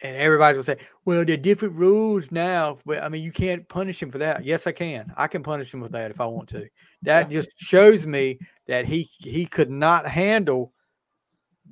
and 0.04 0.18
everybody's 0.18 0.64
gonna 0.64 0.80
say, 0.80 0.86
"Well, 1.06 1.24
there 1.26 1.36
are 1.36 1.38
different 1.38 1.76
rules 1.76 2.32
now." 2.32 2.80
But 2.86 3.04
I 3.04 3.10
mean, 3.10 3.24
you 3.24 3.32
can't 3.32 3.68
punish 3.68 4.02
him 4.02 4.12
for 4.12 4.18
that. 4.20 4.44
Yes, 4.44 4.68
I 4.68 4.72
can. 4.72 5.12
I 5.18 5.28
can 5.28 5.44
punish 5.44 5.74
him 5.74 5.82
with 5.82 5.92
that 5.92 6.12
if 6.12 6.20
I 6.20 6.26
want 6.26 6.50
to. 6.50 6.68
That 7.04 7.30
just 7.30 7.58
shows 7.60 8.08
me 8.08 8.40
that 8.68 8.86
he 8.86 9.10
he 9.20 9.46
could 9.46 9.70
not 9.70 10.08
handle 10.08 10.74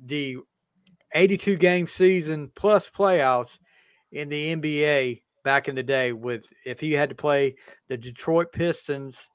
the 0.04 0.38
82 1.14 1.56
game 1.56 1.86
season 1.86 2.50
plus 2.54 2.88
playoffs 2.90 3.58
in 4.12 4.28
the 4.28 4.52
NBA 4.56 5.22
back 5.44 5.68
in 5.68 5.74
the 5.74 5.82
day. 5.82 6.12
With 6.12 6.46
if 6.64 6.80
he 6.80 6.92
had 6.92 7.08
to 7.10 7.14
play 7.14 7.56
the 7.88 7.96
Detroit 7.96 8.52
Pistons 8.52 9.28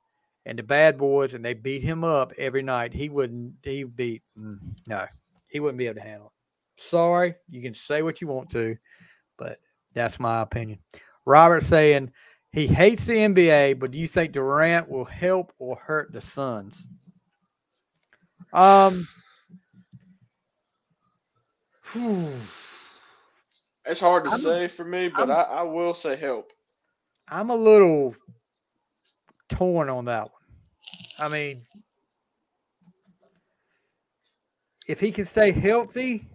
and 0.46 0.58
the 0.58 0.64
Bad 0.64 0.98
Boys 0.98 1.34
and 1.34 1.44
they 1.44 1.54
beat 1.54 1.84
him 1.84 2.04
up 2.04 2.32
every 2.38 2.62
night, 2.62 2.94
he 2.94 3.10
wouldn't. 3.10 3.56
He'd 3.64 3.96
be 3.96 4.22
mm, 4.38 4.58
no, 4.88 5.06
he 5.48 5.60
wouldn't 5.60 5.78
be 5.78 5.88
able 5.88 5.96
to 5.96 6.08
handle 6.08 6.28
it. 6.28 6.35
Sorry, 6.78 7.36
you 7.50 7.62
can 7.62 7.74
say 7.74 8.02
what 8.02 8.22
you 8.22 8.28
want 8.28 8.50
to, 8.52 8.78
but 9.38 9.60
that's 9.94 10.20
my 10.20 10.42
opinion. 10.42 10.80
Robert 11.26 11.64
saying 11.64 12.12
he 12.52 12.68
hates 12.68 13.06
the 13.06 13.14
NBA, 13.14 13.80
but 13.80 13.92
do 13.92 13.98
you 13.98 14.08
think 14.08 14.34
Durant 14.34 14.90
will 14.90 15.06
help 15.06 15.54
or 15.60 15.78
hurt 15.78 16.12
the 16.12 16.22
Suns? 16.22 16.88
Um, 18.54 19.08
whew, 21.92 22.32
it's 23.86 24.00
hard 24.00 24.26
to 24.26 24.32
I'm 24.32 24.42
say 24.42 24.68
for 24.68 24.86
me. 24.86 25.10
But 25.10 25.30
I, 25.30 25.42
I 25.42 25.62
will 25.64 25.94
say 25.94 26.16
help. 26.16 26.52
I'm 27.28 27.50
a 27.50 27.56
little 27.56 28.16
torn 29.50 29.90
on 29.90 30.06
that 30.06 30.24
one. 30.24 30.32
I 31.18 31.28
mean, 31.28 31.66
if 34.88 35.00
he 35.00 35.12
can 35.12 35.26
stay 35.26 35.52
healthy 35.52 36.28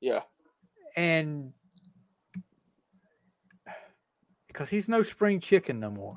Yeah. 0.00 0.20
and 0.96 1.52
because 4.48 4.68
he's 4.68 4.88
no 4.88 5.02
spring 5.02 5.40
chicken 5.40 5.80
no 5.80 5.90
more. 5.90 6.16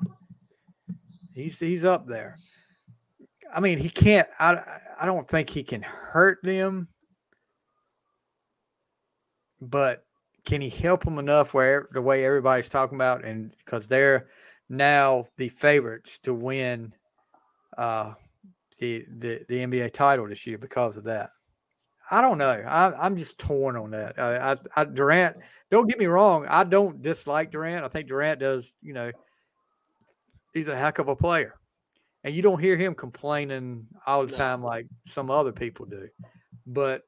He's 1.34 1.58
he's 1.58 1.84
up 1.84 2.06
there. 2.06 2.36
I 3.54 3.60
mean, 3.60 3.78
he 3.78 3.88
can't. 3.88 4.28
I 4.38 4.58
I 5.00 5.06
don't 5.06 5.28
think 5.28 5.48
he 5.50 5.62
can 5.62 5.82
hurt 5.82 6.38
them, 6.42 6.88
but 9.60 10.04
can 10.44 10.60
he 10.60 10.68
help 10.68 11.04
them 11.04 11.18
enough 11.18 11.54
where 11.54 11.88
the 11.92 12.02
way 12.02 12.24
everybody's 12.24 12.68
talking 12.68 12.96
about 12.96 13.24
and 13.24 13.54
because 13.58 13.86
they're 13.86 14.28
now 14.68 15.26
the 15.36 15.48
favorites 15.48 16.18
to 16.20 16.34
win 16.34 16.92
uh 17.78 18.12
the, 18.78 19.04
the 19.18 19.44
the 19.48 19.58
NBA 19.58 19.92
title 19.92 20.28
this 20.28 20.46
year 20.46 20.58
because 20.58 20.96
of 20.96 21.04
that. 21.04 21.30
I 22.10 22.20
don't 22.20 22.38
know. 22.38 22.62
I, 22.66 22.92
I'm 22.98 23.16
just 23.16 23.38
torn 23.38 23.76
on 23.76 23.90
that. 23.92 24.18
I, 24.18 24.52
I, 24.52 24.56
I 24.76 24.84
Durant. 24.84 25.36
Don't 25.70 25.88
get 25.88 25.98
me 25.98 26.06
wrong. 26.06 26.46
I 26.48 26.64
don't 26.64 27.02
dislike 27.02 27.50
Durant. 27.50 27.84
I 27.84 27.88
think 27.88 28.08
Durant 28.08 28.40
does. 28.40 28.72
You 28.82 28.92
know, 28.92 29.10
he's 30.52 30.68
a 30.68 30.76
heck 30.76 30.98
of 30.98 31.08
a 31.08 31.16
player, 31.16 31.54
and 32.22 32.34
you 32.34 32.42
don't 32.42 32.60
hear 32.60 32.76
him 32.76 32.94
complaining 32.94 33.86
all 34.06 34.26
the 34.26 34.36
time 34.36 34.62
like 34.62 34.86
some 35.06 35.30
other 35.30 35.52
people 35.52 35.86
do. 35.86 36.08
But 36.66 37.02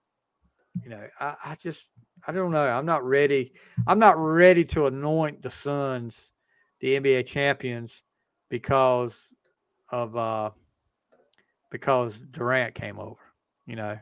you 0.83 0.91
know, 0.91 1.07
I, 1.21 1.35
I 1.45 1.57
just 1.63 1.91
I 2.27 2.33
don't 2.33 2.53
know. 2.53 2.67
I'm 2.67 2.87
not 2.87 3.05
ready. 3.05 3.53
I'm 3.87 3.99
not 3.99 4.17
ready 4.17 4.65
to 4.67 4.87
anoint 4.87 5.43
the 5.43 5.51
Suns 5.51 6.33
the 6.81 6.99
NBA 6.99 7.27
champions 7.27 8.03
because 8.49 9.35
of 9.91 10.17
uh 10.17 10.51
because 11.71 12.21
Durant 12.31 12.75
came 12.75 12.99
over. 12.99 13.21
You 13.67 13.77
know, 13.77 13.99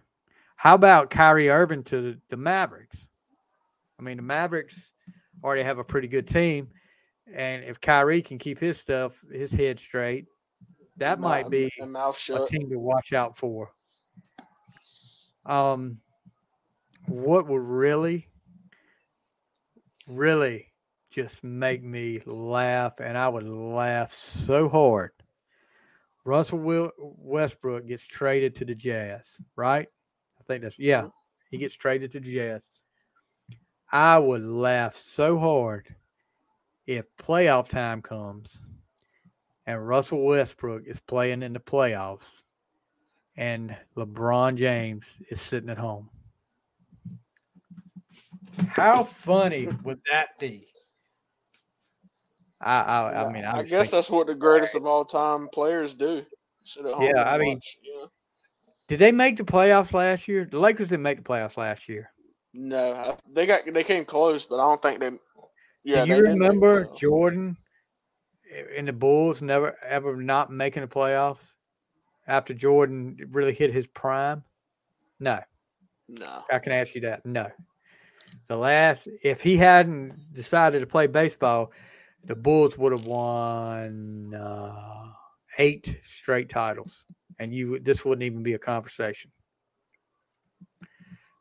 how 0.64 0.74
about 0.74 1.10
Kyrie 1.10 1.50
Irving 1.50 1.84
to 1.84 2.00
the, 2.00 2.18
the 2.30 2.38
Mavericks? 2.38 3.06
I 4.00 4.02
mean, 4.02 4.16
the 4.16 4.22
Mavericks 4.22 4.80
already 5.42 5.62
have 5.62 5.76
a 5.76 5.84
pretty 5.84 6.08
good 6.08 6.26
team, 6.26 6.70
and 7.30 7.62
if 7.64 7.82
Kyrie 7.82 8.22
can 8.22 8.38
keep 8.38 8.58
his 8.58 8.80
stuff, 8.80 9.22
his 9.30 9.52
head 9.52 9.78
straight, 9.78 10.24
that 10.96 11.18
Mou- 11.18 11.28
might 11.28 11.50
be 11.50 11.70
a 11.82 12.46
team 12.46 12.70
to 12.70 12.78
watch 12.78 13.12
out 13.12 13.36
for. 13.36 13.72
Um, 15.44 15.98
what 17.08 17.46
would 17.46 17.60
really, 17.60 18.30
really 20.08 20.72
just 21.10 21.44
make 21.44 21.84
me 21.84 22.22
laugh, 22.24 23.00
and 23.00 23.18
I 23.18 23.28
would 23.28 23.46
laugh 23.46 24.12
so 24.14 24.70
hard. 24.70 25.10
Russell 26.24 26.90
Westbrook 26.96 27.86
gets 27.86 28.06
traded 28.06 28.56
to 28.56 28.64
the 28.64 28.74
Jazz, 28.74 29.26
right? 29.56 29.88
I 30.44 30.52
think 30.52 30.62
that's 30.62 30.78
yeah. 30.78 31.02
He 31.50 31.56
mm-hmm. 31.56 31.62
gets 31.62 31.74
traded 31.74 32.12
to 32.12 32.20
the 32.20 32.34
Jazz. 32.34 32.62
I 33.90 34.18
would 34.18 34.44
laugh 34.44 34.96
so 34.96 35.38
hard 35.38 35.94
if 36.86 37.04
playoff 37.16 37.68
time 37.68 38.02
comes 38.02 38.60
and 39.66 39.86
Russell 39.86 40.24
Westbrook 40.24 40.86
is 40.86 41.00
playing 41.00 41.42
in 41.42 41.52
the 41.52 41.60
playoffs 41.60 42.42
and 43.36 43.76
LeBron 43.96 44.56
James 44.56 45.16
is 45.30 45.40
sitting 45.40 45.70
at 45.70 45.78
home. 45.78 46.10
How 48.68 49.04
funny 49.04 49.68
would 49.82 50.00
that 50.10 50.38
be? 50.38 50.66
I 52.60 52.80
I, 52.80 53.24
I 53.24 53.32
mean, 53.32 53.44
I, 53.44 53.58
I 53.58 53.62
guess 53.62 53.70
thinking, 53.70 53.90
that's 53.90 54.10
what 54.10 54.26
the 54.26 54.34
greatest 54.34 54.74
of 54.74 54.86
all 54.86 55.04
time 55.04 55.48
players 55.52 55.94
do. 55.94 56.24
Sit 56.64 56.86
at 56.86 56.94
home 56.94 57.10
Yeah, 57.14 57.22
I 57.24 57.38
mean, 57.38 57.54
watch, 57.54 57.76
you 57.82 58.00
know? 58.00 58.08
Did 58.88 58.98
they 58.98 59.12
make 59.12 59.36
the 59.36 59.44
playoffs 59.44 59.92
last 59.92 60.28
year? 60.28 60.46
The 60.50 60.58
Lakers 60.58 60.88
didn't 60.88 61.02
make 61.02 61.18
the 61.18 61.24
playoffs 61.24 61.56
last 61.56 61.88
year. 61.88 62.10
no, 62.52 63.16
they 63.34 63.46
got 63.46 63.60
they 63.72 63.84
came 63.84 64.04
close, 64.04 64.44
but 64.44 64.56
I 64.56 64.64
don't 64.64 64.82
think 64.82 65.00
they. 65.00 65.10
Yeah, 65.84 66.04
Do 66.04 66.10
you 66.10 66.16
didn't 66.22 66.38
make 66.38 66.48
the 66.50 66.54
remember. 66.56 66.88
Jordan 66.98 67.56
and 68.76 68.88
the 68.88 68.92
Bulls 68.92 69.42
never 69.42 69.76
ever 69.84 70.16
not 70.16 70.50
making 70.50 70.82
the 70.82 70.88
playoffs? 70.88 71.44
after 72.26 72.54
Jordan 72.54 73.18
really 73.32 73.52
hit 73.52 73.70
his 73.70 73.86
prime? 73.86 74.42
No. 75.20 75.40
No. 76.08 76.42
I 76.50 76.58
can 76.58 76.72
ask 76.72 76.94
you 76.94 77.02
that. 77.02 77.24
No. 77.26 77.48
The 78.48 78.56
last, 78.56 79.08
if 79.22 79.42
he 79.42 79.58
hadn't 79.58 80.32
decided 80.32 80.80
to 80.80 80.86
play 80.86 81.06
baseball, 81.06 81.70
the 82.24 82.34
Bulls 82.34 82.78
would 82.78 82.92
have 82.92 83.04
won 83.04 84.34
uh, 84.34 85.08
eight 85.58 86.00
straight 86.02 86.48
titles, 86.48 87.04
and 87.38 87.54
you 87.54 87.78
this 87.80 88.04
wouldn't 88.04 88.24
even 88.24 88.42
be 88.42 88.54
a 88.54 88.58
conversation. 88.58 89.30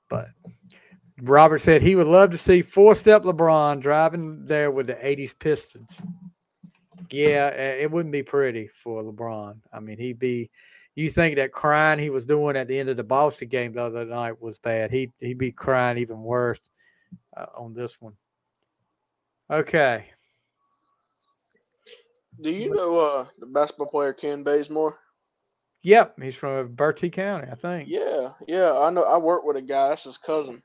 But 0.10 0.30
Robert 1.22 1.60
said 1.60 1.82
he 1.82 1.96
would 1.96 2.08
love 2.08 2.32
to 2.32 2.38
see 2.38 2.62
four-step 2.62 3.24
LeBron 3.24 3.82
driving 3.82 4.46
there 4.46 4.72
with 4.72 4.88
the 4.88 4.96
'80s 4.96 5.34
Pistons. 5.38 5.90
Yeah, 7.10 7.50
it 7.50 7.92
wouldn't 7.92 8.12
be 8.12 8.24
pretty 8.24 8.68
for 8.68 9.04
LeBron. 9.04 9.58
I 9.72 9.80
mean, 9.80 9.98
he'd 9.98 10.20
be. 10.20 10.50
You 10.96 11.10
think 11.10 11.38
that 11.38 11.52
crying 11.52 11.98
he 11.98 12.12
was 12.12 12.28
doing 12.28 12.56
at 12.56 12.68
the 12.68 12.78
end 12.78 12.88
of 12.88 12.98
the 12.98 13.04
Boston 13.04 13.48
game 13.48 13.74
the 13.74 13.82
other 13.82 14.06
night 14.06 14.40
was 14.40 14.60
bad? 14.60 14.92
He 14.92 15.12
he'd 15.20 15.40
be 15.40 15.52
crying 15.52 15.98
even 15.98 16.22
worse 16.22 16.60
uh, 17.36 17.48
on 17.58 17.74
this 17.74 18.00
one. 18.00 18.14
Okay. 19.50 20.06
Do 22.42 22.50
you 22.50 22.74
know 22.74 23.00
uh, 23.00 23.28
the 23.40 23.46
basketball 23.46 23.88
player 23.88 24.14
Kent 24.14 24.46
Bazemore? 24.46 24.98
Yep, 25.84 26.22
he's 26.22 26.36
from 26.36 26.58
uh, 26.58 26.64
Bertie 26.64 27.10
County, 27.10 27.48
I 27.52 27.56
think. 27.56 27.90
Yeah, 27.90 28.30
yeah. 28.48 28.72
I 28.72 28.90
know. 28.90 29.04
I 29.04 29.18
work 29.18 29.44
with 29.44 29.58
a 29.58 29.62
guy. 29.62 29.90
That's 29.90 30.06
his 30.06 30.18
cousin. 30.18 30.64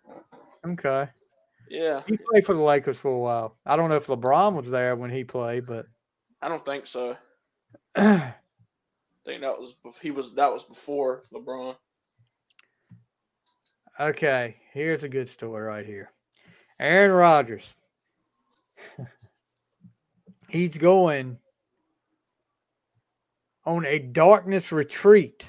Okay. 0.65 1.09
Yeah. 1.69 2.03
He 2.07 2.17
played 2.17 2.47
for 2.47 2.55
the 2.55 2.61
Lakers 2.61 2.99
for 2.99 3.11
a 3.11 3.19
while. 3.19 3.57
I 3.67 3.75
don't 3.77 3.91
know 3.91 3.97
if 3.97 4.07
LeBron 4.07 4.55
was 4.55 4.71
there 4.71 4.95
when 4.95 5.11
he 5.11 5.25
played, 5.25 5.67
but 5.67 5.87
I 6.41 6.49
don't 6.49 6.65
think 6.65 6.87
so. 6.87 7.17
I 7.97 8.33
think 9.27 9.41
that 9.43 9.59
was 9.59 9.75
he 10.01 10.13
was 10.13 10.31
that 10.37 10.51
was 10.51 10.65
before 10.69 11.23
LeBron. 11.35 11.75
Okay, 13.99 14.57
here's 14.73 15.03
a 15.03 15.09
good 15.09 15.29
story 15.29 15.63
right 15.63 15.85
here. 15.85 16.13
Aaron 16.79 17.11
Rodgers. 17.11 17.65
He's 20.49 20.79
going 20.79 21.39
on 23.69 23.85
a 23.85 23.99
darkness 23.99 24.73
retreat 24.73 25.45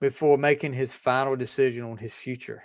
before 0.00 0.38
making 0.38 0.72
his 0.72 0.94
final 0.94 1.36
decision 1.36 1.84
on 1.84 1.98
his 1.98 2.14
future. 2.14 2.62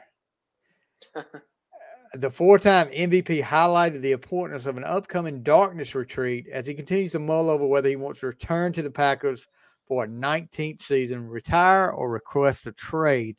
the 2.14 2.30
four 2.30 2.58
time 2.58 2.88
MVP 2.88 3.44
highlighted 3.44 4.02
the 4.02 4.14
importance 4.14 4.66
of 4.66 4.78
an 4.78 4.86
upcoming 4.86 5.44
darkness 5.44 5.96
retreat 5.96 6.48
as 6.50 6.66
he 6.66 6.74
continues 6.74 7.12
to 7.12 7.20
mull 7.20 7.50
over 7.50 7.66
whether 7.66 7.90
he 7.90 7.98
wants 7.98 8.22
to 8.22 8.28
return 8.28 8.72
to 8.72 8.82
the 8.82 8.90
Packers 8.90 9.46
for 9.86 10.06
a 10.06 10.08
19th 10.08 10.82
season, 10.82 11.28
retire, 11.28 11.90
or 11.90 12.10
request 12.10 12.66
a 12.66 12.72
trade. 12.72 13.36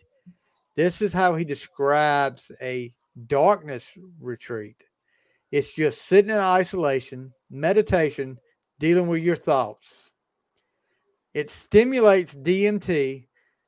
This 0.76 1.00
is 1.00 1.14
how 1.14 1.36
he 1.36 1.44
describes 1.46 2.52
a 2.60 2.92
darkness 3.28 3.96
retreat. 4.20 4.76
It's 5.50 5.72
just 5.72 6.06
sitting 6.06 6.30
in 6.30 6.36
isolation, 6.36 7.32
meditation, 7.50 8.38
dealing 8.78 9.06
with 9.06 9.22
your 9.22 9.36
thoughts. 9.36 10.09
It 11.34 11.50
stimulates 11.50 12.34
DMT, 12.34 13.26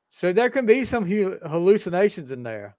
so 0.09 0.33
there 0.33 0.49
can 0.49 0.65
be 0.65 0.85
some 0.85 1.05
hallucinations 1.05 2.31
in 2.31 2.43
there. 2.43 2.75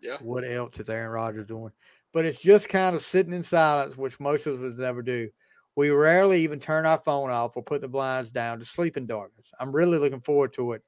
Yeah. 0.00 0.16
What 0.20 0.44
else 0.44 0.78
is 0.78 0.88
Aaron 0.88 1.10
Rodgers 1.10 1.46
doing? 1.46 1.72
But 2.12 2.24
it's 2.24 2.42
just 2.42 2.68
kind 2.68 2.96
of 2.96 3.04
sitting 3.04 3.32
in 3.32 3.42
silence, 3.42 3.96
which 3.96 4.18
most 4.18 4.46
of 4.46 4.62
us 4.62 4.74
never 4.78 5.02
do. 5.02 5.28
We 5.76 5.90
rarely 5.90 6.42
even 6.42 6.58
turn 6.58 6.86
our 6.86 6.98
phone 6.98 7.30
off 7.30 7.56
or 7.56 7.62
put 7.62 7.80
the 7.80 7.88
blinds 7.88 8.30
down 8.30 8.58
to 8.58 8.64
sleep 8.64 8.96
in 8.96 9.06
darkness. 9.06 9.50
I'm 9.60 9.72
really 9.74 9.98
looking 9.98 10.20
forward 10.20 10.52
to 10.54 10.72
it 10.72 10.82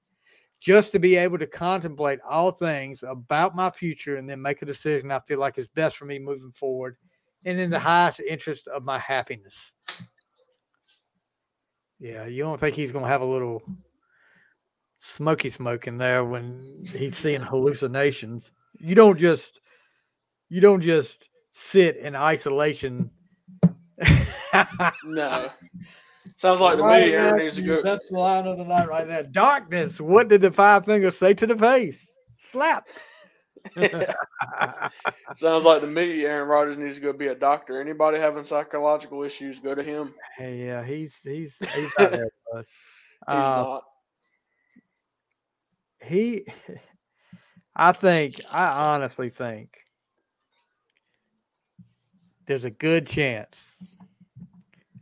just 0.63 0.93
to 0.93 1.01
be 1.01 1.17
able 1.17 1.39
to 1.39 1.47
contemplate 1.47 2.21
all 2.29 2.53
things 2.53 3.03
about 3.03 3.57
my 3.57 3.69
future 3.71 4.17
and 4.17 4.29
then 4.29 4.41
make 4.41 4.63
a 4.63 4.67
decision 4.67 5.11
I 5.11 5.19
feel 5.21 5.41
like 5.41 5.59
is 5.59 5.69
best 5.69 5.97
for 5.97 6.05
me 6.05 6.21
moving 6.21 6.53
forward 6.53 6.97
and 7.45 7.59
in 7.59 7.69
the 7.69 7.81
highest 7.81 8.21
interest 8.21 8.69
of 8.69 8.85
my 8.85 8.99
happiness. 8.99 9.75
Yeah, 12.03 12.27
you 12.27 12.43
don't 12.43 12.59
think 12.59 12.75
he's 12.75 12.91
going 12.91 13.05
to 13.05 13.09
have 13.09 13.21
a 13.21 13.25
little 13.25 13.63
smoky 14.99 15.51
smoke 15.51 15.87
in 15.87 15.99
there 15.99 16.25
when 16.25 16.85
he's 16.93 17.17
seeing 17.17 17.41
hallucinations. 17.41 18.51
You 18.81 18.97
don't 18.97 19.17
just 19.17 19.61
you 20.49 20.61
don't 20.61 20.81
just 20.81 21.29
sit 21.53 21.97
in 21.99 22.17
isolation. 22.17 23.09
no. 25.05 25.49
Sounds 26.39 26.61
like 26.61 26.79
to 26.79 26.83
me, 26.83 27.15
Aaron 27.15 27.39
needs 27.39 27.55
to 27.55 27.63
go. 27.63 27.83
That's 27.85 28.05
the 28.11 28.19
line 28.19 28.49
of 28.49 28.59
the 28.59 28.65
night 28.65 28.89
right 28.89 29.07
there. 29.07 29.23
Darkness. 29.23 30.01
What 30.01 30.27
did 30.27 30.41
the 30.41 30.51
five 30.51 30.85
fingers 30.85 31.17
say 31.17 31.35
to 31.35 31.47
the 31.47 31.57
face? 31.57 32.11
Slap. 32.37 32.89
Sounds 35.37 35.65
like 35.65 35.81
to 35.81 35.87
me, 35.87 36.25
Aaron 36.25 36.49
Rodgers 36.49 36.79
needs 36.79 36.97
to 36.97 37.01
go 37.01 37.13
be 37.13 37.29
a 37.29 37.35
doctor. 37.35 37.81
Anybody 37.81 38.19
having 38.19 38.45
psychological 38.45 39.23
issues, 39.23 39.59
go 39.61 39.75
to 39.75 39.83
him. 39.83 40.15
Hey, 40.37 40.67
yeah, 40.67 40.85
he's 40.85 41.19
he's 41.23 41.57
he's 41.75 41.91
not 41.99 42.11
there, 42.11 42.31
bud. 42.53 42.65
Uh, 43.27 43.33
not. 43.35 43.85
He, 46.03 46.47
I 47.77 47.93
think, 47.93 48.41
I 48.51 48.67
honestly 48.93 49.31
think, 49.31 49.79
there's 52.47 52.65
a 52.65 52.71
good 52.71 53.07
chance, 53.07 53.75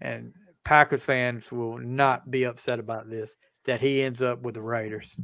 and 0.01 0.35
Packers 0.65 1.03
fans 1.03 1.51
will 1.51 1.79
not 1.79 2.31
be 2.31 2.45
upset 2.45 2.79
about 2.79 3.09
this 3.09 3.37
that 3.65 3.81
he 3.81 4.03
ends 4.03 4.21
up 4.21 4.43
with 4.43 4.55
the 4.55 4.63
Raiders. 4.63 5.17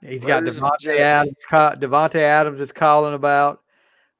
He's 0.00 0.24
got 0.24 0.44
Davante 0.44 0.96
Adams. 0.98 1.36
Davante 1.50 2.16
Adams 2.16 2.60
is 2.60 2.70
calling 2.72 3.14
about 3.14 3.62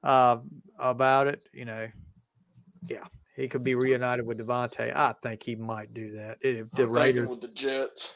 uh, 0.03 0.39
about 0.79 1.29
it. 1.29 1.49
You 1.53 1.64
know, 1.66 1.89
yeah, 2.83 3.05
he 3.37 3.49
could 3.49 3.62
be 3.62 3.74
reunited 3.74 4.26
with 4.26 4.39
Davante. 4.39 4.95
I 4.95 5.14
think 5.22 5.43
he 5.43 5.55
might 5.55 5.95
do 5.95 6.12
that. 6.12 6.39
If 6.41 6.70
the 6.72 6.83
I'm 6.83 6.91
Raiders 6.91 7.29
with 7.29 7.41
the 7.41 7.49
Jets. 7.49 8.11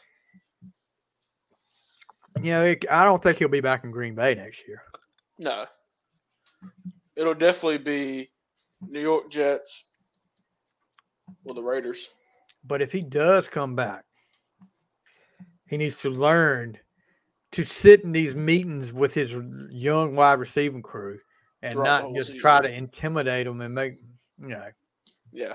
You 2.41 2.51
know, 2.51 2.65
it, 2.65 2.85
I 2.91 3.05
don't 3.05 3.23
think 3.23 3.39
he'll 3.39 3.49
be 3.49 3.61
back 3.61 3.85
in 3.85 3.91
Green 3.91 4.15
Bay 4.15 4.35
next 4.35 4.67
year. 4.67 4.83
No, 5.39 5.67
it'll 7.15 7.35
definitely 7.35 7.79
be 7.79 8.31
New 8.81 9.01
York 9.01 9.31
Jets, 9.31 9.85
or 11.45 11.55
the 11.55 11.63
Raiders. 11.63 12.09
But 12.65 12.83
if 12.83 12.91
he 12.91 13.03
does 13.03 13.49
come 13.49 13.77
back, 13.77 14.05
he 15.69 15.77
needs 15.77 16.01
to 16.03 16.11
learn 16.11 16.79
to 17.53 17.65
sit 17.65 18.03
in 18.03 18.13
these 18.13 18.35
meetings 18.35 18.93
with 18.93 19.15
his 19.15 19.37
young 19.71 20.15
wide 20.17 20.39
receiving 20.39 20.83
crew 20.83 21.19
and 21.63 21.79
not 21.79 22.13
just 22.15 22.33
season. 22.33 22.41
try 22.41 22.61
to 22.61 22.69
intimidate 22.69 23.47
them 23.47 23.61
and 23.61 23.75
make 23.75 23.95
you 24.41 24.49
know. 24.49 24.69
Yeah. 25.33 25.55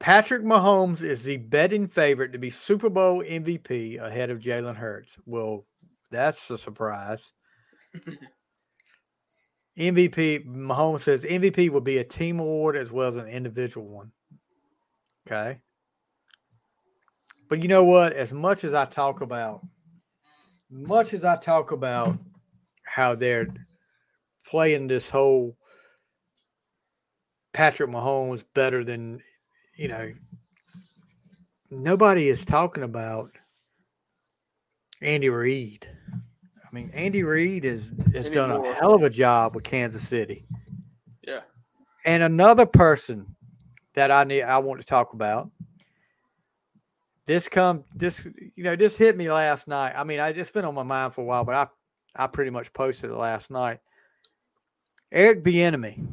Patrick 0.00 0.42
Mahomes 0.42 1.02
is 1.02 1.24
the 1.24 1.38
betting 1.38 1.86
favorite 1.88 2.32
to 2.32 2.38
be 2.38 2.50
Super 2.50 2.88
Bowl 2.88 3.22
MVP 3.22 4.00
ahead 4.00 4.30
of 4.30 4.38
Jalen 4.38 4.76
Hurts. 4.76 5.18
Well, 5.26 5.66
that's 6.10 6.50
a 6.50 6.58
surprise. 6.58 7.32
MVP, 9.78 10.46
Mahomes 10.46 11.00
says 11.00 11.22
MVP 11.24 11.70
will 11.70 11.80
be 11.80 11.98
a 11.98 12.04
team 12.04 12.38
award 12.40 12.76
as 12.76 12.92
well 12.92 13.08
as 13.08 13.16
an 13.16 13.28
individual 13.28 13.88
one. 13.88 14.12
Okay. 15.26 15.60
But 17.48 17.62
you 17.62 17.68
know 17.68 17.84
what? 17.84 18.12
As 18.12 18.32
much 18.32 18.64
as 18.64 18.74
I 18.74 18.84
talk 18.84 19.20
about, 19.20 19.66
much 20.70 21.14
as 21.14 21.24
I 21.24 21.36
talk 21.36 21.72
about 21.72 22.18
how 22.84 23.14
they're 23.14 23.48
playing 24.46 24.88
this 24.88 25.08
whole 25.08 25.56
Patrick 27.52 27.90
Mahomes 27.90 28.44
better 28.54 28.84
than, 28.84 29.20
you 29.76 29.88
know, 29.88 30.12
nobody 31.70 32.28
is 32.28 32.44
talking 32.44 32.84
about 32.84 33.30
Andy 35.00 35.28
Reid. 35.28 35.86
I 36.14 36.74
mean, 36.74 36.90
Andy 36.92 37.22
Reid 37.22 37.64
has 37.64 37.92
has 38.12 38.30
done 38.30 38.50
a 38.50 38.74
hell 38.74 38.94
of 38.94 39.02
a 39.02 39.10
job 39.10 39.54
with 39.54 39.64
Kansas 39.64 40.06
City. 40.06 40.46
Yeah. 41.26 41.40
And 42.04 42.22
another 42.22 42.66
person 42.66 43.34
that 43.94 44.10
I 44.10 44.24
need 44.24 44.42
I 44.42 44.58
want 44.58 44.80
to 44.80 44.86
talk 44.86 45.14
about. 45.14 45.50
This 47.28 47.46
come 47.46 47.84
this 47.94 48.26
you 48.56 48.64
know 48.64 48.74
this 48.74 48.96
hit 48.96 49.14
me 49.14 49.30
last 49.30 49.68
night. 49.68 49.92
I 49.94 50.02
mean, 50.02 50.18
I 50.18 50.32
just 50.32 50.54
been 50.54 50.64
on 50.64 50.74
my 50.74 50.82
mind 50.82 51.12
for 51.12 51.20
a 51.20 51.24
while, 51.24 51.44
but 51.44 51.54
I 51.54 51.66
I 52.24 52.26
pretty 52.26 52.50
much 52.50 52.72
posted 52.72 53.10
it 53.10 53.16
last 53.16 53.50
night. 53.50 53.80
Eric 55.12 55.44
Bieniemy. 55.44 56.06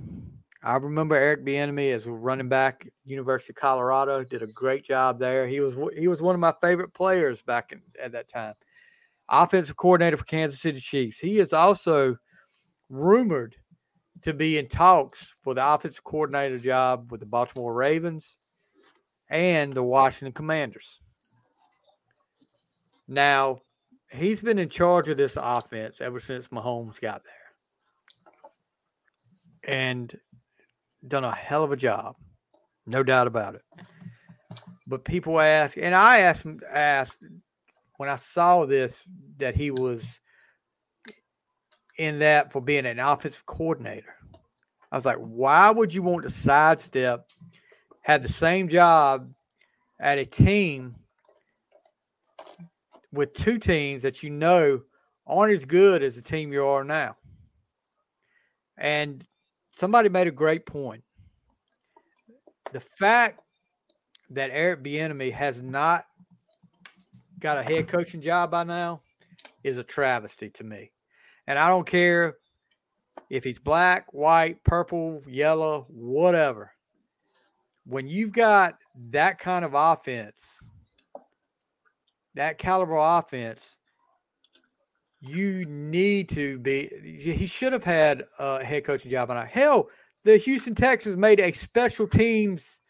I 0.61 0.75
remember 0.75 1.15
Eric 1.15 1.45
Bieniemy 1.45 1.93
as 1.93 2.05
a 2.05 2.11
running 2.11 2.49
back, 2.49 2.85
University 3.05 3.53
of 3.53 3.55
Colorado, 3.55 4.25
did 4.25 4.41
a 4.41 4.47
great 4.47 4.83
job 4.83 5.17
there. 5.17 5.47
He 5.47 5.61
was 5.61 5.77
he 5.97 6.09
was 6.09 6.21
one 6.21 6.35
of 6.35 6.41
my 6.41 6.53
favorite 6.61 6.93
players 6.93 7.41
back 7.41 7.71
in, 7.71 7.81
at 8.03 8.11
that 8.11 8.27
time 8.27 8.53
offensive 9.29 9.77
coordinator 9.77 10.17
for 10.17 10.25
Kansas 10.25 10.61
City 10.61 10.81
Chiefs. 10.81 11.17
He 11.17 11.39
is 11.39 11.53
also 11.53 12.17
rumored 12.89 13.55
to 14.21 14.33
be 14.33 14.57
in 14.57 14.67
talks 14.67 15.33
for 15.41 15.53
the 15.53 15.65
offensive 15.65 16.03
coordinator 16.03 16.59
job 16.59 17.09
with 17.09 17.21
the 17.21 17.25
Baltimore 17.25 17.73
Ravens 17.73 18.35
and 19.29 19.71
the 19.73 19.81
Washington 19.81 20.33
Commanders. 20.33 20.99
Now, 23.07 23.59
he's 24.09 24.41
been 24.41 24.59
in 24.59 24.69
charge 24.69 25.09
of 25.09 25.17
this 25.17 25.37
offense 25.39 26.01
ever 26.01 26.19
since 26.19 26.47
Mahomes 26.49 26.99
got 26.99 27.23
there 27.23 27.33
and 29.67 30.15
done 31.07 31.23
a 31.23 31.31
hell 31.31 31.63
of 31.63 31.71
a 31.71 31.77
job. 31.77 32.15
No 32.85 33.03
doubt 33.03 33.27
about 33.27 33.55
it. 33.55 33.61
But 34.87 35.03
people 35.03 35.39
ask, 35.39 35.77
and 35.77 35.95
I 35.95 36.19
asked, 36.19 36.45
asked 36.69 37.19
when 37.97 38.09
I 38.09 38.17
saw 38.17 38.65
this 38.65 39.03
that 39.37 39.55
he 39.55 39.71
was 39.71 40.19
in 41.97 42.19
that 42.19 42.51
for 42.51 42.61
being 42.61 42.85
an 42.85 42.99
offensive 42.99 43.45
coordinator. 43.45 44.15
I 44.91 44.95
was 44.95 45.05
like, 45.05 45.17
why 45.17 45.71
would 45.71 45.93
you 45.93 46.03
want 46.03 46.23
to 46.23 46.29
sidestep, 46.29 47.27
have 48.01 48.21
the 48.21 48.29
same 48.29 48.69
job 48.69 49.31
at 49.99 50.19
a 50.19 50.25
team 50.25 50.95
with 53.15 53.33
two 53.33 53.57
teams 53.57 54.03
that 54.03 54.21
you 54.21 54.29
know 54.29 54.81
aren't 55.25 55.53
as 55.53 55.65
good 55.65 56.03
as 56.03 56.15
the 56.15 56.21
team 56.21 56.53
you 56.53 56.65
are 56.65 56.83
now? 56.83 57.15
And 58.77 59.25
somebody 59.75 60.09
made 60.09 60.27
a 60.27 60.31
great 60.31 60.65
point. 60.65 61.03
The 62.73 62.81
fact 62.81 63.41
that 64.31 64.49
Eric 64.51 64.83
Bieniemy 64.83 65.31
has 65.31 65.61
not 65.61 66.05
got 67.39 67.57
a 67.57 67.63
head 67.63 67.87
coaching 67.87 68.21
job 68.21 68.51
by 68.51 68.63
now 68.63 69.01
is 69.63 69.77
a 69.77 69.83
travesty 69.83 70.49
to 70.49 70.63
me. 70.63 70.91
And 71.47 71.59
I 71.59 71.67
don't 71.69 71.87
care 71.87 72.35
if 73.29 73.43
he's 73.43 73.59
black, 73.59 74.13
white, 74.13 74.63
purple, 74.63 75.21
yellow, 75.27 75.85
whatever. 75.89 76.71
When 77.85 78.07
you've 78.07 78.31
got 78.31 78.77
that 79.11 79.39
kind 79.39 79.63
of 79.63 79.73
offense, 79.75 80.59
that 82.35 82.57
caliber 82.57 82.97
offense, 82.97 83.77
you 85.21 85.65
need 85.65 86.29
to 86.29 86.59
be. 86.59 86.89
He 87.03 87.47
should 87.47 87.73
have 87.73 87.83
had 87.83 88.23
a 88.39 88.63
head 88.63 88.83
coaching 88.83 89.11
job. 89.11 89.29
And 89.29 89.49
hell, 89.49 89.89
the 90.23 90.37
Houston 90.37 90.75
Texans 90.75 91.17
made 91.17 91.39
a 91.39 91.51
special 91.51 92.07
teams. 92.07 92.81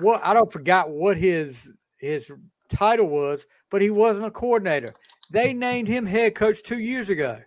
What 0.00 0.20
I 0.24 0.34
don't 0.34 0.52
forgot 0.52 0.90
what 0.90 1.16
his 1.16 1.70
his 1.98 2.30
title 2.68 3.08
was, 3.08 3.46
but 3.70 3.80
he 3.80 3.90
wasn't 3.90 4.26
a 4.26 4.30
coordinator. 4.30 4.94
They 5.32 5.52
named 5.54 5.88
him 5.88 6.04
head 6.04 6.34
coach 6.34 6.62
two 6.62 6.78
years 6.78 7.08
ago. 7.08 7.40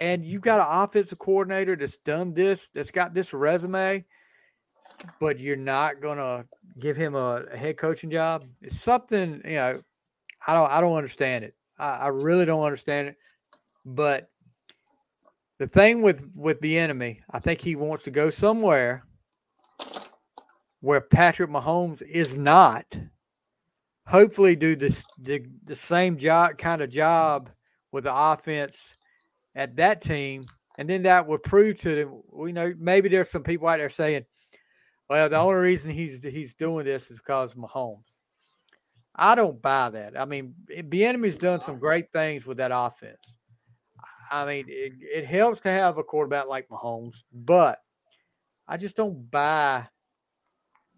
And 0.00 0.24
you've 0.24 0.42
got 0.42 0.60
an 0.60 0.82
offensive 0.84 1.18
coordinator 1.18 1.76
that's 1.76 1.98
done 1.98 2.32
this, 2.32 2.68
that's 2.72 2.90
got 2.90 3.12
this 3.12 3.34
resume, 3.34 4.04
but 5.20 5.38
you're 5.38 5.56
not 5.56 6.00
gonna 6.00 6.44
give 6.80 6.96
him 6.96 7.14
a, 7.14 7.44
a 7.52 7.56
head 7.56 7.76
coaching 7.76 8.10
job. 8.10 8.44
It's 8.60 8.80
something, 8.80 9.40
you 9.44 9.54
know, 9.54 9.80
I 10.46 10.54
don't 10.54 10.70
I 10.70 10.80
don't 10.80 10.96
understand 10.96 11.44
it. 11.44 11.54
I, 11.78 11.98
I 12.02 12.06
really 12.08 12.44
don't 12.44 12.64
understand 12.64 13.08
it. 13.08 13.16
But 13.84 14.28
the 15.58 15.66
thing 15.66 16.02
with 16.02 16.28
with 16.34 16.60
Bieniemy, 16.60 17.20
I 17.30 17.38
think 17.38 17.60
he 17.60 17.76
wants 17.76 18.04
to 18.04 18.10
go 18.10 18.30
somewhere 18.30 19.04
where 20.80 21.00
Patrick 21.00 21.50
Mahomes 21.50 22.02
is 22.02 22.36
not 22.36 22.84
hopefully 24.06 24.56
do 24.56 24.76
this 24.76 25.04
the, 25.18 25.44
the 25.64 25.76
same 25.76 26.16
job 26.16 26.58
kind 26.58 26.82
of 26.82 26.90
job 26.90 27.48
with 27.92 28.04
the 28.04 28.14
offense 28.14 28.94
at 29.54 29.76
that 29.76 30.00
team 30.02 30.44
and 30.78 30.88
then 30.88 31.02
that 31.02 31.26
would 31.26 31.42
prove 31.42 31.78
to 31.78 31.94
them 31.94 32.22
we 32.32 32.52
know 32.52 32.74
maybe 32.78 33.08
there's 33.08 33.30
some 33.30 33.42
people 33.42 33.68
out 33.68 33.78
there 33.78 33.90
saying 33.90 34.24
well 35.12 35.28
the 35.28 35.36
only 35.36 35.54
reason 35.54 35.90
he's 35.90 36.22
he's 36.22 36.54
doing 36.54 36.84
this 36.84 37.10
is 37.10 37.18
because 37.18 37.54
Mahomes 37.54 38.04
I 39.14 39.34
don't 39.34 39.60
buy 39.60 39.90
that 39.90 40.18
I 40.18 40.24
mean 40.24 40.54
Bieniemy's 40.68 41.36
done 41.36 41.60
some 41.60 41.78
great 41.78 42.10
things 42.12 42.46
with 42.46 42.56
that 42.56 42.70
offense 42.72 43.36
I 44.30 44.46
mean 44.46 44.64
it, 44.68 44.92
it 45.00 45.26
helps 45.26 45.60
to 45.60 45.68
have 45.68 45.98
a 45.98 46.02
quarterback 46.02 46.48
like 46.48 46.68
Mahomes 46.68 47.22
but 47.32 47.78
I 48.66 48.78
just 48.78 48.96
don't 48.96 49.30
buy 49.30 49.86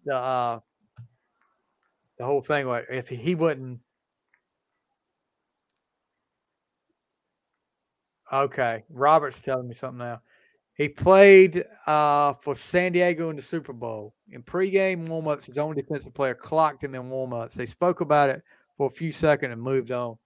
the 0.05 0.15
uh, 0.15 0.59
the 2.17 2.25
whole 2.25 2.41
thing. 2.41 2.67
If 2.89 3.09
he 3.09 3.35
wouldn't, 3.35 3.79
okay. 8.31 8.83
Robert's 8.89 9.41
telling 9.41 9.67
me 9.67 9.75
something 9.75 9.99
now. 9.99 10.21
He 10.75 10.89
played 10.89 11.63
uh, 11.87 12.33
for 12.41 12.55
San 12.55 12.91
Diego 12.91 13.29
in 13.29 13.35
the 13.35 13.41
Super 13.41 13.73
Bowl. 13.73 14.13
In 14.31 14.43
pregame 14.43 15.07
warmups, 15.07 15.45
his 15.45 15.57
own 15.57 15.75
defensive 15.75 16.13
player 16.13 16.35
clocked 16.35 16.83
him 16.83 16.95
in 16.95 17.03
warmups. 17.03 17.53
They 17.53 17.65
spoke 17.65 18.01
about 18.01 18.29
it 18.29 18.41
for 18.77 18.87
a 18.87 18.91
few 18.91 19.11
seconds 19.11 19.53
and 19.53 19.61
moved 19.61 19.91
on. 19.91 20.17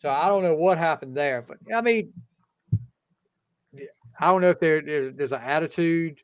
So 0.00 0.10
I 0.10 0.28
don't 0.28 0.42
know 0.42 0.56
what 0.56 0.78
happened 0.78 1.16
there, 1.16 1.42
but 1.42 1.58
I 1.74 1.80
mean, 1.82 2.12
I 4.18 4.26
don't 4.26 4.40
know 4.40 4.50
if 4.50 4.60
there, 4.60 4.82
there's, 4.82 5.14
there's 5.14 5.32
an 5.32 5.40
attitude 5.40 6.18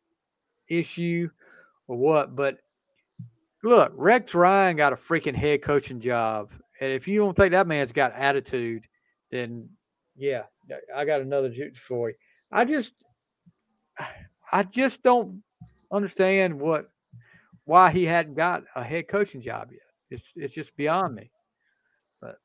issue 0.68 1.30
or 1.86 1.96
what, 1.96 2.34
but 2.34 2.58
Look, 3.62 3.92
Rex 3.94 4.34
Ryan 4.34 4.76
got 4.76 4.92
a 4.92 4.96
freaking 4.96 5.36
head 5.36 5.62
coaching 5.62 6.00
job. 6.00 6.50
And 6.80 6.92
if 6.92 7.06
you 7.06 7.20
don't 7.20 7.36
think 7.36 7.52
that 7.52 7.68
man's 7.68 7.92
got 7.92 8.12
attitude, 8.12 8.86
then 9.30 9.68
yeah, 10.16 10.42
I 10.94 11.04
got 11.04 11.20
another 11.20 11.48
juice 11.48 11.78
for 11.78 12.10
you. 12.10 12.16
I 12.50 12.64
just 12.64 12.92
I 14.52 14.62
just 14.64 15.02
don't 15.02 15.42
understand 15.90 16.58
what 16.58 16.90
why 17.64 17.90
he 17.90 18.04
hadn't 18.04 18.34
got 18.34 18.64
a 18.74 18.82
head 18.82 19.08
coaching 19.08 19.40
job 19.40 19.70
yet. 19.70 19.80
It's 20.10 20.32
it's 20.36 20.54
just 20.54 20.76
beyond 20.76 21.14
me. 21.14 21.30
But 22.20 22.36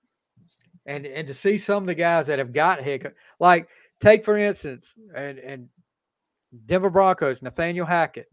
and 0.86 1.06
and 1.06 1.28
to 1.28 1.34
see 1.34 1.58
some 1.58 1.84
of 1.84 1.88
the 1.88 1.96
guys 1.96 2.28
that 2.28 2.40
have 2.40 2.54
got 2.54 2.82
head 2.82 3.04
co- 3.04 3.12
like 3.40 3.68
take 4.00 4.24
for 4.24 4.38
instance 4.38 4.96
and 5.16 5.40
and 5.40 5.70
Denver 6.66 6.90
Broncos 6.90 7.42
Nathaniel 7.42 7.86
Hackett 7.86 8.30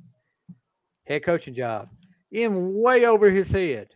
head 1.04 1.22
coaching 1.22 1.54
job 1.54 1.88
in 2.32 2.74
way 2.74 3.06
over 3.06 3.30
his 3.30 3.50
head. 3.50 3.88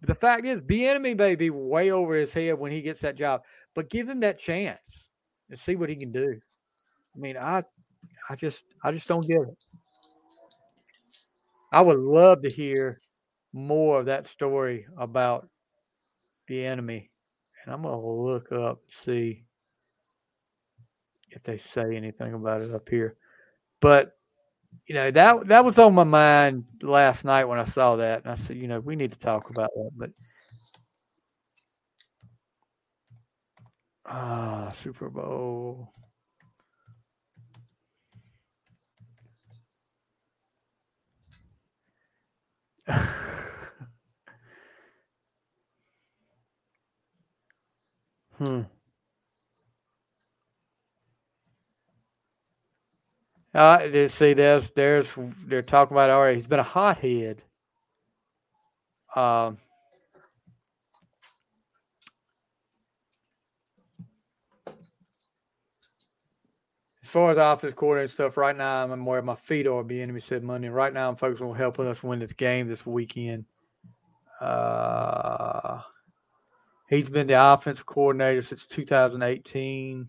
But 0.00 0.08
the 0.08 0.14
fact 0.14 0.44
is, 0.46 0.60
Bieniemy 0.60 1.16
may 1.16 1.34
be 1.36 1.50
way 1.50 1.90
over 1.90 2.16
his 2.16 2.34
head 2.34 2.58
when 2.58 2.72
he 2.72 2.82
gets 2.82 3.00
that 3.00 3.16
job, 3.16 3.42
but 3.74 3.88
give 3.88 4.08
him 4.08 4.20
that 4.20 4.38
chance 4.38 5.08
and 5.48 5.58
see 5.58 5.76
what 5.76 5.88
he 5.88 5.96
can 5.96 6.10
do. 6.10 6.40
I 7.14 7.18
mean, 7.18 7.36
I, 7.36 7.62
I 8.28 8.36
just, 8.36 8.64
I 8.82 8.92
just 8.92 9.08
don't 9.08 9.26
get 9.26 9.40
it. 9.40 9.56
I 11.72 11.80
would 11.80 11.98
love 11.98 12.42
to 12.42 12.50
hear 12.50 12.98
more 13.52 14.00
of 14.00 14.06
that 14.06 14.26
story 14.26 14.86
about 14.98 15.48
Bieniemy. 16.48 17.08
and 17.64 17.74
I'm 17.74 17.82
gonna 17.82 18.00
look 18.00 18.52
up 18.52 18.80
see 18.88 19.44
if 21.30 21.42
they 21.42 21.56
say 21.56 21.96
anything 21.96 22.34
about 22.34 22.60
it 22.60 22.72
up 22.72 22.88
here. 22.88 23.16
But 23.80 24.12
you 24.86 24.94
know 24.94 25.10
that 25.10 25.48
that 25.48 25.64
was 25.64 25.78
on 25.78 25.94
my 25.94 26.04
mind 26.04 26.64
last 26.82 27.24
night 27.24 27.44
when 27.44 27.58
I 27.58 27.64
saw 27.64 27.96
that, 27.96 28.22
and 28.24 28.32
I 28.32 28.36
said, 28.36 28.56
you 28.56 28.68
know, 28.68 28.80
we 28.80 28.96
need 28.96 29.12
to 29.12 29.18
talk 29.18 29.50
about 29.50 29.70
that. 29.74 29.90
But 29.96 30.10
ah, 34.06 34.68
Super 34.70 35.10
Bowl. 35.10 35.92
Hmm. 48.38 48.62
Uh, 53.56 54.06
see, 54.08 54.34
there's, 54.34 54.70
there's, 54.72 55.14
they're 55.46 55.62
talking 55.62 55.96
about 55.96 56.10
already. 56.10 56.36
He's 56.36 56.46
been 56.46 56.58
a 56.58 56.62
hothead. 56.62 57.40
Um, 59.14 59.56
as 67.02 67.08
far 67.08 67.30
as 67.30 67.38
office 67.38 67.72
coordinator 67.72 68.12
stuff, 68.12 68.36
right 68.36 68.54
now 68.54 68.84
I'm 68.84 69.06
where 69.06 69.22
my 69.22 69.36
feet 69.36 69.66
are. 69.66 69.82
Bieniemy 69.82 70.22
said 70.22 70.44
Monday. 70.44 70.68
Right 70.68 70.92
now 70.92 71.08
I'm 71.08 71.16
focused 71.16 71.40
on 71.40 71.56
helping 71.56 71.86
us 71.86 72.02
win 72.02 72.18
this 72.18 72.34
game 72.34 72.68
this 72.68 72.84
weekend. 72.84 73.46
Uh, 74.38 75.80
he's 76.88 77.10
been 77.10 77.26
the 77.26 77.34
offensive 77.34 77.86
coordinator 77.86 78.42
since 78.42 78.66
2018. 78.66 80.08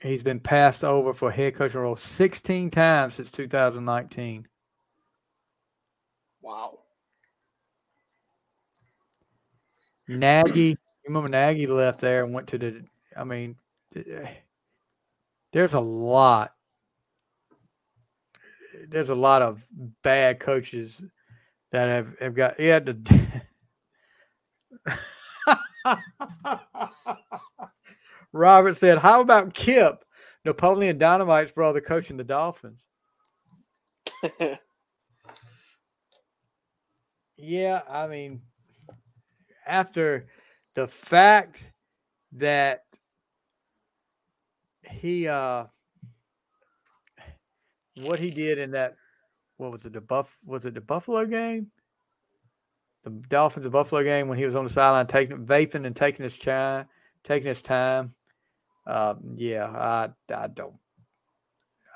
He's 0.00 0.22
been 0.22 0.40
passed 0.40 0.84
over 0.84 1.14
for 1.14 1.30
head 1.30 1.54
coaching 1.54 1.80
role 1.80 1.96
16 1.96 2.70
times 2.70 3.14
since 3.14 3.30
2019. 3.30 4.46
Wow. 6.42 6.78
Nagy, 10.08 10.60
you 10.60 10.76
remember 11.06 11.28
Nagy 11.28 11.66
left 11.66 12.00
there 12.00 12.24
and 12.24 12.32
went 12.32 12.46
to 12.48 12.58
the. 12.58 12.84
I 13.16 13.24
mean, 13.24 13.56
there's 15.52 15.74
a 15.74 15.80
lot. 15.80 16.52
there's 18.88 19.08
a 19.08 19.14
lot 19.14 19.42
of 19.42 19.66
bad 20.02 20.38
coaches 20.38 21.00
that 21.72 21.88
have, 21.88 22.18
have 22.20 22.34
got 22.34 22.60
yeah 22.60 22.78
the 22.78 22.94
Robert 28.32 28.76
said, 28.76 28.98
How 28.98 29.20
about 29.20 29.54
Kip, 29.54 30.04
Napoleon 30.44 30.98
Dynamite's 30.98 31.52
brother 31.52 31.80
coaching 31.80 32.16
the 32.16 32.24
Dolphins? 32.24 32.82
yeah, 37.36 37.82
I 37.88 38.06
mean, 38.06 38.40
after 39.66 40.26
the 40.74 40.86
fact 40.86 41.66
that 42.32 42.84
he 44.90 45.26
uh 45.26 45.64
what 47.96 48.18
he 48.18 48.30
did 48.30 48.58
in 48.58 48.70
that 48.70 48.94
what 49.56 49.72
was 49.72 49.84
it 49.84 49.92
the 49.92 50.00
buff 50.00 50.36
was 50.44 50.64
it 50.66 50.74
the 50.74 50.80
buffalo 50.80 51.24
game 51.24 51.66
the 53.06 53.28
dolphins 53.28 53.64
the 53.64 53.70
buffalo 53.70 54.02
game 54.02 54.28
when 54.28 54.36
he 54.36 54.44
was 54.44 54.54
on 54.54 54.64
the 54.64 54.70
sideline 54.70 55.06
taking 55.06 55.44
vaping 55.46 55.86
and 55.86 55.94
taking 55.94 56.24
his 56.24 56.38
time 56.38 56.86
taking 57.24 57.48
his 57.48 57.62
time 57.62 58.12
um, 58.86 59.18
yeah 59.36 59.66
i 59.66 60.08
i 60.34 60.46
don't 60.48 60.74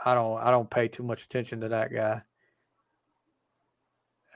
i 0.04 0.14
don't 0.14 0.38
i 0.40 0.50
don't 0.50 0.70
pay 0.70 0.88
too 0.88 1.02
much 1.02 1.24
attention 1.24 1.60
to 1.60 1.68
that 1.68 1.92
guy 1.92 2.22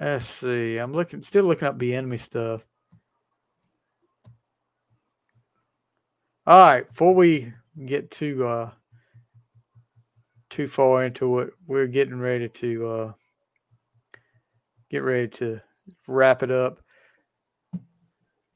let's 0.01 0.27
see 0.27 0.77
i'm 0.79 0.93
looking 0.93 1.23
still 1.23 1.45
looking 1.45 1.69
up 1.69 1.79
Bieniemy 1.79 2.19
stuff 2.19 2.67
all 6.47 6.59
right 6.59 6.89
before 6.89 7.15
we 7.15 7.53
get 7.87 8.11
too 8.11 8.45
uh 8.47 8.71
too 10.55 10.69
far 10.69 11.05
into 11.05 11.41
it. 11.41 11.53
We're 11.67 11.89
getting 11.89 12.21
ready 12.21 12.49
to 12.49 12.87
uh 12.87 13.13
get 14.89 15.03
ready 15.03 15.27
to 15.27 15.61
wrap 16.07 16.43
it 16.43 16.51
up. 16.51 16.81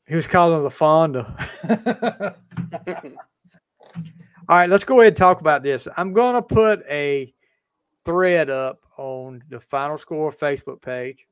He 0.06 0.16
was 0.16 0.26
calling 0.26 0.62
the 0.62 0.70
Fonda. 0.70 1.36
All 4.48 4.56
right, 4.56 4.70
let's 4.70 4.84
go 4.84 5.00
ahead 5.00 5.12
and 5.12 5.16
talk 5.16 5.40
about 5.40 5.62
this. 5.62 5.86
I'm 5.96 6.12
going 6.14 6.34
to 6.34 6.42
put 6.42 6.82
a 6.88 7.34
thread 8.04 8.48
up 8.48 8.80
on 8.96 9.42
the 9.50 9.60
Final 9.60 9.98
Score 9.98 10.32
Facebook 10.32 10.80
page, 10.80 11.26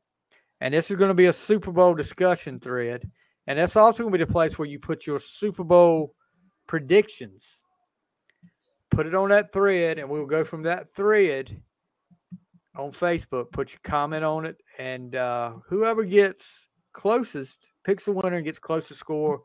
and 0.60 0.74
this 0.74 0.90
is 0.90 0.96
going 0.96 1.08
to 1.08 1.14
be 1.14 1.26
a 1.26 1.32
Super 1.32 1.72
Bowl 1.72 1.94
discussion 1.94 2.60
thread. 2.60 3.10
And 3.46 3.58
that's 3.58 3.76
also 3.76 4.02
going 4.02 4.12
to 4.12 4.18
be 4.18 4.24
the 4.24 4.32
place 4.32 4.58
where 4.58 4.68
you 4.68 4.78
put 4.78 5.06
your 5.06 5.20
Super 5.20 5.64
Bowl 5.64 6.14
predictions 6.66 7.62
put 8.90 9.06
it 9.06 9.14
on 9.14 9.28
that 9.28 9.52
thread, 9.52 9.98
and 9.98 10.08
we'll 10.08 10.26
go 10.26 10.44
from 10.44 10.62
that 10.62 10.92
thread 10.94 11.60
on 12.78 12.92
Facebook. 12.92 13.50
Put 13.52 13.70
your 13.70 13.80
comment 13.84 14.24
on 14.24 14.46
it, 14.46 14.56
and 14.78 15.14
uh, 15.14 15.54
whoever 15.68 16.04
gets 16.04 16.68
closest 16.92 17.70
picks 17.84 18.04
the 18.04 18.12
winner 18.12 18.36
and 18.36 18.44
gets 18.44 18.58
closest 18.58 19.00
score 19.00 19.42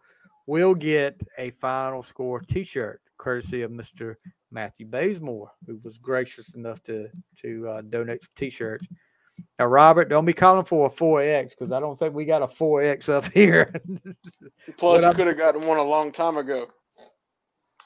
will 0.47 0.73
get 0.73 1.19
a 1.37 1.51
final 1.51 2.01
score 2.01 2.39
T-shirt, 2.39 3.01
courtesy 3.17 3.61
of 3.61 3.71
Mister 3.71 4.17
Matthew 4.51 4.85
Bazemore, 4.87 5.51
who 5.65 5.79
was 5.83 5.97
gracious 5.97 6.55
enough 6.55 6.81
to 6.83 7.07
to 7.41 7.67
uh, 7.67 7.81
donate 7.81 8.23
some 8.23 8.31
T-shirts. 8.35 8.85
Now, 9.57 9.65
Robert, 9.65 10.09
don't 10.09 10.25
be 10.25 10.33
calling 10.33 10.65
for 10.65 10.87
a 10.87 10.89
4X 10.89 11.49
because 11.51 11.71
I 11.71 11.79
don't 11.79 11.97
think 11.97 12.13
we 12.13 12.25
got 12.25 12.43
a 12.43 12.47
4X 12.47 13.09
up 13.09 13.25
here. 13.33 13.73
Plus, 14.77 15.01
you 15.01 15.13
could 15.13 15.27
have 15.27 15.37
gotten 15.37 15.65
one 15.65 15.77
a 15.77 15.83
long 15.83 16.11
time 16.11 16.37
ago. 16.37 16.67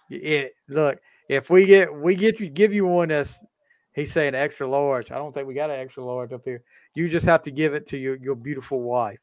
It 0.10 0.54
look, 0.70 1.00
if 1.30 1.50
we 1.50 1.66
get 1.66 1.94
we 1.94 2.16
get 2.16 2.40
you 2.40 2.50
give 2.50 2.74
you 2.74 2.86
one 2.86 3.10
that's 3.10 3.38
he's 3.96 4.12
saying 4.12 4.36
extra 4.36 4.68
large. 4.68 5.12
I 5.12 5.18
don't 5.18 5.34
think 5.34 5.48
we 5.48 5.54
got 5.54 5.72
an 5.72 5.80
extra 5.80 6.04
large 6.04 6.34
up 6.34 6.44
here. 6.46 6.62
You 6.94 7.10
just 7.10 7.26
have 7.26 7.42
to 7.44 7.52
give 7.52 7.74
it 7.74 7.88
to 7.88 7.98
your 7.98 8.18
your 8.18 8.36
beautiful 8.36 8.82
wife 8.82 9.20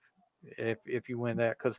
if 0.59 0.79
if 0.87 1.09
you 1.09 1.19
win 1.19 1.37
that. 1.37 1.59
Because 1.59 1.79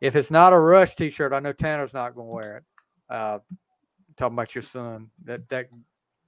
if 0.00 0.14
it's 0.14 0.30
not 0.30 0.52
a 0.52 0.58
rush 0.58 0.94
T-shirt, 0.94 1.32
I 1.32 1.40
know 1.40 1.52
Tanner's 1.52 1.94
not 1.94 2.14
going 2.14 2.28
to 2.28 2.32
wear 2.32 2.56
it. 2.58 2.64
Uh, 3.08 3.38
talking 4.16 4.34
about 4.34 4.54
your 4.54 4.62
son, 4.62 5.10
that 5.24 5.48
that 5.48 5.68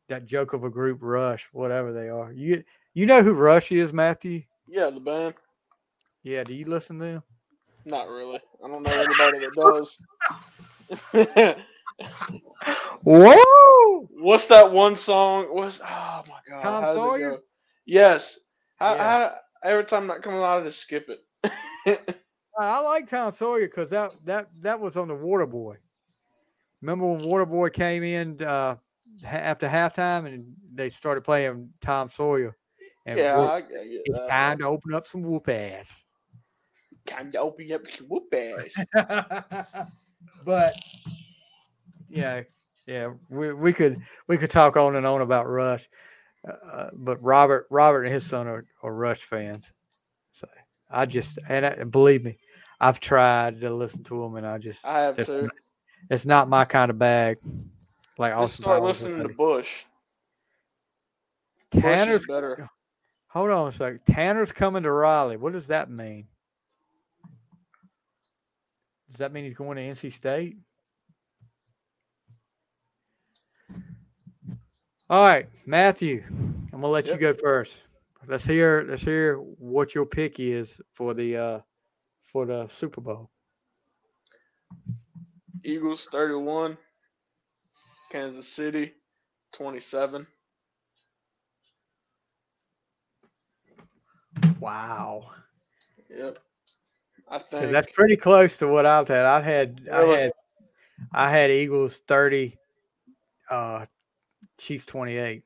that 0.09 0.27
joke 0.27 0.53
of 0.53 0.64
a 0.64 0.71
group 0.71 0.99
Rush, 1.01 1.47
whatever 1.53 1.93
they 1.93 2.09
are. 2.09 2.33
You 2.33 2.64
you 2.95 3.07
know 3.07 3.23
who 3.23 3.33
Rush 3.33 3.71
is, 3.73 3.93
Matthew? 3.93 4.43
Yeah, 4.69 4.91
the 4.91 5.01
band. 5.01 5.35
Yeah, 6.23 6.43
do 6.43 6.55
you 6.55 6.64
listen 6.64 6.99
to 6.99 7.05
them? 7.05 7.23
Not 7.85 8.09
really. 8.09 8.41
I 8.64 8.69
don't 8.69 8.83
know 8.83 8.91
anybody 8.91 9.39
that 9.47 9.55
does. 9.55 9.97
Whoa! 13.05 14.06
What's 14.27 14.49
that 14.49 14.72
one 14.72 14.99
song? 14.99 15.55
What's 15.55 15.79
oh 15.81 16.24
my 16.27 16.41
god? 16.51 16.61
Tom 16.61 16.83
how 16.83 16.91
Sawyer? 16.91 17.31
go? 17.31 17.39
Yes. 17.87 18.39
How, 18.74 18.97
Yeah. 18.97 19.03
how, 19.05 19.33
every 19.62 19.85
time 19.85 20.09
that 20.09 20.24
comes 20.24 20.43
on, 20.43 20.62
I 20.62 20.64
just 20.66 20.81
skip 20.81 21.09
it. 21.09 22.18
I 22.59 22.81
like 22.81 23.09
Tom 23.09 23.33
Sawyer 23.33 23.68
because 23.68 23.89
that 23.91 24.11
that 24.24 24.49
that 24.62 24.81
was 24.81 24.97
on 24.97 25.07
the 25.07 25.14
Water 25.14 25.47
Boy. 25.47 25.77
Remember 26.83 27.07
when 27.07 27.24
Water 27.24 27.47
Boy 27.47 27.68
came 27.68 28.03
in 28.03 28.43
uh, 28.43 28.74
after 29.24 29.68
halftime 29.68 30.27
and 30.27 30.57
they 30.74 30.91
started 30.91 31.22
playing 31.22 31.70
Tom 31.81 32.11
Sawyer? 32.11 32.57
And 33.07 33.20
yeah, 33.20 33.39
I, 33.39 33.59
I 33.59 33.62
it's 33.68 34.18
that. 34.18 34.29
time 34.29 34.59
to 34.59 34.64
open 34.64 34.93
up 34.93 35.07
some 35.07 35.22
whoop 35.22 35.49
ass. 35.49 36.05
Time 37.09 37.31
to 37.31 37.39
open 37.39 37.70
up 37.70 37.83
some 37.97 38.09
whoop 38.09 38.35
ass. 38.35 39.87
but 40.45 40.74
yeah, 42.09 42.43
yeah, 42.87 43.12
we, 43.28 43.53
we 43.53 43.72
could 43.72 44.01
we 44.28 44.39
could 44.39 44.51
talk 44.51 44.76
on 44.76 44.97
and 44.97 45.07
on 45.07 45.20
about 45.20 45.49
Rush, 45.49 45.89
uh, 46.49 46.89
but 46.93 47.22
Robert 47.22 47.66
Robert 47.70 48.05
and 48.05 48.14
his 48.14 48.24
son 48.24 48.47
are, 48.47 48.64
are 48.82 48.95
Rush 48.95 49.22
fans. 49.22 49.72
So 50.32 50.47
I 50.91 51.07
just 51.07 51.39
and 51.49 51.66
I, 51.66 51.82
believe 51.84 52.24
me, 52.24 52.39
I've 52.80 53.01
tried 53.01 53.61
to 53.61 53.74
listen 53.74 54.05
to 54.05 54.22
them, 54.22 54.37
and 54.37 54.47
I 54.47 54.59
just 54.59 54.84
I 54.87 55.01
have 55.01 55.18
it's, 55.18 55.28
to. 55.28 55.43
not, 55.43 55.51
it's 56.11 56.24
not 56.24 56.49
my 56.49 56.64
kind 56.64 56.91
of 56.91 56.99
bag. 56.99 57.39
Like 58.18 58.34
Austin 58.34 58.62
start 58.62 58.82
listening 58.82 59.26
to 59.26 59.34
Bush. 59.34 59.68
Bush 61.72 61.82
Tanner's 61.82 62.20
is 62.22 62.26
better. 62.28 62.70
hold 63.26 63.51
on 63.51 63.68
a 63.68 63.72
second. 63.72 64.01
Tanner's 64.07 64.53
coming 64.53 64.84
to 64.84 64.93
Raleigh. 64.93 65.37
What 65.37 65.53
does 65.53 65.66
that 65.66 65.91
mean? 65.91 66.28
Does 69.11 69.18
that 69.18 69.32
mean 69.32 69.45
he's 69.45 69.55
going 69.55 69.76
to 69.76 69.82
NC 69.82 70.12
State? 70.12 70.57
All 75.09 75.25
right, 75.25 75.49
Matthew. 75.67 76.25
I'm 76.29 76.81
gonna 76.81 76.89
let 76.89 77.07
you 77.07 77.17
go 77.17 77.33
first. 77.33 77.83
Let's 78.27 78.45
hear 78.45 78.85
let's 78.89 79.03
hear 79.03 79.37
what 79.37 79.95
your 79.95 80.05
pick 80.05 80.41
is 80.41 80.81
for 80.95 81.15
the 81.15 81.37
uh 81.37 81.61
for 82.25 82.45
the 82.45 82.67
Super 82.69 83.01
Bowl. 83.01 83.31
Eagles 85.63 86.09
31. 86.11 86.77
Kansas 88.11 88.49
City 88.55 88.95
27. 89.57 90.27
Wow. 94.59 95.31
Yep. 96.11 96.39
I 97.31 97.39
think 97.39 97.71
That's 97.71 97.93
pretty 97.93 98.17
close 98.17 98.57
to 98.57 98.67
what 98.67 98.87
I've 98.87 99.07
had. 99.07 99.25
I 99.25 99.41
had 99.41 99.81
I 99.93 100.01
had 100.03 100.33
I 101.13 101.31
had 101.31 101.51
Eagles 101.51 101.99
30, 102.09 102.57
uh 103.51 103.87
Chiefs 104.59 104.87
28. 104.87 105.43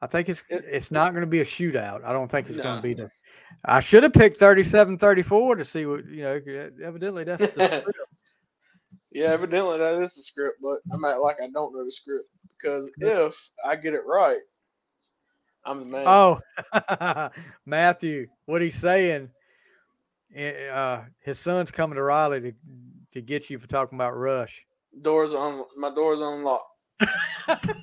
I 0.00 0.06
think 0.06 0.28
it's 0.28 0.44
It- 0.48 0.64
it's 0.66 0.90
not 0.90 1.12
going 1.12 1.22
to 1.22 1.26
be 1.30 1.40
a 1.40 1.44
shootout. 1.44 2.04
I 2.04 2.12
don't 2.12 2.30
think 2.30 2.48
it's 2.48 2.56
going 2.58 2.76
to 2.76 2.82
be 2.82 2.94
the 2.94 3.10
I 3.64 3.80
should 3.80 4.02
have 4.04 4.12
picked 4.12 4.38
37-34 4.38 5.56
to 5.58 5.64
see 5.64 5.86
what 5.86 6.06
you 6.06 6.22
know. 6.22 6.40
Evidently, 6.82 7.24
that's 7.24 7.54
the 7.54 7.66
script. 7.66 7.98
Yeah, 9.10 9.28
evidently 9.28 9.78
that 9.78 10.00
is 10.02 10.14
the 10.14 10.22
script, 10.22 10.58
but 10.62 10.78
I'm 10.92 11.04
at 11.04 11.20
like 11.20 11.36
I 11.42 11.48
don't 11.48 11.74
know 11.74 11.84
the 11.84 11.90
script 11.90 12.26
because 12.56 12.88
if 13.00 13.34
I 13.64 13.74
get 13.74 13.94
it 13.94 14.02
right, 14.06 14.38
I'm 15.64 15.80
the 15.80 15.86
man. 15.92 16.04
Oh, 16.06 17.30
Matthew, 17.66 18.28
what 18.44 18.60
he's 18.62 18.76
saying? 18.76 19.30
eh, 20.34 20.68
Uh, 20.68 21.04
his 21.20 21.38
son's 21.38 21.70
coming 21.70 21.96
to 21.96 22.02
Raleigh 22.02 22.40
to 22.42 22.52
to 23.12 23.22
get 23.22 23.48
you 23.50 23.58
for 23.58 23.66
talking 23.66 23.96
about 23.98 24.16
Rush. 24.16 24.64
Doors 25.02 25.30
on 25.34 25.64
my 25.76 25.94
doors 25.94 26.20
unlocked. 26.20 26.64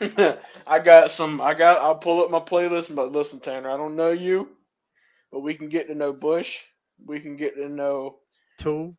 I 0.66 0.78
got 0.78 1.10
some. 1.12 1.40
I 1.40 1.54
got. 1.54 1.80
I'll 1.80 1.96
pull 1.96 2.22
up 2.24 2.30
my 2.30 2.40
playlist. 2.40 2.94
But 2.94 3.12
listen, 3.12 3.40
Tanner, 3.40 3.70
I 3.70 3.76
don't 3.76 3.96
know 3.96 4.10
you, 4.10 4.48
but 5.32 5.40
we 5.40 5.54
can 5.54 5.68
get 5.68 5.86
to 5.88 5.94
know 5.94 6.12
Bush. 6.12 6.48
We 7.04 7.20
can 7.20 7.36
get 7.36 7.54
to 7.56 7.68
know 7.68 8.16
Tool. 8.58 8.96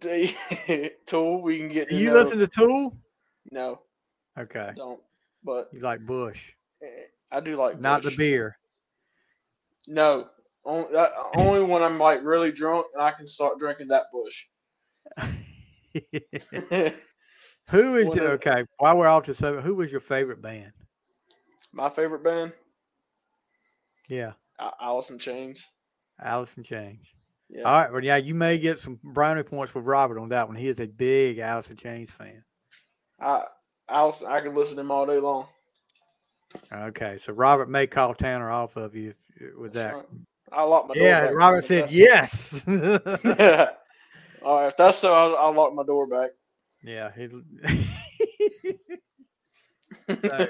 the 0.00 0.32
Tool. 1.06 1.42
We 1.42 1.58
can 1.58 1.68
get 1.68 1.90
you 1.90 2.10
know. 2.10 2.14
listen 2.14 2.38
to 2.38 2.46
Tool? 2.46 2.96
No, 3.50 3.80
Okay. 4.38 4.72
don't. 4.76 5.00
But 5.44 5.70
You 5.72 5.80
like 5.80 6.04
Bush, 6.04 6.52
I 7.32 7.40
do 7.40 7.56
like 7.56 7.80
not 7.80 8.02
Bush. 8.02 8.12
the 8.12 8.16
beer. 8.18 8.56
No, 9.86 10.26
only, 10.64 10.92
that, 10.92 11.10
only 11.34 11.62
when 11.62 11.82
I'm 11.82 11.98
like 11.98 12.22
really 12.22 12.52
drunk 12.52 12.86
and 12.92 13.02
I 13.02 13.12
can 13.12 13.26
start 13.28 13.58
drinking 13.58 13.88
that 13.88 14.04
Bush. 14.12 14.34
Who 17.70 17.96
is 17.96 18.16
it? 18.16 18.22
Okay, 18.22 18.64
while 18.78 18.96
we're 18.96 19.08
off 19.08 19.24
to 19.24 19.34
seven, 19.34 19.62
who 19.62 19.74
was 19.74 19.92
your 19.92 20.00
favorite 20.00 20.40
band? 20.40 20.72
My 21.72 21.90
favorite 21.90 22.24
band, 22.24 22.52
Yeah, 24.08 24.32
A- 24.58 24.70
Alice 24.80 25.10
in 25.10 25.18
Chains. 25.18 25.62
Alice 26.20 26.56
in 26.56 26.62
Chains. 26.64 27.06
Yeah. 27.50 27.62
All 27.64 27.82
right, 27.82 27.92
well, 27.92 28.02
yeah, 28.02 28.16
you 28.16 28.34
may 28.34 28.58
get 28.58 28.78
some 28.78 28.98
brownie 29.04 29.42
points 29.42 29.74
with 29.74 29.84
Robert 29.84 30.18
on 30.18 30.30
that 30.30 30.48
one. 30.48 30.56
He 30.56 30.68
is 30.68 30.80
a 30.80 30.86
big 30.86 31.38
Alice 31.38 31.68
in 31.70 31.76
Chains 31.76 32.10
fan. 32.10 32.42
I 33.20 33.44
Alice, 33.90 34.22
I 34.26 34.40
can 34.40 34.54
listen 34.54 34.76
to 34.76 34.80
him 34.82 34.90
all 34.90 35.06
day 35.06 35.18
long. 35.18 35.46
Okay, 36.72 37.18
so 37.18 37.32
Robert 37.34 37.68
may 37.68 37.86
call 37.86 38.14
Tanner 38.14 38.50
off 38.50 38.76
of 38.76 38.94
you 38.96 39.12
with 39.58 39.72
That's 39.74 39.92
that. 39.92 39.96
right. 39.96 40.06
I 40.52 40.62
locked 40.62 40.88
my 40.88 40.94
door. 40.94 41.02
Yeah, 41.04 41.24
Robert 41.26 41.64
said 41.66 41.90
yes. 41.90 42.48
that's- 42.66 43.74
all 44.48 44.56
right, 44.62 44.68
if 44.68 44.76
that's 44.78 44.98
so, 44.98 45.12
I'll, 45.12 45.36
I'll 45.36 45.54
lock 45.54 45.74
my 45.74 45.84
door 45.84 46.06
back. 46.06 46.30
yeah, 46.82 47.10
he, 47.14 47.28
nah. 50.08 50.46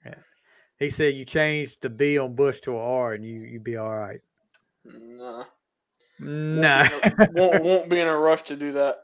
he 0.78 0.90
said 0.90 1.14
you 1.14 1.24
changed 1.24 1.82
the 1.82 1.90
B 1.90 2.18
on 2.18 2.34
Bush 2.34 2.60
to 2.60 2.72
a 2.76 2.78
R 2.78 3.14
and 3.14 3.24
you 3.24 3.40
you'd 3.40 3.64
be 3.64 3.76
all 3.76 3.96
right. 3.96 4.20
Won't 4.84 5.46
No. 6.20 6.88
be 6.90 6.94
a- 7.04 7.28
won't, 7.32 7.64
won't 7.64 7.90
be 7.90 8.00
in 8.00 8.06
a 8.06 8.16
rush 8.16 8.42
to 8.44 8.56
do 8.56 8.72
that. 8.72 8.96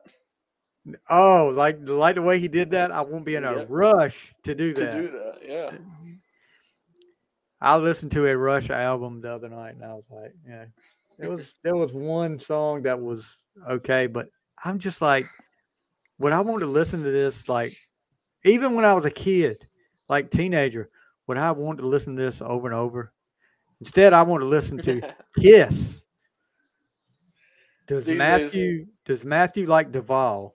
oh, 1.10 1.52
like 1.54 1.78
like 1.88 2.14
the 2.16 2.22
way 2.22 2.38
he 2.38 2.48
did 2.48 2.70
that, 2.72 2.90
I 2.90 3.00
won't 3.00 3.24
be 3.24 3.36
in 3.36 3.44
a 3.44 3.64
rush 3.66 4.34
to 4.44 4.54
do 4.54 4.74
that. 4.74 4.92
To 4.92 5.00
do 5.02 5.10
that, 5.12 5.38
yeah. 5.42 5.70
I 7.60 7.76
listened 7.78 8.12
to 8.12 8.26
a 8.26 8.36
Rush 8.36 8.68
album 8.68 9.22
the 9.22 9.32
other 9.32 9.48
night 9.48 9.74
and 9.76 9.84
I 9.84 9.94
was 9.94 10.04
like, 10.10 10.34
yeah. 10.46 10.66
There 11.18 11.30
was 11.30 11.54
there 11.64 11.76
was 11.76 11.92
one 11.94 12.38
song 12.38 12.82
that 12.82 13.00
was 13.00 13.26
okay, 13.68 14.06
but 14.06 14.28
I'm 14.64 14.78
just 14.78 15.00
like, 15.00 15.26
would 16.18 16.32
I 16.32 16.40
want 16.40 16.60
to 16.60 16.66
listen 16.66 17.02
to 17.02 17.10
this 17.10 17.48
like 17.48 17.76
even 18.44 18.74
when 18.74 18.84
I 18.84 18.94
was 18.94 19.04
a 19.04 19.10
kid, 19.10 19.66
like 20.08 20.30
teenager, 20.30 20.88
would 21.26 21.36
I 21.38 21.50
want 21.52 21.78
to 21.80 21.86
listen 21.86 22.16
to 22.16 22.22
this 22.22 22.40
over 22.40 22.68
and 22.68 22.76
over? 22.76 23.12
Instead, 23.80 24.12
I 24.12 24.22
want 24.22 24.42
to 24.42 24.48
listen 24.48 24.78
to 24.78 25.14
Kiss. 25.40 26.04
Does 27.86 28.04
These 28.06 28.12
days- 28.14 28.18
Matthew 28.18 28.86
does 29.04 29.24
Matthew 29.24 29.66
like 29.66 29.92
DuVall? 29.92 30.52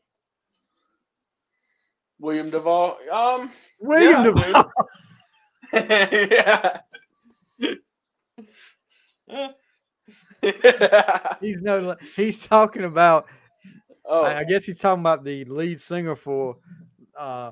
William 2.19 2.51
DuVall. 2.51 2.95
Um, 3.11 3.51
William 3.79 4.19
I 4.19 4.23
do. 4.23 4.33
DuVall. 4.33 4.69
yeah. 9.31 9.47
He's 11.41 11.61
no 11.61 11.95
he's 12.15 12.39
talking 12.45 12.83
about 12.83 13.27
oh, 14.05 14.23
I, 14.23 14.39
I 14.39 14.43
guess 14.43 14.63
he's 14.65 14.79
talking 14.79 15.01
about 15.01 15.23
the 15.23 15.45
lead 15.45 15.79
singer 15.79 16.15
for 16.15 16.55
uh 17.17 17.51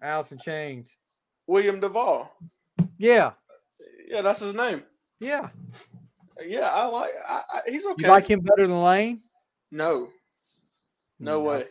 Alice 0.00 0.30
in 0.32 0.38
Chains. 0.38 0.88
William 1.46 1.80
DuVall. 1.80 2.28
Yeah, 2.98 3.32
Yeah, 4.08 4.22
that's 4.22 4.40
his 4.40 4.54
name. 4.54 4.82
yeah. 5.20 5.48
Yeah, 6.46 6.66
I 6.66 6.84
like. 6.86 7.10
I, 7.26 7.34
I, 7.34 7.60
he's 7.70 7.84
okay. 7.86 8.06
You 8.06 8.08
like 8.08 8.28
him 8.28 8.40
better 8.40 8.66
than 8.66 8.82
Layne? 8.82 9.20
No, 9.70 10.08
no 11.18 11.40
way, 11.40 11.64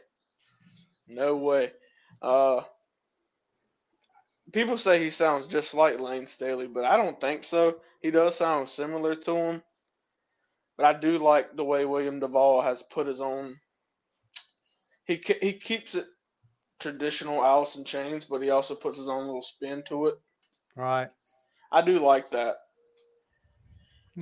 no 1.07 1.35
way. 1.37 1.71
Uh, 2.21 2.61
people 4.53 4.77
say 4.77 5.03
he 5.03 5.11
sounds 5.11 5.47
just 5.47 5.73
like 5.75 5.99
Layne 5.99 6.27
Staley, 6.35 6.67
but 6.67 6.83
I 6.83 6.97
don't 6.97 7.21
think 7.21 7.43
so. 7.43 7.75
He 8.01 8.09
does 8.09 8.37
sound 8.37 8.69
similar 8.69 9.15
to 9.15 9.35
him, 9.35 9.61
but 10.77 10.85
I 10.85 10.99
do 10.99 11.17
like 11.17 11.55
the 11.55 11.63
way 11.63 11.85
William 11.85 12.19
DuVall 12.19 12.63
has 12.63 12.83
put 12.93 13.07
his 13.07 13.21
own. 13.21 13.55
He 15.05 15.21
he 15.41 15.59
keeps 15.59 15.95
it 15.95 16.05
traditional 16.81 17.43
Alice 17.43 17.75
in 17.75 17.85
Chains, 17.85 18.25
but 18.29 18.41
he 18.41 18.49
also 18.49 18.75
puts 18.75 18.97
his 18.97 19.07
own 19.07 19.25
little 19.25 19.45
spin 19.55 19.83
to 19.89 20.07
it. 20.07 20.15
Right. 20.75 21.09
I 21.71 21.83
do 21.83 21.99
like 21.99 22.31
that. 22.31 22.55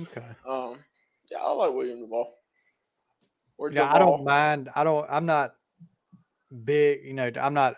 Okay. 0.00 0.26
Um, 0.48 0.78
yeah, 1.30 1.38
I 1.38 1.52
like 1.52 1.72
William 1.72 2.00
DuVall. 2.00 2.26
Or 3.58 3.70
Yeah, 3.70 3.92
I 3.92 3.98
don't 3.98 4.24
mind. 4.24 4.68
I 4.74 4.84
don't. 4.84 5.06
I'm 5.08 5.26
not 5.26 5.54
big. 6.64 7.04
You 7.04 7.14
know, 7.14 7.30
I'm 7.40 7.54
not 7.54 7.76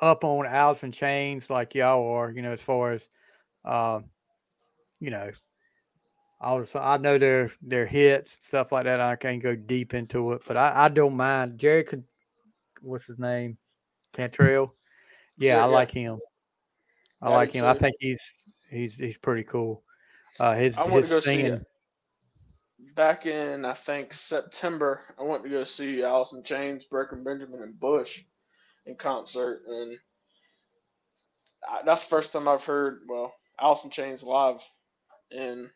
up 0.00 0.24
on 0.24 0.46
Alice 0.46 0.82
in 0.82 0.92
Chains 0.92 1.50
like 1.50 1.74
y'all 1.74 2.12
are. 2.14 2.30
You 2.30 2.42
know, 2.42 2.52
as 2.52 2.60
far 2.60 2.92
as, 2.92 3.08
um, 3.64 4.06
you 5.00 5.10
know, 5.10 5.30
all 6.40 6.62
the, 6.62 6.80
I 6.80 6.96
know 6.98 7.18
their 7.18 7.50
their 7.62 7.86
hits 7.86 8.38
stuff 8.46 8.72
like 8.72 8.84
that. 8.84 9.00
I 9.00 9.16
can't 9.16 9.42
go 9.42 9.54
deep 9.56 9.94
into 9.94 10.32
it, 10.32 10.42
but 10.46 10.56
I, 10.56 10.84
I 10.84 10.88
don't 10.88 11.16
mind. 11.16 11.58
Jerry 11.58 11.84
could. 11.84 12.04
What's 12.82 13.06
his 13.06 13.18
name? 13.18 13.56
Cantrell. 14.12 14.72
Yeah, 15.38 15.56
Yeah, 15.56 15.64
I 15.64 15.66
yeah. 15.68 15.74
like 15.74 15.90
him. 15.90 16.18
I 17.22 17.28
do 17.28 17.32
like 17.32 17.52
him. 17.52 17.64
I 17.64 17.74
think 17.74 17.96
he's 17.98 18.22
he's 18.70 18.94
he's 18.94 19.18
pretty 19.18 19.44
cool. 19.44 19.82
Uh, 20.38 20.54
his 20.54 20.76
I 20.76 20.88
his 20.88 21.08
go 21.08 21.20
singing. 21.20 21.64
Back 22.94 23.26
in 23.26 23.64
I 23.64 23.76
think 23.86 24.12
September, 24.28 25.00
I 25.18 25.22
went 25.22 25.42
to 25.42 25.50
go 25.50 25.64
see 25.64 26.02
Allison 26.02 26.38
in 26.38 26.44
Chains, 26.44 26.84
Breaking 26.90 27.24
Benjamin, 27.24 27.62
and 27.62 27.78
Bush 27.78 28.10
in 28.86 28.96
concert, 28.96 29.62
and 29.66 29.98
I, 31.68 31.80
that's 31.84 32.02
the 32.02 32.10
first 32.10 32.32
time 32.32 32.48
I've 32.48 32.62
heard 32.62 33.00
well 33.08 33.34
Allison 33.60 33.86
in 33.86 33.92
Chains 33.92 34.22
live. 34.22 34.56
And 35.30 35.68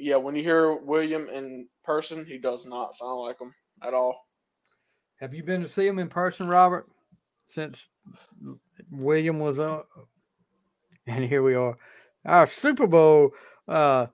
yeah, 0.00 0.16
when 0.16 0.34
you 0.34 0.42
hear 0.42 0.74
William 0.74 1.28
in 1.28 1.68
person, 1.84 2.24
he 2.24 2.38
does 2.38 2.64
not 2.66 2.94
sound 2.94 3.20
like 3.20 3.38
him 3.38 3.52
at 3.82 3.92
all. 3.92 4.26
Have 5.20 5.34
you 5.34 5.42
been 5.42 5.60
to 5.60 5.68
see 5.68 5.86
him 5.86 5.98
in 5.98 6.08
person, 6.08 6.48
Robert? 6.48 6.88
Since 7.48 7.88
William 8.90 9.38
was 9.38 9.58
up, 9.58 9.88
and 11.06 11.24
here 11.24 11.42
we 11.42 11.54
are. 11.54 11.76
Our 12.24 12.46
Super 12.46 12.86
Bowl 12.86 13.32
uh, 13.68 14.06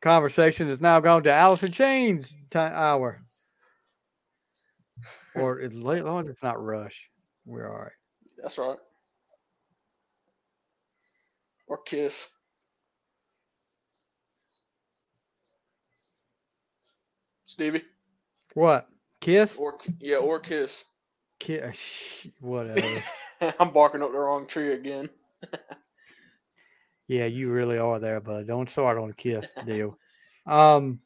conversation 0.00 0.68
has 0.68 0.80
now 0.80 1.00
gone 1.00 1.22
to 1.24 1.32
Allison 1.32 1.66
in 1.66 1.72
Chains 1.72 2.32
hour, 2.54 3.20
or 5.34 5.60
as 5.60 5.74
long 5.74 6.20
as 6.20 6.28
it's 6.28 6.42
not 6.42 6.62
Rush, 6.62 7.10
we're 7.44 7.70
all 7.70 7.82
right. 7.82 7.92
That's 8.42 8.56
right. 8.56 8.78
Or 11.66 11.78
Kiss. 11.86 12.14
Stevie. 17.56 17.84
What 18.52 18.86
Kiss? 19.22 19.56
Or 19.56 19.78
yeah, 19.98 20.16
or 20.16 20.38
Kiss. 20.38 20.84
Kiss? 21.40 22.26
Whatever. 22.40 23.02
I'm 23.58 23.72
barking 23.72 24.02
up 24.02 24.12
the 24.12 24.18
wrong 24.18 24.46
tree 24.46 24.74
again. 24.74 25.08
yeah, 27.08 27.24
you 27.24 27.50
really 27.50 27.78
are 27.78 27.98
there, 27.98 28.20
bud. 28.20 28.46
Don't 28.46 28.68
start 28.68 28.98
on 28.98 29.08
a 29.08 29.14
Kiss 29.14 29.50
deal. 29.64 29.96
Um. 30.46 31.00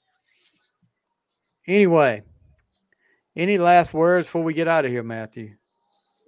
Anyway, 1.69 2.25
any 3.37 3.57
last 3.57 3.95
words 3.95 4.27
before 4.27 4.43
we 4.43 4.53
get 4.53 4.67
out 4.67 4.85
of 4.85 4.91
here, 4.91 5.05
Matthew? 5.05 5.55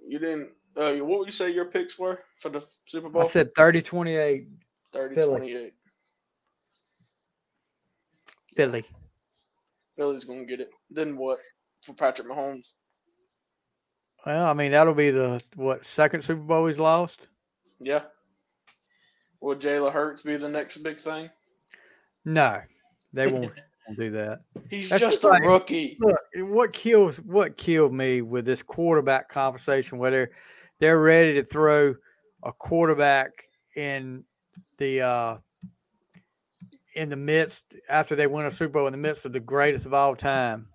You 0.07 0.19
didn't. 0.19 0.51
Uh, 0.77 0.93
what 1.05 1.19
would 1.19 1.25
you 1.27 1.33
say 1.33 1.51
your 1.51 1.65
picks 1.65 1.99
were 1.99 2.19
for 2.41 2.47
the 2.47 2.63
Super 2.87 3.09
Bowl? 3.09 3.23
I 3.23 3.27
said 3.27 3.53
30 3.57 3.81
28 3.81 4.47
30 4.93 5.15
Philly. 5.15 5.37
28. 5.37 5.73
Philly. 8.55 8.85
Philly's 9.97 10.23
going 10.25 10.39
to 10.41 10.45
get 10.45 10.59
it. 10.59 10.69
Then 10.89 11.17
what 11.17 11.39
for 11.85 11.93
Patrick 11.93 12.27
Mahomes? 12.27 12.65
Well, 14.25 14.45
I 14.45 14.53
mean, 14.53 14.71
that'll 14.71 14.93
be 14.93 15.09
the 15.11 15.41
what 15.55 15.85
second 15.85 16.23
Super 16.23 16.41
Bowl 16.41 16.67
he's 16.67 16.79
lost? 16.79 17.27
Yeah. 17.79 18.03
Will 19.41 19.55
Jalen 19.57 19.91
Hurts 19.91 20.21
be 20.21 20.37
the 20.37 20.47
next 20.47 20.77
big 20.83 21.01
thing? 21.03 21.29
No, 22.23 22.61
they 23.11 23.27
won't 23.27 23.51
do 23.97 24.09
that. 24.11 24.39
He's 24.69 24.89
That's 24.89 25.03
just 25.03 25.23
a 25.25 25.27
like- 25.27 25.43
rookie. 25.43 25.97
Look, 25.99 26.17
what 26.37 26.71
kills 26.71 27.17
what 27.17 27.57
killed 27.57 27.93
me 27.93 28.21
with 28.21 28.45
this 28.45 28.63
quarterback 28.63 29.27
conversation, 29.29 29.97
whether 29.97 30.31
they're 30.79 30.91
they're 30.91 30.99
ready 31.01 31.33
to 31.33 31.43
throw 31.43 31.93
a 32.43 32.53
quarterback 32.53 33.31
in 33.75 34.23
the 34.77 35.01
uh 35.01 35.37
in 36.95 37.09
the 37.09 37.15
midst 37.15 37.65
after 37.89 38.15
they 38.15 38.27
win 38.27 38.45
a 38.45 38.51
Super 38.51 38.73
Bowl 38.73 38.87
in 38.87 38.93
the 38.93 38.97
midst 38.97 39.25
of 39.25 39.33
the 39.33 39.39
greatest 39.39 39.85
of 39.85 39.93
all 39.93 40.15
time. 40.15 40.67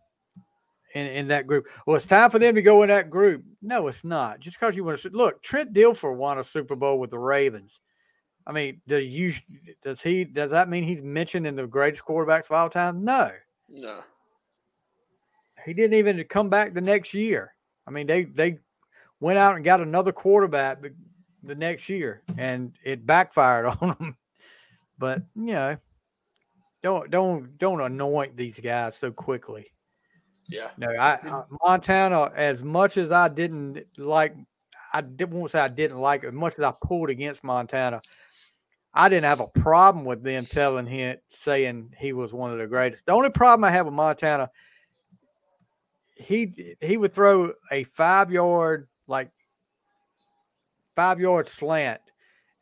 In, 0.95 1.07
in 1.07 1.29
that 1.29 1.47
group. 1.47 1.67
Well, 1.87 1.97
it's 1.97 2.07
time 2.07 2.31
for 2.31 2.39
them 2.39 2.55
to 2.55 2.63
go 2.63 2.83
in 2.83 2.89
that 2.89 3.11
group. 3.11 3.45
No, 3.61 3.89
it's 3.89 4.05
not. 4.05 4.41
Just 4.41 4.59
because 4.59 4.75
you 4.75 4.85
want 4.85 4.99
to 4.99 5.11
look, 5.11 5.43
Trent 5.43 5.75
Dilfer 5.75 6.17
won 6.17 6.39
a 6.39 6.45
Super 6.45 6.75
Bowl 6.75 6.99
with 6.99 7.11
the 7.11 7.19
Ravens. 7.19 7.79
I 8.47 8.53
mean, 8.53 8.81
do 8.89 8.99
you 8.99 9.35
does 9.85 10.01
he 10.01 10.25
does 10.25 10.51
that 10.51 10.71
mean 10.71 10.83
he's 10.83 11.03
mentioned 11.03 11.47
in 11.47 11.55
the 11.57 11.67
greatest 11.67 12.05
quarterbacks 12.07 12.47
of 12.47 12.53
all 12.53 12.71
time? 12.71 13.05
No. 13.05 13.31
No. 13.69 14.01
He 15.67 15.75
didn't 15.75 15.93
even 15.99 16.25
come 16.25 16.49
back 16.49 16.73
the 16.73 16.81
next 16.81 17.13
year. 17.13 17.55
I 17.87 17.91
mean, 17.91 18.07
they 18.07 18.25
they 18.25 18.59
went 19.21 19.39
out 19.39 19.57
and 19.57 19.65
got 19.65 19.83
another 19.83 20.13
quarterback 20.13 20.81
the- 20.81 20.95
the 21.43 21.55
next 21.55 21.91
year, 21.91 22.23
and 22.39 22.73
it 22.83 23.05
backfired 23.07 23.67
on 23.83 23.97
them. 23.99 24.17
But 24.99 25.23
you 25.37 25.53
know, 25.53 25.77
don't 26.83 27.11
don't 27.11 27.59
don't 27.59 27.81
anoint 27.81 28.37
these 28.37 28.61
guys 28.61 28.97
so 28.97 29.11
quickly. 29.11 29.73
Yeah. 30.49 30.71
No, 30.79 30.89
I, 30.89 31.15
I 31.15 31.43
Montana. 31.65 32.33
As 32.35 32.63
much 32.63 32.97
as 32.97 33.13
I 33.13 33.29
didn't 33.29 33.85
like, 33.99 34.35
I 34.93 35.03
did, 35.03 35.33
won't 35.33 35.51
say 35.51 35.61
I 35.61 35.69
didn't 35.69 35.99
like. 35.99 36.25
As 36.25 36.33
much 36.33 36.55
as 36.55 36.65
I 36.65 36.73
pulled 36.83 37.11
against 37.11 37.45
Montana, 37.45 38.01
I 38.95 39.09
didn't 39.09 39.27
have 39.27 39.41
a 39.41 39.61
problem 39.61 40.05
with 40.05 40.23
them 40.23 40.47
telling 40.47 40.87
him 40.87 41.19
saying 41.29 41.95
he 41.99 42.13
was 42.13 42.33
one 42.33 42.51
of 42.51 42.59
the 42.59 42.67
greatest. 42.67 43.07
The 43.07 43.13
only 43.13 43.31
problem 43.31 43.65
I 43.65 43.71
have 43.71 43.87
with 43.87 43.95
Montana, 43.95 44.51
he 46.17 46.77
he 46.81 46.97
would 46.97 47.13
throw 47.13 47.53
a 47.71 47.85
five 47.85 48.33
yard 48.33 48.89
like 49.07 49.31
five 50.97 51.21
yard 51.21 51.47
slant, 51.47 52.01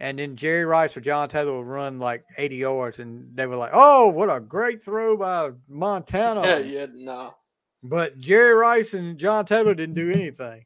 and 0.00 0.18
then 0.18 0.36
Jerry 0.36 0.64
Rice 0.64 0.96
or 0.96 1.00
John 1.00 1.28
Taylor 1.28 1.56
would 1.56 1.66
run 1.66 1.98
like 1.98 2.24
eighty 2.38 2.56
yards, 2.56 3.00
and 3.00 3.34
they 3.34 3.46
were 3.46 3.56
like, 3.56 3.72
"Oh, 3.72 4.08
what 4.08 4.34
a 4.34 4.40
great 4.40 4.82
throw 4.82 5.16
by 5.16 5.50
Montana!" 5.68 6.42
Yeah, 6.42 6.58
yeah, 6.58 6.86
no. 6.92 7.34
But 7.82 8.18
Jerry 8.18 8.54
Rice 8.54 8.94
and 8.94 9.18
John 9.18 9.46
Taylor 9.46 9.74
didn't 9.74 9.94
do 9.94 10.10
anything. 10.10 10.64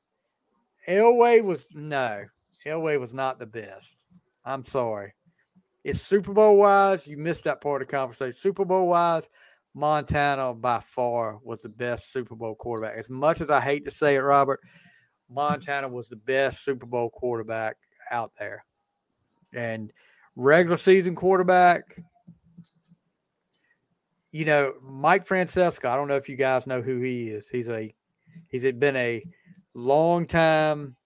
Elway 0.88 1.42
was 1.42 1.66
no, 1.72 2.24
Elway 2.66 2.98
was 2.98 3.14
not 3.14 3.38
the 3.38 3.46
best. 3.46 3.96
I'm 4.44 4.64
sorry. 4.64 5.14
It's 5.84 6.02
Super 6.02 6.32
Bowl 6.32 6.56
wise, 6.56 7.06
you 7.06 7.16
missed 7.16 7.44
that 7.44 7.60
part 7.60 7.80
of 7.80 7.88
the 7.88 7.92
conversation. 7.92 8.32
Super 8.32 8.64
Bowl 8.64 8.88
wise, 8.88 9.28
Montana 9.74 10.52
by 10.52 10.80
far 10.80 11.38
was 11.42 11.62
the 11.62 11.68
best 11.68 12.12
Super 12.12 12.34
Bowl 12.34 12.54
quarterback. 12.54 12.98
As 12.98 13.08
much 13.08 13.40
as 13.40 13.50
I 13.50 13.60
hate 13.60 13.84
to 13.86 13.90
say 13.90 14.16
it, 14.16 14.20
Robert, 14.20 14.60
Montana 15.30 15.88
was 15.88 16.08
the 16.08 16.16
best 16.16 16.64
Super 16.64 16.86
Bowl 16.86 17.08
quarterback 17.08 17.76
out 18.10 18.32
there. 18.38 18.64
And 19.52 19.92
regular 20.36 20.76
season 20.76 21.14
quarterback, 21.14 22.00
you 24.32 24.44
know, 24.44 24.74
Mike 24.82 25.26
Francesa, 25.26 25.88
I 25.88 25.96
don't 25.96 26.08
know 26.08 26.16
if 26.16 26.28
you 26.28 26.36
guys 26.36 26.66
know 26.66 26.80
who 26.80 27.00
he 27.00 27.28
is. 27.28 27.48
He's 27.48 27.68
a 27.68 27.92
he's 28.48 28.62
been 28.62 28.96
a 28.96 29.24
long 29.74 30.26
time 30.26 30.96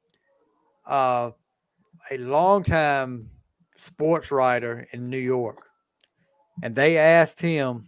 uh 0.87 1.31
a 2.11 2.17
long 2.19 2.63
time 2.63 3.31
sports 3.77 4.31
writer 4.31 4.87
in 4.93 5.09
New 5.09 5.19
York. 5.19 5.67
And 6.63 6.75
they 6.75 6.99
asked 6.99 7.41
him, 7.41 7.87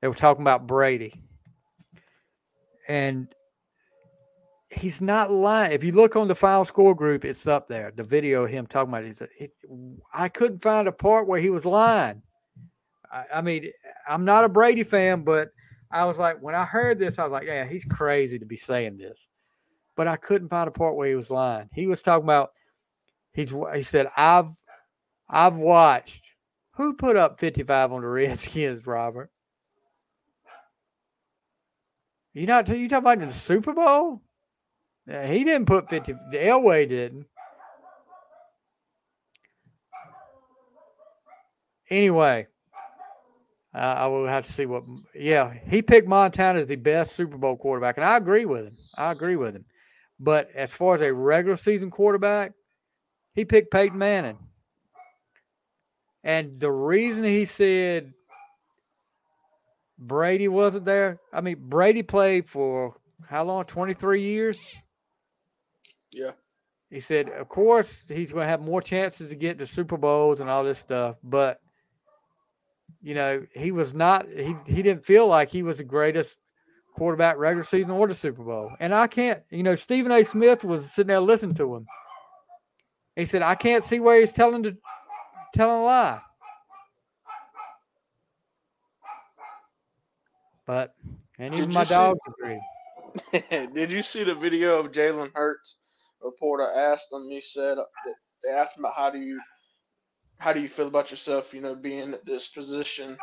they 0.00 0.08
were 0.08 0.14
talking 0.14 0.42
about 0.42 0.66
Brady. 0.66 1.14
And 2.88 3.28
he's 4.72 5.00
not 5.00 5.30
lying. 5.30 5.72
If 5.72 5.84
you 5.84 5.92
look 5.92 6.16
on 6.16 6.28
the 6.28 6.34
final 6.34 6.64
score 6.64 6.94
group, 6.94 7.24
it's 7.24 7.46
up 7.46 7.68
there. 7.68 7.92
The 7.94 8.02
video 8.02 8.44
of 8.44 8.50
him 8.50 8.66
talking 8.66 8.92
about 8.92 9.04
it. 9.04 9.52
I 10.12 10.28
couldn't 10.28 10.62
find 10.62 10.88
a 10.88 10.92
part 10.92 11.26
where 11.26 11.40
he 11.40 11.50
was 11.50 11.64
lying. 11.64 12.22
I, 13.10 13.24
I 13.34 13.40
mean, 13.42 13.70
I'm 14.08 14.24
not 14.24 14.44
a 14.44 14.48
Brady 14.48 14.82
fan, 14.82 15.22
but 15.22 15.50
I 15.90 16.04
was 16.04 16.18
like, 16.18 16.42
when 16.42 16.54
I 16.54 16.64
heard 16.64 16.98
this, 16.98 17.18
I 17.18 17.24
was 17.24 17.32
like, 17.32 17.46
yeah, 17.46 17.64
he's 17.64 17.84
crazy 17.84 18.38
to 18.38 18.46
be 18.46 18.56
saying 18.56 18.96
this. 18.96 19.28
But 19.94 20.08
I 20.08 20.16
couldn't 20.16 20.48
find 20.48 20.68
a 20.68 20.72
part 20.72 20.96
where 20.96 21.08
he 21.08 21.14
was 21.14 21.30
lying. 21.30 21.68
He 21.74 21.86
was 21.86 22.02
talking 22.02 22.24
about 22.24 22.52
he's 23.32 23.54
he 23.74 23.82
said, 23.82 24.08
I've 24.16 24.48
I've 25.28 25.56
watched 25.56 26.24
who 26.72 26.94
put 26.94 27.16
up 27.16 27.38
55 27.38 27.92
on 27.92 28.00
the 28.00 28.06
Redskins, 28.08 28.86
Robert? 28.86 29.30
You 32.32 32.46
not 32.46 32.66
you 32.68 32.88
talking 32.88 33.12
about 33.12 33.28
the 33.28 33.34
Super 33.34 33.74
Bowl? 33.74 34.22
Yeah, 35.06 35.26
he 35.26 35.44
didn't 35.44 35.66
put 35.66 35.88
50. 35.90 36.14
Elway 36.34 36.88
didn't. 36.88 37.26
Anyway, 41.90 42.46
uh, 43.74 43.78
I 43.78 44.06
will 44.06 44.26
have 44.26 44.46
to 44.46 44.52
see 44.52 44.64
what. 44.64 44.82
Yeah, 45.14 45.52
he 45.66 45.82
picked 45.82 46.08
Montana 46.08 46.60
as 46.60 46.66
the 46.66 46.76
best 46.76 47.14
Super 47.14 47.36
Bowl 47.36 47.56
quarterback, 47.56 47.96
and 47.96 48.04
I 48.04 48.16
agree 48.16 48.46
with 48.46 48.66
him. 48.66 48.72
I 48.96 49.12
agree 49.12 49.36
with 49.36 49.54
him. 49.54 49.64
But 50.18 50.48
as 50.54 50.72
far 50.72 50.94
as 50.94 51.00
a 51.00 51.12
regular 51.12 51.56
season 51.56 51.90
quarterback, 51.90 52.52
he 53.34 53.44
picked 53.44 53.72
Peyton 53.72 53.98
Manning. 53.98 54.38
And 56.24 56.60
the 56.60 56.70
reason 56.70 57.24
he 57.24 57.44
said 57.44 58.12
Brady 59.98 60.48
wasn't 60.48 60.84
there, 60.84 61.18
I 61.32 61.40
mean, 61.40 61.56
Brady 61.58 62.02
played 62.02 62.48
for 62.48 62.94
how 63.28 63.44
long? 63.44 63.64
23 63.64 64.22
years? 64.22 64.58
Yeah. 66.12 66.32
He 66.90 67.00
said, 67.00 67.30
of 67.30 67.48
course, 67.48 68.04
he's 68.06 68.32
going 68.32 68.44
to 68.44 68.48
have 68.48 68.60
more 68.60 68.82
chances 68.82 69.30
to 69.30 69.36
get 69.36 69.58
to 69.58 69.66
Super 69.66 69.96
Bowls 69.96 70.40
and 70.40 70.50
all 70.50 70.62
this 70.62 70.78
stuff, 70.78 71.16
but 71.24 71.58
you 73.02 73.14
know, 73.14 73.44
he 73.54 73.72
was 73.72 73.94
not. 73.94 74.28
He 74.28 74.54
he 74.66 74.82
didn't 74.82 75.04
feel 75.04 75.26
like 75.26 75.50
he 75.50 75.62
was 75.62 75.78
the 75.78 75.84
greatest 75.84 76.36
quarterback 76.94 77.36
regular 77.36 77.64
season 77.64 77.90
or 77.90 78.06
the 78.06 78.14
Super 78.14 78.44
Bowl. 78.44 78.70
And 78.78 78.94
I 78.94 79.06
can't. 79.08 79.42
You 79.50 79.62
know, 79.62 79.74
Stephen 79.74 80.12
A. 80.12 80.22
Smith 80.24 80.62
was 80.62 80.88
sitting 80.92 81.08
there 81.08 81.18
listening 81.20 81.56
to 81.56 81.74
him. 81.74 81.86
He 83.16 83.24
said, 83.24 83.42
"I 83.42 83.54
can't 83.56 83.82
see 83.82 83.98
where 83.98 84.20
he's 84.20 84.32
telling 84.32 84.62
the 84.62 84.76
telling 85.54 85.80
a 85.80 85.82
lie." 85.82 86.20
But 90.66 90.94
and 91.38 91.54
even 91.54 91.72
my 91.72 91.80
you 91.82 91.86
see- 91.86 91.90
dogs 91.94 92.20
agree. 92.28 92.60
Did 93.74 93.90
you 93.90 94.02
see 94.02 94.24
the 94.24 94.34
video 94.34 94.78
of 94.78 94.92
Jalen 94.92 95.30
Hurts? 95.34 95.76
Reporter 96.22 96.68
asked 96.70 97.06
him. 97.12 97.26
He 97.28 97.40
said 97.40 97.78
uh, 97.78 97.84
they 98.44 98.50
asked 98.50 98.76
him 98.76 98.84
about 98.84 98.96
how 98.96 99.10
do 99.10 99.18
you 99.18 99.40
how 100.38 100.52
do 100.52 100.60
you 100.60 100.68
feel 100.68 100.88
about 100.88 101.10
yourself? 101.10 101.46
You 101.52 101.60
know, 101.60 101.76
being 101.76 102.14
at 102.14 102.26
this 102.26 102.48
position, 102.54 103.16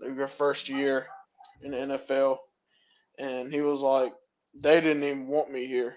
your 0.00 0.28
first 0.38 0.68
year 0.68 1.06
in 1.62 1.70
the 1.70 1.76
NFL, 1.78 2.36
and 3.18 3.52
he 3.52 3.60
was 3.62 3.80
like, 3.80 4.12
they 4.54 4.80
didn't 4.80 5.02
even 5.02 5.28
want 5.28 5.50
me 5.50 5.66
here. 5.66 5.94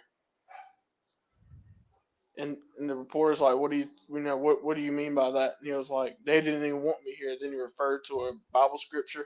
And 2.38 2.58
and 2.80 2.90
the 2.90 2.96
reporter's 2.96 3.40
like, 3.40 3.58
what 3.58 3.72
do 3.72 3.78
you 3.78 3.88
you 4.10 4.20
know 4.20 4.38
what 4.38 4.64
what 4.64 4.78
do 4.78 4.82
you 4.82 4.92
mean 4.92 5.16
by 5.16 5.32
that? 5.32 5.56
And 5.60 5.68
he 5.68 5.74
was 5.74 5.90
like, 5.90 6.18
they 6.26 6.40
didn't 6.40 6.66
even 6.66 6.84
want 6.84 7.04
me 7.04 7.16
here. 7.20 7.36
Then 7.42 7.52
he 7.52 7.60
referred 7.60 8.02
to 8.08 8.14
a 8.14 8.32
Bible 8.54 8.80
scripture. 8.86 9.26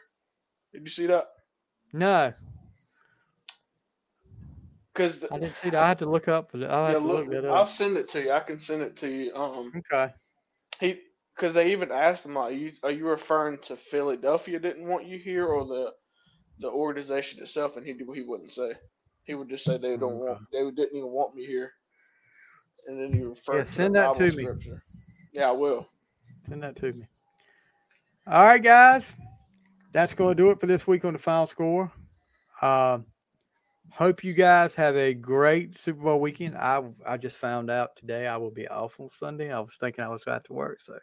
Did 0.73 0.83
you 0.83 0.89
see 0.89 1.07
that? 1.07 1.25
No, 1.93 2.33
Because 4.93 5.23
I 5.31 5.39
didn't 5.39 5.55
see 5.55 5.69
that. 5.69 5.81
I 5.81 5.87
had 5.87 5.99
to 5.99 6.09
look 6.09 6.27
up. 6.27 6.51
I'll 6.53 6.59
have 6.61 6.71
yeah, 6.71 6.93
to 6.93 6.99
look, 6.99 7.27
look 7.27 7.45
I'll 7.45 7.67
send 7.67 7.97
it 7.97 8.09
to 8.09 8.21
you. 8.21 8.31
I 8.31 8.41
can 8.41 8.59
send 8.59 8.81
it 8.81 8.97
to 8.97 9.07
you. 9.07 9.33
Um, 9.33 9.71
Okay. 9.91 10.13
he 10.79 10.99
because 11.35 11.53
they 11.53 11.71
even 11.71 11.91
asked 11.91 12.25
him, 12.25 12.37
are 12.37 12.51
you 12.51 12.71
are 12.83 12.91
you 12.91 13.07
referring 13.07 13.57
to 13.67 13.77
Philadelphia 13.89 14.59
didn't 14.59 14.87
want 14.87 15.07
you 15.07 15.17
here 15.17 15.47
or 15.47 15.65
the 15.65 15.91
the 16.59 16.67
organization 16.67 17.41
itself? 17.41 17.73
And 17.77 17.85
he 17.85 17.93
he 17.93 18.21
wouldn't 18.21 18.51
say. 18.51 18.73
He 19.23 19.35
would 19.35 19.49
just 19.49 19.63
say 19.63 19.77
they 19.77 19.97
don't 19.97 20.17
want 20.17 20.39
they 20.51 20.59
didn't 20.59 20.97
even 20.97 21.09
want 21.11 21.35
me 21.35 21.45
here. 21.45 21.71
And 22.87 22.99
then 22.99 23.13
he 23.13 23.23
referred 23.23 23.57
Yeah, 23.57 23.63
to 23.63 23.69
send 23.69 23.95
the 23.95 23.99
that 23.99 24.13
Bible 24.13 24.15
to 24.15 24.31
me. 24.35 24.43
scripture. 24.43 24.83
Yeah, 25.31 25.49
I 25.49 25.51
will. 25.51 25.87
Send 26.47 26.63
that 26.63 26.75
to 26.77 26.91
me. 26.91 27.05
All 28.27 28.43
right, 28.43 28.61
guys. 28.61 29.15
That's 29.91 30.13
going 30.13 30.35
to 30.35 30.43
do 30.43 30.51
it 30.51 30.59
for 30.59 30.67
this 30.67 30.87
week 30.87 31.05
on 31.05 31.13
the 31.13 31.19
final 31.19 31.47
score. 31.47 31.91
Um, 32.61 33.05
hope 33.91 34.23
you 34.23 34.33
guys 34.33 34.75
have 34.75 34.95
a 34.95 35.13
great 35.13 35.77
Super 35.77 36.01
Bowl 36.01 36.19
weekend. 36.19 36.57
I 36.57 36.83
I 37.05 37.17
just 37.17 37.37
found 37.37 37.69
out 37.69 37.95
today 37.95 38.27
I 38.27 38.37
will 38.37 38.51
be 38.51 38.67
off 38.67 38.99
on 38.99 39.09
Sunday. 39.09 39.51
I 39.51 39.59
was 39.59 39.75
thinking 39.79 40.03
I 40.03 40.09
was 40.09 40.23
going 40.23 40.41
to 40.41 40.53
work, 40.53 40.79
so 40.85 40.97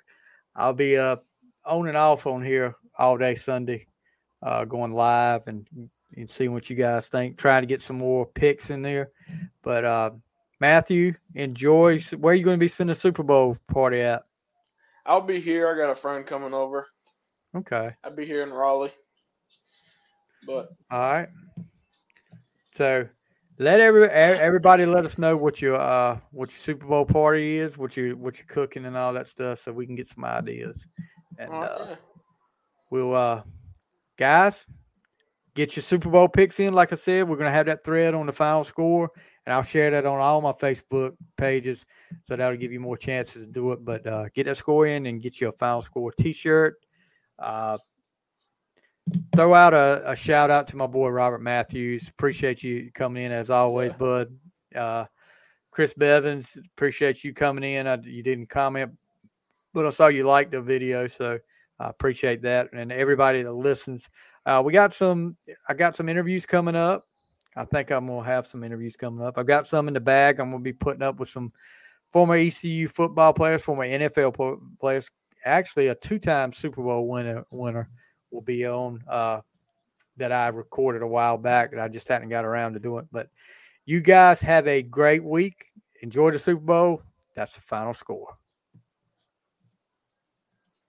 I'll 0.56 0.72
be 0.72 0.96
uh 0.96 1.16
on 1.64 1.88
and 1.88 1.96
off 1.96 2.26
on 2.26 2.44
here 2.44 2.74
all 2.98 3.18
day 3.18 3.34
Sunday, 3.34 3.86
uh, 4.42 4.64
going 4.64 4.92
live 4.92 5.46
and 5.46 5.68
and 6.16 6.28
seeing 6.28 6.52
what 6.52 6.70
you 6.70 6.76
guys 6.76 7.06
think. 7.06 7.36
Trying 7.36 7.62
to 7.62 7.66
get 7.66 7.82
some 7.82 7.98
more 7.98 8.26
picks 8.26 8.70
in 8.70 8.82
there, 8.82 9.10
but 9.62 9.84
uh, 9.84 10.10
Matthew, 10.60 11.14
enjoy. 11.34 12.00
Where 12.16 12.32
are 12.32 12.36
you 12.36 12.44
going 12.44 12.58
to 12.58 12.64
be 12.64 12.68
spending 12.68 12.92
the 12.92 13.00
Super 13.00 13.22
Bowl 13.22 13.56
party 13.68 14.00
at? 14.00 14.22
I'll 15.06 15.20
be 15.20 15.40
here. 15.40 15.70
I 15.72 15.76
got 15.76 15.90
a 15.90 16.00
friend 16.00 16.26
coming 16.26 16.52
over. 16.52 16.86
Okay. 17.54 17.94
I'll 18.04 18.14
be 18.14 18.26
here 18.26 18.42
in 18.42 18.50
Raleigh. 18.50 18.92
But 20.46 20.68
All 20.90 21.12
right. 21.12 21.28
So 22.78 23.08
let 23.58 23.80
every 23.80 24.08
everybody 24.08 24.86
let 24.86 25.04
us 25.04 25.18
know 25.18 25.36
what 25.36 25.60
your 25.60 25.80
uh 25.80 26.20
what 26.30 26.48
your 26.48 26.58
Super 26.58 26.86
Bowl 26.86 27.04
party 27.04 27.58
is, 27.58 27.76
what 27.76 27.96
you 27.96 28.16
what 28.16 28.38
you're 28.38 28.46
cooking 28.46 28.84
and 28.84 28.96
all 28.96 29.12
that 29.14 29.26
stuff, 29.26 29.58
so 29.58 29.72
we 29.72 29.84
can 29.84 29.96
get 29.96 30.06
some 30.06 30.24
ideas. 30.24 30.86
And 31.38 31.52
uh, 31.52 31.96
we'll 32.92 33.16
uh 33.16 33.42
guys 34.16 34.64
get 35.56 35.74
your 35.74 35.82
Super 35.82 36.08
Bowl 36.08 36.28
picks 36.28 36.60
in. 36.60 36.72
Like 36.72 36.92
I 36.92 36.96
said, 36.96 37.28
we're 37.28 37.36
gonna 37.36 37.50
have 37.50 37.66
that 37.66 37.82
thread 37.82 38.14
on 38.14 38.26
the 38.26 38.32
final 38.32 38.62
score, 38.62 39.10
and 39.44 39.52
I'll 39.52 39.64
share 39.64 39.90
that 39.90 40.06
on 40.06 40.20
all 40.20 40.40
my 40.40 40.52
Facebook 40.52 41.16
pages, 41.36 41.84
so 42.22 42.36
that'll 42.36 42.56
give 42.56 42.70
you 42.70 42.78
more 42.78 42.96
chances 42.96 43.44
to 43.44 43.50
do 43.50 43.72
it. 43.72 43.84
But 43.84 44.06
uh, 44.06 44.26
get 44.36 44.44
that 44.44 44.56
score 44.56 44.86
in 44.86 45.06
and 45.06 45.20
get 45.20 45.40
you 45.40 45.48
a 45.48 45.52
final 45.52 45.82
score 45.82 46.12
T-shirt. 46.12 46.76
Uh, 47.40 47.76
throw 49.34 49.54
out 49.54 49.74
a, 49.74 50.02
a 50.10 50.16
shout 50.16 50.50
out 50.50 50.66
to 50.68 50.76
my 50.76 50.86
boy 50.86 51.08
Robert 51.08 51.40
Matthews. 51.40 52.08
Appreciate 52.08 52.62
you 52.62 52.90
coming 52.94 53.24
in 53.24 53.32
as 53.32 53.50
always, 53.50 53.92
Yeah. 53.92 53.96
bud. 53.98 54.38
Uh, 54.74 55.04
Chris 55.70 55.94
Bevins, 55.94 56.58
appreciate 56.76 57.22
you 57.24 57.32
coming 57.32 57.64
in. 57.64 57.86
I, 57.86 57.96
you 58.02 58.22
didn't 58.22 58.48
comment, 58.48 58.92
but 59.72 59.86
I 59.86 59.90
saw 59.90 60.08
you 60.08 60.24
liked 60.24 60.52
the 60.52 60.60
video, 60.60 61.06
so 61.06 61.38
I 61.78 61.88
appreciate 61.88 62.42
that. 62.42 62.72
And 62.72 62.90
everybody 62.92 63.42
that 63.42 63.52
listens, 63.52 64.08
Uh, 64.46 64.62
we 64.64 64.72
got 64.72 64.94
some. 64.94 65.36
I 65.68 65.74
got 65.74 65.94
some 65.94 66.08
interviews 66.08 66.46
coming 66.46 66.74
up. 66.74 67.06
I 67.54 67.64
think 67.64 67.90
I'm 67.90 68.06
gonna 68.06 68.24
have 68.24 68.46
some 68.46 68.64
interviews 68.64 68.96
coming 68.96 69.24
up. 69.24 69.36
I've 69.36 69.46
got 69.46 69.66
some 69.66 69.88
in 69.88 69.94
the 69.94 70.00
bag. 70.00 70.40
I'm 70.40 70.50
gonna 70.50 70.62
be 70.62 70.72
putting 70.72 71.02
up 71.02 71.18
with 71.20 71.28
some 71.28 71.52
former 72.12 72.34
ECU 72.36 72.88
football 72.88 73.32
players, 73.34 73.62
former 73.62 73.84
NFL 73.84 74.32
players. 74.80 75.10
Actually, 75.44 75.88
a 75.88 75.94
two-time 75.94 76.52
Super 76.52 76.82
Bowl 76.82 77.08
winner 77.08 77.44
winner 77.50 77.90
will 78.30 78.40
be 78.40 78.66
on 78.66 79.02
uh, 79.08 79.40
that 80.16 80.32
I 80.32 80.48
recorded 80.48 81.02
a 81.02 81.06
while 81.06 81.38
back, 81.38 81.72
and 81.72 81.80
I 81.80 81.88
just 81.88 82.08
hadn't 82.08 82.28
got 82.28 82.44
around 82.44 82.74
to 82.74 82.80
doing. 82.80 83.08
But 83.12 83.28
you 83.86 84.00
guys 84.00 84.40
have 84.40 84.66
a 84.66 84.82
great 84.82 85.24
week. 85.24 85.66
Enjoy 86.02 86.30
the 86.30 86.38
Super 86.38 86.64
Bowl. 86.64 87.02
That's 87.34 87.54
the 87.54 87.60
final 87.60 87.94
score. 87.94 88.36